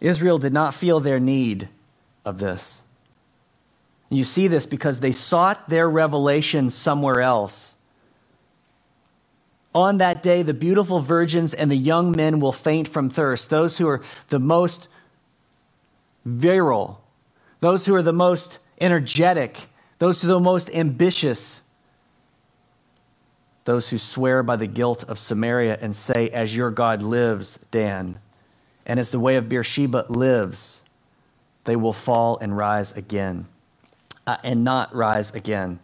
Israel 0.00 0.38
did 0.38 0.52
not 0.52 0.74
feel 0.74 1.00
their 1.00 1.18
need 1.18 1.68
of 2.24 2.38
this. 2.38 2.82
You 4.08 4.24
see 4.24 4.48
this 4.48 4.66
because 4.66 5.00
they 5.00 5.12
sought 5.12 5.68
their 5.68 5.88
revelation 5.88 6.70
somewhere 6.70 7.20
else. 7.20 7.74
On 9.74 9.98
that 9.98 10.22
day, 10.22 10.42
the 10.42 10.54
beautiful 10.54 11.00
virgins 11.00 11.52
and 11.52 11.70
the 11.70 11.76
young 11.76 12.12
men 12.12 12.40
will 12.40 12.52
faint 12.52 12.88
from 12.88 13.10
thirst. 13.10 13.50
Those 13.50 13.76
who 13.76 13.88
are 13.88 14.02
the 14.28 14.38
most 14.38 14.88
virile, 16.24 17.00
those 17.60 17.84
who 17.84 17.94
are 17.94 18.02
the 18.02 18.12
most 18.12 18.58
energetic, 18.80 19.58
those 19.98 20.22
who 20.22 20.28
are 20.28 20.34
the 20.34 20.40
most 20.40 20.70
ambitious, 20.70 21.62
those 23.64 23.90
who 23.90 23.98
swear 23.98 24.42
by 24.42 24.56
the 24.56 24.66
guilt 24.66 25.04
of 25.04 25.18
Samaria 25.18 25.76
and 25.80 25.94
say, 25.94 26.30
As 26.30 26.54
your 26.54 26.70
God 26.70 27.02
lives, 27.02 27.56
Dan, 27.70 28.18
and 28.86 29.00
as 29.00 29.10
the 29.10 29.20
way 29.20 29.36
of 29.36 29.48
Beersheba 29.48 30.06
lives, 30.08 30.80
they 31.64 31.76
will 31.76 31.92
fall 31.92 32.38
and 32.40 32.56
rise 32.56 32.96
again, 32.96 33.46
uh, 34.26 34.36
and 34.42 34.64
not 34.64 34.94
rise 34.94 35.34
again. 35.34 35.78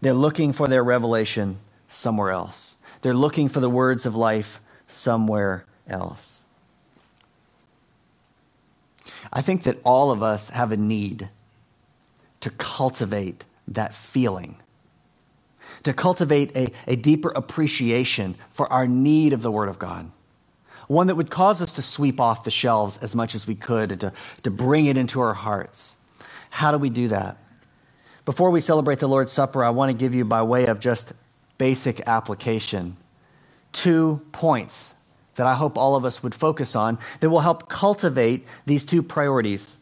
They're 0.00 0.12
looking 0.12 0.52
for 0.52 0.66
their 0.66 0.84
revelation 0.84 1.58
somewhere 1.88 2.30
else. 2.30 2.76
They're 3.02 3.14
looking 3.14 3.48
for 3.48 3.60
the 3.60 3.70
words 3.70 4.06
of 4.06 4.14
life 4.14 4.60
somewhere 4.86 5.64
else. 5.88 6.42
I 9.32 9.42
think 9.42 9.64
that 9.64 9.78
all 9.84 10.10
of 10.10 10.22
us 10.22 10.50
have 10.50 10.72
a 10.72 10.76
need 10.76 11.28
to 12.40 12.50
cultivate 12.50 13.44
that 13.68 13.92
feeling, 13.92 14.56
to 15.82 15.92
cultivate 15.92 16.56
a, 16.56 16.72
a 16.86 16.96
deeper 16.96 17.30
appreciation 17.30 18.36
for 18.50 18.72
our 18.72 18.86
need 18.86 19.32
of 19.32 19.42
the 19.42 19.50
Word 19.50 19.68
of 19.68 19.78
God. 19.78 20.10
One 20.86 21.08
that 21.08 21.16
would 21.16 21.30
cause 21.30 21.60
us 21.60 21.74
to 21.74 21.82
sweep 21.82 22.18
off 22.20 22.44
the 22.44 22.50
shelves 22.50 22.98
as 22.98 23.14
much 23.14 23.34
as 23.34 23.46
we 23.46 23.54
could 23.54 23.92
and 23.92 24.00
to, 24.00 24.12
to 24.44 24.50
bring 24.50 24.86
it 24.86 24.96
into 24.96 25.20
our 25.20 25.34
hearts. 25.34 25.96
How 26.48 26.72
do 26.72 26.78
we 26.78 26.88
do 26.88 27.08
that? 27.08 27.36
Before 28.28 28.50
we 28.50 28.60
celebrate 28.60 28.98
the 28.98 29.08
Lord's 29.08 29.32
Supper, 29.32 29.64
I 29.64 29.70
want 29.70 29.88
to 29.88 29.96
give 29.96 30.14
you, 30.14 30.22
by 30.22 30.42
way 30.42 30.66
of 30.66 30.80
just 30.80 31.14
basic 31.56 32.06
application, 32.06 32.98
two 33.72 34.20
points 34.32 34.94
that 35.36 35.46
I 35.46 35.54
hope 35.54 35.78
all 35.78 35.96
of 35.96 36.04
us 36.04 36.22
would 36.22 36.34
focus 36.34 36.76
on 36.76 36.98
that 37.20 37.30
will 37.30 37.40
help 37.40 37.70
cultivate 37.70 38.44
these 38.66 38.84
two 38.84 39.02
priorities. 39.02 39.78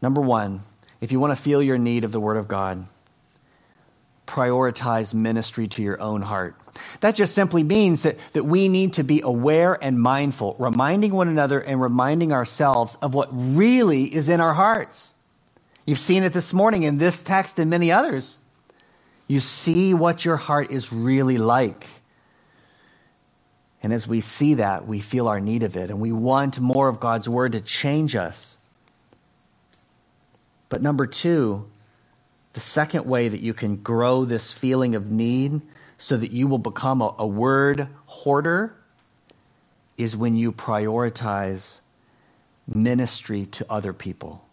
Number 0.00 0.22
one, 0.22 0.62
if 1.02 1.12
you 1.12 1.20
want 1.20 1.36
to 1.36 1.42
feel 1.42 1.62
your 1.62 1.76
need 1.76 2.04
of 2.04 2.12
the 2.12 2.20
Word 2.20 2.38
of 2.38 2.48
God, 2.48 2.86
prioritize 4.26 5.12
ministry 5.12 5.68
to 5.68 5.82
your 5.82 6.00
own 6.00 6.22
heart. 6.22 6.56
That 7.00 7.14
just 7.14 7.34
simply 7.34 7.62
means 7.62 8.00
that, 8.04 8.16
that 8.32 8.44
we 8.44 8.70
need 8.70 8.94
to 8.94 9.04
be 9.04 9.20
aware 9.20 9.74
and 9.84 10.00
mindful, 10.00 10.56
reminding 10.58 11.12
one 11.12 11.28
another 11.28 11.60
and 11.60 11.78
reminding 11.78 12.32
ourselves 12.32 12.94
of 13.02 13.12
what 13.12 13.28
really 13.32 14.04
is 14.04 14.30
in 14.30 14.40
our 14.40 14.54
hearts. 14.54 15.12
You've 15.86 15.98
seen 16.00 16.24
it 16.24 16.32
this 16.32 16.52
morning 16.52 16.82
in 16.82 16.98
this 16.98 17.22
text 17.22 17.58
and 17.58 17.70
many 17.70 17.92
others. 17.92 18.38
You 19.28 19.40
see 19.40 19.94
what 19.94 20.24
your 20.24 20.36
heart 20.36 20.70
is 20.70 20.92
really 20.92 21.38
like. 21.38 21.86
And 23.82 23.92
as 23.92 24.08
we 24.08 24.20
see 24.20 24.54
that, 24.54 24.86
we 24.86 25.00
feel 25.00 25.28
our 25.28 25.40
need 25.40 25.62
of 25.62 25.76
it, 25.76 25.90
and 25.90 26.00
we 26.00 26.10
want 26.12 26.58
more 26.58 26.88
of 26.88 26.98
God's 26.98 27.28
word 27.28 27.52
to 27.52 27.60
change 27.60 28.16
us. 28.16 28.58
But 30.68 30.82
number 30.82 31.06
two, 31.06 31.68
the 32.54 32.60
second 32.60 33.06
way 33.06 33.28
that 33.28 33.40
you 33.40 33.54
can 33.54 33.76
grow 33.76 34.24
this 34.24 34.52
feeling 34.52 34.94
of 34.94 35.10
need 35.10 35.60
so 35.98 36.16
that 36.16 36.32
you 36.32 36.48
will 36.48 36.58
become 36.58 37.02
a, 37.02 37.14
a 37.18 37.26
word 37.26 37.88
hoarder 38.06 38.74
is 39.96 40.16
when 40.16 40.36
you 40.36 40.52
prioritize 40.52 41.80
ministry 42.66 43.46
to 43.46 43.66
other 43.70 43.92
people, 43.92 44.45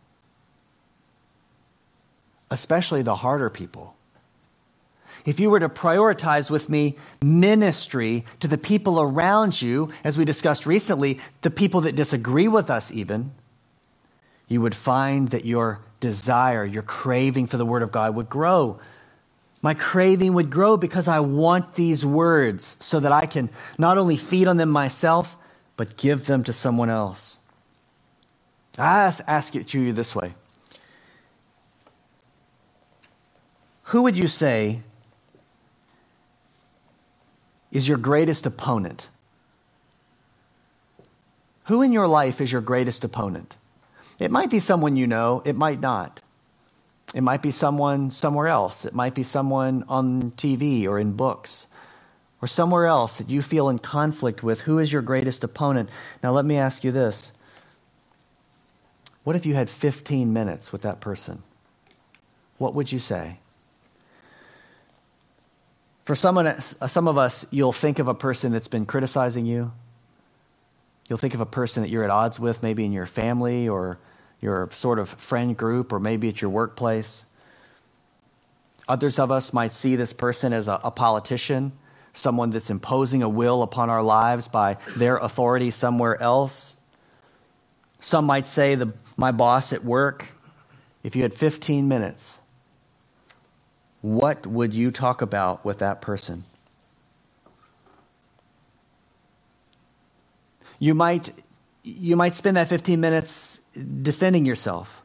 especially 2.49 3.01
the 3.01 3.15
harder 3.15 3.49
people 3.49 3.95
if 5.25 5.39
you 5.39 5.49
were 5.49 5.59
to 5.59 5.69
prioritize 5.69 6.49
with 6.49 6.69
me 6.69 6.97
ministry 7.21 8.25
to 8.41 8.47
the 8.47 8.57
people 8.57 8.99
around 8.99 9.61
you, 9.61 9.91
as 10.03 10.17
we 10.17 10.25
discussed 10.25 10.65
recently, 10.65 11.19
the 11.41 11.49
people 11.49 11.81
that 11.81 11.95
disagree 11.95 12.47
with 12.47 12.69
us, 12.69 12.91
even, 12.91 13.31
you 14.47 14.59
would 14.59 14.75
find 14.75 15.29
that 15.29 15.45
your 15.45 15.79
desire, 15.99 16.65
your 16.65 16.83
craving 16.83 17.47
for 17.47 17.57
the 17.57 17.65
Word 17.65 17.83
of 17.83 17.91
God 17.91 18.15
would 18.15 18.29
grow. 18.29 18.79
My 19.61 19.73
craving 19.73 20.33
would 20.33 20.49
grow 20.49 20.75
because 20.75 21.07
I 21.07 21.21
want 21.21 21.75
these 21.75 22.05
words 22.05 22.75
so 22.81 22.99
that 22.99 23.13
I 23.13 23.25
can 23.25 23.49
not 23.77 23.97
only 23.97 24.17
feed 24.17 24.49
on 24.49 24.57
them 24.57 24.69
myself, 24.69 25.37
but 25.77 25.95
give 25.95 26.25
them 26.25 26.43
to 26.43 26.53
someone 26.53 26.89
else. 26.89 27.37
I 28.77 29.13
ask 29.27 29.55
it 29.55 29.69
to 29.69 29.79
you 29.79 29.93
this 29.93 30.13
way 30.13 30.33
Who 33.85 34.03
would 34.03 34.17
you 34.17 34.27
say 34.27 34.81
is 37.71 37.87
your 37.87 37.97
greatest 37.97 38.45
opponent? 38.45 39.09
Who 41.65 41.81
in 41.81 41.91
your 41.91 42.07
life 42.07 42.41
is 42.41 42.51
your 42.51 42.61
greatest 42.61 43.03
opponent? 43.03 43.55
It 44.19 44.31
might 44.31 44.49
be 44.49 44.59
someone 44.59 44.95
you 44.95 45.07
know, 45.07 45.41
it 45.45 45.55
might 45.55 45.79
not. 45.79 46.21
It 47.13 47.21
might 47.21 47.41
be 47.41 47.51
someone 47.51 48.11
somewhere 48.11 48.47
else. 48.47 48.85
It 48.85 48.93
might 48.93 49.13
be 49.13 49.23
someone 49.23 49.83
on 49.87 50.31
TV 50.31 50.87
or 50.87 50.99
in 50.99 51.13
books 51.13 51.67
or 52.41 52.47
somewhere 52.47 52.85
else 52.85 53.17
that 53.17 53.29
you 53.29 53.41
feel 53.41 53.69
in 53.69 53.79
conflict 53.79 54.43
with. 54.43 54.61
Who 54.61 54.79
is 54.79 54.91
your 54.91 55.01
greatest 55.01 55.43
opponent? 55.43 55.89
Now, 56.21 56.31
let 56.31 56.45
me 56.45 56.57
ask 56.57 56.83
you 56.83 56.91
this 56.91 57.33
What 59.23 59.35
if 59.35 59.45
you 59.45 59.53
had 59.53 59.69
15 59.69 60.33
minutes 60.33 60.71
with 60.71 60.81
that 60.81 60.99
person? 60.99 61.43
What 62.57 62.75
would 62.75 62.91
you 62.91 62.99
say? 62.99 63.39
For 66.05 66.15
someone, 66.15 66.47
uh, 66.47 66.59
some 66.59 67.07
of 67.07 67.17
us, 67.17 67.45
you'll 67.51 67.71
think 67.71 67.99
of 67.99 68.07
a 68.07 68.13
person 68.13 68.51
that's 68.51 68.67
been 68.67 68.85
criticizing 68.85 69.45
you. 69.45 69.71
You'll 71.07 71.17
think 71.17 71.33
of 71.33 71.41
a 71.41 71.45
person 71.45 71.83
that 71.83 71.89
you're 71.89 72.03
at 72.03 72.09
odds 72.09 72.39
with, 72.39 72.61
maybe 72.61 72.83
in 72.85 72.91
your 72.91 73.05
family 73.05 73.69
or 73.69 73.97
your 74.41 74.69
sort 74.73 74.99
of 74.99 75.09
friend 75.09 75.55
group, 75.55 75.93
or 75.93 75.99
maybe 75.99 76.27
at 76.27 76.41
your 76.41 76.49
workplace. 76.49 77.25
Others 78.87 79.19
of 79.19 79.31
us 79.31 79.53
might 79.53 79.71
see 79.71 79.95
this 79.95 80.11
person 80.11 80.51
as 80.51 80.67
a, 80.67 80.79
a 80.83 80.91
politician, 80.91 81.71
someone 82.11 82.49
that's 82.49 82.69
imposing 82.69 83.23
a 83.23 83.29
will 83.29 83.61
upon 83.61 83.89
our 83.89 84.03
lives 84.03 84.49
by 84.49 84.77
their 84.97 85.15
authority 85.17 85.71
somewhere 85.71 86.21
else. 86.21 86.75
Some 88.01 88.25
might 88.25 88.45
say, 88.45 88.75
the, 88.75 88.91
my 89.15 89.31
boss 89.31 89.71
at 89.71 89.85
work. 89.85 90.25
If 91.03 91.15
you 91.15 91.21
had 91.23 91.33
15 91.33 91.87
minutes, 91.87 92.39
what 94.03 94.45
would 94.45 94.73
you 94.73 94.91
talk 94.91 95.21
about 95.21 95.63
with 95.63 95.79
that 95.79 96.01
person? 96.01 96.43
You 100.77 100.93
might, 100.93 101.31
you 101.83 102.17
might 102.17 102.35
spend 102.35 102.57
that 102.57 102.67
15 102.67 102.99
minutes 102.99 103.61
defending 104.01 104.45
yourself. 104.45 105.01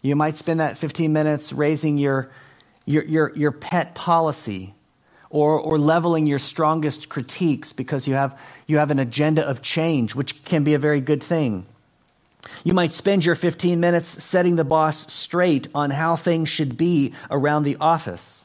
You 0.00 0.16
might 0.16 0.34
spend 0.34 0.60
that 0.60 0.78
15 0.78 1.12
minutes 1.12 1.52
raising 1.52 1.98
your, 1.98 2.30
your, 2.86 3.04
your, 3.04 3.36
your 3.36 3.52
pet 3.52 3.94
policy 3.94 4.74
or, 5.28 5.60
or 5.60 5.78
leveling 5.78 6.26
your 6.26 6.38
strongest 6.38 7.10
critiques 7.10 7.70
because 7.70 8.08
you 8.08 8.14
have, 8.14 8.40
you 8.66 8.78
have 8.78 8.90
an 8.90 8.98
agenda 8.98 9.46
of 9.46 9.60
change, 9.60 10.14
which 10.14 10.42
can 10.46 10.64
be 10.64 10.72
a 10.72 10.78
very 10.78 11.02
good 11.02 11.22
thing. 11.22 11.66
You 12.64 12.74
might 12.74 12.92
spend 12.92 13.24
your 13.24 13.34
15 13.34 13.80
minutes 13.80 14.22
setting 14.22 14.56
the 14.56 14.64
boss 14.64 15.12
straight 15.12 15.68
on 15.74 15.90
how 15.90 16.16
things 16.16 16.48
should 16.48 16.76
be 16.76 17.14
around 17.30 17.62
the 17.62 17.76
office. 17.80 18.44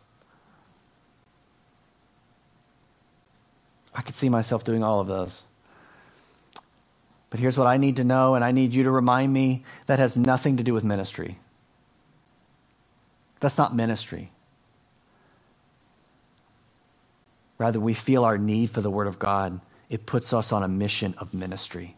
I 3.94 4.02
could 4.02 4.16
see 4.16 4.30
myself 4.30 4.64
doing 4.64 4.84
all 4.84 5.00
of 5.00 5.08
those. 5.08 5.44
But 7.30 7.40
here's 7.40 7.58
what 7.58 7.68
I 7.68 7.78
need 7.78 7.98
to 7.98 8.04
know, 8.04 8.36
and 8.36 8.44
I 8.46 8.52
need 8.52 8.74
you 8.74 8.84
to 8.84 8.92
remind 8.92 9.34
me 9.34 9.64
that 9.88 10.00
has 10.00 10.16
nothing 10.16 10.58
to 10.58 10.64
do 10.64 10.74
with 10.74 10.84
ministry. 10.84 11.40
That's 13.40 13.58
not 13.58 13.76
ministry. 13.76 14.32
Rather, 17.58 17.80
we 17.80 17.94
feel 17.94 18.24
our 18.24 18.38
need 18.38 18.70
for 18.70 18.82
the 18.82 18.92
Word 18.92 19.08
of 19.08 19.20
God. 19.20 19.60
It 19.90 20.06
puts 20.06 20.32
us 20.32 20.52
on 20.52 20.64
a 20.64 20.68
mission 20.68 21.16
of 21.18 21.34
ministry. 21.34 21.98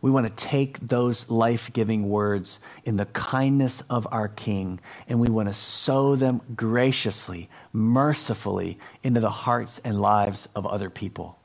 We 0.00 0.10
want 0.10 0.26
to 0.26 0.44
take 0.46 0.78
those 0.78 1.28
life 1.28 1.72
giving 1.72 2.08
words 2.08 2.60
in 2.84 2.96
the 2.96 3.06
kindness 3.06 3.80
of 3.82 4.06
our 4.12 4.28
King 4.28 4.78
and 5.08 5.18
we 5.18 5.28
want 5.28 5.48
to 5.48 5.54
sow 5.54 6.14
them 6.14 6.40
graciously, 6.54 7.48
mercifully 7.72 8.78
into 9.02 9.20
the 9.20 9.30
hearts 9.30 9.80
and 9.80 10.00
lives 10.00 10.48
of 10.54 10.66
other 10.66 10.88
people. 10.88 11.36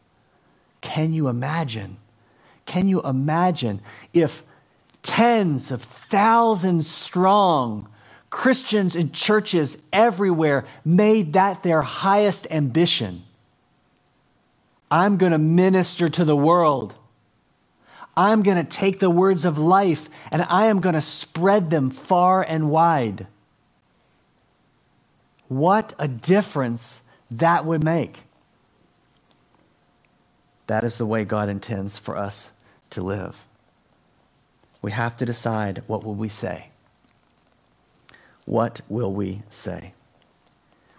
Can 0.82 1.14
you 1.14 1.30
imagine? 1.30 1.98
Can 2.66 2.88
you 2.88 3.02
imagine 3.02 3.82
if 4.14 4.44
tens 5.02 5.72
of 5.72 5.82
thousands 5.82 6.88
strong 6.88 7.90
Christians 8.30 8.96
in 8.96 9.12
churches 9.12 9.82
everywhere 9.92 10.66
made 10.86 11.34
that 11.34 11.64
their 11.64 11.82
highest 11.82 12.46
ambition? 12.52 13.24
I'm 14.92 15.18
going 15.18 15.32
to 15.32 15.40
minister 15.40 16.08
to 16.08 16.24
the 16.24 16.36
world. 16.36 16.96
I'm 18.18 18.44
going 18.44 18.58
to 18.58 18.70
take 18.70 19.00
the 19.00 19.10
words 19.10 19.46
of 19.46 19.58
life 19.58 20.10
and 20.32 20.44
I 20.44 20.66
am 20.68 20.82
going 20.82 20.96
to 20.96 21.02
spread 21.02 21.70
them 21.70 21.90
far 21.92 22.44
and 22.48 22.70
wide. 22.70 23.28
What 25.50 25.94
a 26.00 26.08
difference 26.08 27.04
that 27.32 27.66
would 27.66 27.84
make. 27.84 28.24
That 30.68 30.84
is 30.84 30.98
the 30.98 31.06
way 31.06 31.26
God 31.26 31.50
intends 31.50 31.98
for 31.98 32.18
us 32.18 32.52
to 32.92 33.02
live. 33.02 33.44
we 34.82 34.92
have 34.92 35.18
to 35.18 35.26
decide 35.26 35.84
what 35.88 36.04
will 36.06 36.16
we 36.16 36.30
say? 36.30 36.70
What 38.46 38.82
will 38.90 39.14
we 39.14 39.44
say? 39.50 39.94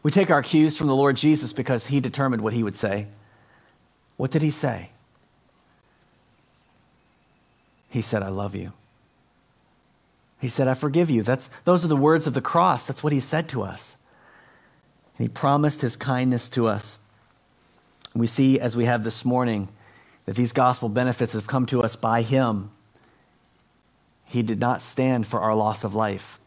We 0.02 0.10
take 0.12 0.30
our 0.30 0.42
cues 0.42 0.76
from 0.76 0.88
the 0.88 0.96
Lord 0.96 1.16
Jesus 1.16 1.52
because 1.52 1.86
he 1.88 2.00
determined 2.00 2.42
what 2.42 2.54
he 2.54 2.62
would 2.62 2.76
say. 2.76 3.08
What 4.16 4.30
did 4.32 4.42
he 4.42 4.50
say? 4.52 4.90
He 7.94 8.02
said, 8.02 8.24
I 8.24 8.28
love 8.28 8.56
you. 8.56 8.72
He 10.40 10.48
said, 10.48 10.66
I 10.66 10.74
forgive 10.74 11.10
you. 11.10 11.22
That's, 11.22 11.48
those 11.64 11.84
are 11.84 11.88
the 11.88 11.94
words 11.94 12.26
of 12.26 12.34
the 12.34 12.40
cross. 12.40 12.88
That's 12.88 13.04
what 13.04 13.12
he 13.12 13.20
said 13.20 13.48
to 13.50 13.62
us. 13.62 13.96
And 15.16 15.28
he 15.28 15.32
promised 15.32 15.80
his 15.80 15.94
kindness 15.94 16.48
to 16.48 16.66
us. 16.66 16.98
We 18.12 18.26
see, 18.26 18.58
as 18.58 18.76
we 18.76 18.86
have 18.86 19.04
this 19.04 19.24
morning, 19.24 19.68
that 20.26 20.34
these 20.34 20.50
gospel 20.50 20.88
benefits 20.88 21.34
have 21.34 21.46
come 21.46 21.66
to 21.66 21.84
us 21.84 21.94
by 21.94 22.22
him. 22.22 22.72
He 24.24 24.42
did 24.42 24.58
not 24.58 24.82
stand 24.82 25.28
for 25.28 25.38
our 25.38 25.54
loss 25.54 25.84
of 25.84 25.94
life, 25.94 26.40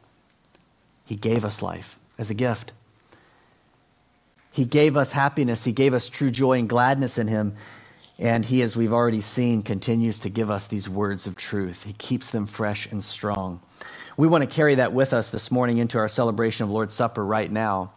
he 1.06 1.16
gave 1.16 1.46
us 1.46 1.62
life 1.62 1.98
as 2.18 2.30
a 2.30 2.34
gift. 2.34 2.74
He 4.52 4.66
gave 4.66 4.98
us 4.98 5.14
happiness. 5.14 5.64
He 5.64 5.72
gave 5.72 5.94
us 5.94 6.10
true 6.10 6.30
joy 6.30 6.60
and 6.60 6.68
gladness 6.68 7.18
in 7.18 7.28
him. 7.28 7.56
And 8.20 8.46
he, 8.46 8.62
as 8.64 8.76
we've 8.76 8.94
already 8.94 9.22
seen, 9.22 9.62
continues 9.62 10.20
to 10.20 10.30
give 10.30 10.50
us 10.50 10.68
these 10.68 10.90
words 10.90 11.28
of 11.28 11.36
truth. 11.36 11.84
He 11.84 11.94
keeps 11.94 12.32
them 12.32 12.48
fresh 12.48 12.88
and 12.92 13.04
strong. 13.04 13.62
We 14.18 14.28
want 14.28 14.44
to 14.44 14.50
carry 14.50 14.76
that 14.76 14.94
with 14.94 15.14
us 15.14 15.30
this 15.30 15.52
morning 15.52 15.78
into 15.78 16.00
our 16.00 16.08
celebration 16.08 16.64
of 16.64 16.72
Lord's 16.72 16.96
Supper 16.96 17.24
right 17.24 17.52
now. 17.52 17.92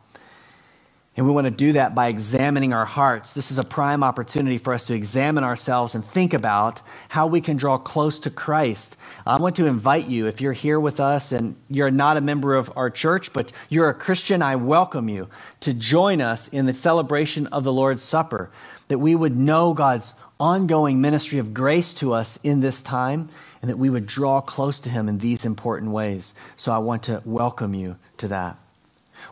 And 1.16 1.26
we 1.26 1.32
want 1.32 1.46
to 1.46 1.50
do 1.50 1.72
that 1.72 1.94
by 1.94 2.06
examining 2.06 2.72
our 2.72 2.84
hearts. 2.84 3.32
This 3.32 3.50
is 3.50 3.58
a 3.58 3.64
prime 3.64 4.04
opportunity 4.04 4.58
for 4.58 4.72
us 4.72 4.86
to 4.86 4.94
examine 4.94 5.42
ourselves 5.42 5.94
and 5.94 6.04
think 6.04 6.32
about 6.32 6.80
how 7.08 7.26
we 7.26 7.40
can 7.40 7.56
draw 7.56 7.78
close 7.78 8.20
to 8.20 8.30
Christ. 8.30 8.96
I 9.26 9.36
want 9.38 9.56
to 9.56 9.66
invite 9.66 10.06
you, 10.06 10.28
if 10.28 10.40
you're 10.40 10.52
here 10.52 10.78
with 10.78 11.00
us 11.00 11.32
and 11.32 11.56
you're 11.68 11.90
not 11.90 12.16
a 12.16 12.20
member 12.20 12.54
of 12.54 12.72
our 12.76 12.90
church, 12.90 13.32
but 13.32 13.50
you're 13.68 13.88
a 13.88 13.94
Christian, 13.94 14.40
I 14.40 14.54
welcome 14.54 15.08
you 15.08 15.28
to 15.60 15.74
join 15.74 16.20
us 16.20 16.46
in 16.46 16.66
the 16.66 16.72
celebration 16.72 17.48
of 17.48 17.64
the 17.64 17.72
Lord's 17.72 18.04
Supper, 18.04 18.50
that 18.86 18.98
we 18.98 19.16
would 19.16 19.36
know 19.36 19.74
God's 19.74 20.14
ongoing 20.38 21.00
ministry 21.00 21.40
of 21.40 21.52
grace 21.52 21.92
to 21.94 22.14
us 22.14 22.38
in 22.44 22.60
this 22.60 22.82
time, 22.82 23.28
and 23.60 23.68
that 23.68 23.76
we 23.76 23.90
would 23.90 24.06
draw 24.06 24.40
close 24.40 24.78
to 24.80 24.88
Him 24.88 25.08
in 25.08 25.18
these 25.18 25.44
important 25.44 25.90
ways. 25.90 26.34
So 26.56 26.72
I 26.72 26.78
want 26.78 27.02
to 27.02 27.20
welcome 27.26 27.74
you 27.74 27.96
to 28.18 28.28
that. 28.28 28.56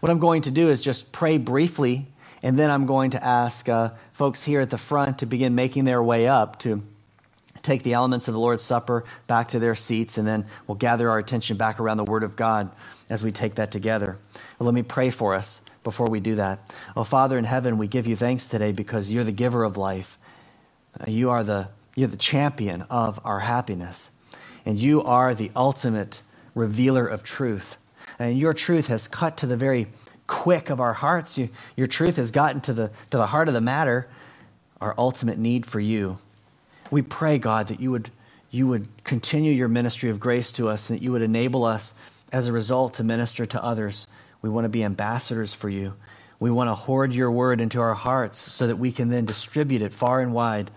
What 0.00 0.10
I'm 0.10 0.20
going 0.20 0.42
to 0.42 0.50
do 0.50 0.68
is 0.68 0.80
just 0.80 1.10
pray 1.10 1.38
briefly, 1.38 2.06
and 2.42 2.56
then 2.56 2.70
I'm 2.70 2.86
going 2.86 3.10
to 3.12 3.24
ask 3.24 3.68
uh, 3.68 3.90
folks 4.12 4.44
here 4.44 4.60
at 4.60 4.70
the 4.70 4.78
front 4.78 5.18
to 5.18 5.26
begin 5.26 5.54
making 5.54 5.84
their 5.84 6.02
way 6.02 6.28
up 6.28 6.60
to 6.60 6.82
take 7.62 7.82
the 7.82 7.94
elements 7.94 8.28
of 8.28 8.34
the 8.34 8.40
Lord's 8.40 8.62
Supper 8.62 9.04
back 9.26 9.48
to 9.48 9.58
their 9.58 9.74
seats, 9.74 10.16
and 10.16 10.26
then 10.26 10.46
we'll 10.66 10.76
gather 10.76 11.10
our 11.10 11.18
attention 11.18 11.56
back 11.56 11.80
around 11.80 11.96
the 11.96 12.04
Word 12.04 12.22
of 12.22 12.36
God 12.36 12.70
as 13.10 13.24
we 13.24 13.32
take 13.32 13.56
that 13.56 13.72
together. 13.72 14.18
Well, 14.58 14.66
let 14.66 14.74
me 14.74 14.84
pray 14.84 15.10
for 15.10 15.34
us 15.34 15.62
before 15.82 16.06
we 16.06 16.20
do 16.20 16.36
that. 16.36 16.72
Oh, 16.96 17.02
Father 17.02 17.36
in 17.36 17.44
heaven, 17.44 17.76
we 17.76 17.88
give 17.88 18.06
you 18.06 18.14
thanks 18.14 18.46
today 18.46 18.70
because 18.70 19.12
you're 19.12 19.24
the 19.24 19.32
giver 19.32 19.64
of 19.64 19.76
life. 19.76 20.16
Uh, 21.00 21.10
you 21.10 21.30
are 21.30 21.42
the, 21.42 21.68
you're 21.96 22.08
the 22.08 22.16
champion 22.16 22.82
of 22.82 23.18
our 23.24 23.40
happiness, 23.40 24.12
and 24.64 24.78
you 24.78 25.02
are 25.02 25.34
the 25.34 25.50
ultimate 25.56 26.22
revealer 26.54 27.06
of 27.06 27.24
truth. 27.24 27.78
And 28.18 28.38
your 28.38 28.52
truth 28.52 28.88
has 28.88 29.08
cut 29.08 29.36
to 29.38 29.46
the 29.46 29.56
very 29.56 29.86
quick 30.26 30.70
of 30.70 30.80
our 30.80 30.92
hearts. 30.92 31.38
You, 31.38 31.48
your 31.76 31.86
truth 31.86 32.16
has 32.16 32.30
gotten 32.30 32.60
to 32.62 32.72
the, 32.72 32.90
to 33.10 33.16
the 33.16 33.26
heart 33.26 33.48
of 33.48 33.54
the 33.54 33.60
matter, 33.60 34.08
our 34.80 34.94
ultimate 34.98 35.38
need 35.38 35.66
for 35.66 35.80
you. 35.80 36.18
We 36.90 37.02
pray, 37.02 37.38
God, 37.38 37.68
that 37.68 37.80
you 37.80 37.90
would, 37.90 38.10
you 38.50 38.66
would 38.66 38.88
continue 39.04 39.52
your 39.52 39.68
ministry 39.68 40.10
of 40.10 40.20
grace 40.20 40.52
to 40.52 40.68
us 40.68 40.88
and 40.88 40.98
that 40.98 41.02
you 41.02 41.12
would 41.12 41.22
enable 41.22 41.64
us 41.64 41.94
as 42.32 42.48
a 42.48 42.52
result 42.52 42.94
to 42.94 43.04
minister 43.04 43.46
to 43.46 43.62
others. 43.62 44.06
We 44.42 44.50
want 44.50 44.64
to 44.64 44.68
be 44.68 44.84
ambassadors 44.84 45.54
for 45.54 45.68
you. 45.68 45.94
We 46.40 46.50
want 46.50 46.68
to 46.68 46.74
hoard 46.74 47.12
your 47.12 47.30
word 47.30 47.60
into 47.60 47.80
our 47.80 47.94
hearts 47.94 48.38
so 48.38 48.66
that 48.66 48.76
we 48.76 48.92
can 48.92 49.10
then 49.10 49.24
distribute 49.24 49.82
it 49.82 49.92
far 49.92 50.20
and 50.20 50.32
wide 50.32 50.70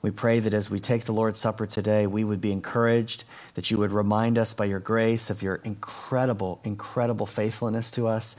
we 0.00 0.10
pray 0.10 0.38
that 0.40 0.54
as 0.54 0.70
we 0.70 0.78
take 0.78 1.04
the 1.04 1.12
Lord's 1.12 1.40
Supper 1.40 1.66
today, 1.66 2.06
we 2.06 2.22
would 2.22 2.40
be 2.40 2.52
encouraged, 2.52 3.24
that 3.54 3.70
you 3.70 3.78
would 3.78 3.92
remind 3.92 4.38
us 4.38 4.52
by 4.52 4.66
your 4.66 4.78
grace 4.78 5.28
of 5.30 5.42
your 5.42 5.56
incredible, 5.56 6.60
incredible 6.62 7.26
faithfulness 7.26 7.90
to 7.92 8.06
us 8.06 8.36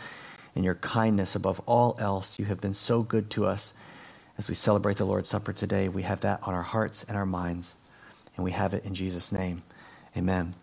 and 0.56 0.64
your 0.64 0.76
kindness 0.76 1.36
above 1.36 1.62
all 1.66 1.96
else. 2.00 2.40
You 2.40 2.46
have 2.46 2.62
been 2.62 2.74
so 2.74 3.04
good 3.04 3.30
to 3.32 3.46
us. 3.46 3.74
As 4.38 4.48
we 4.48 4.56
celebrate 4.56 4.96
the 4.98 5.06
Lord's 5.06 5.28
Supper 5.28 5.52
today, 5.52 5.90
we 5.90 6.04
have 6.04 6.22
that 6.22 6.40
on 6.44 6.54
our 6.54 6.64
hearts 6.64 7.04
and 7.04 7.18
our 7.18 7.26
minds, 7.26 7.76
and 8.38 8.44
we 8.46 8.52
have 8.52 8.74
it 8.74 8.86
in 8.86 8.96
Jesus' 8.96 9.34
name. 9.34 9.62
Amen. 10.16 10.56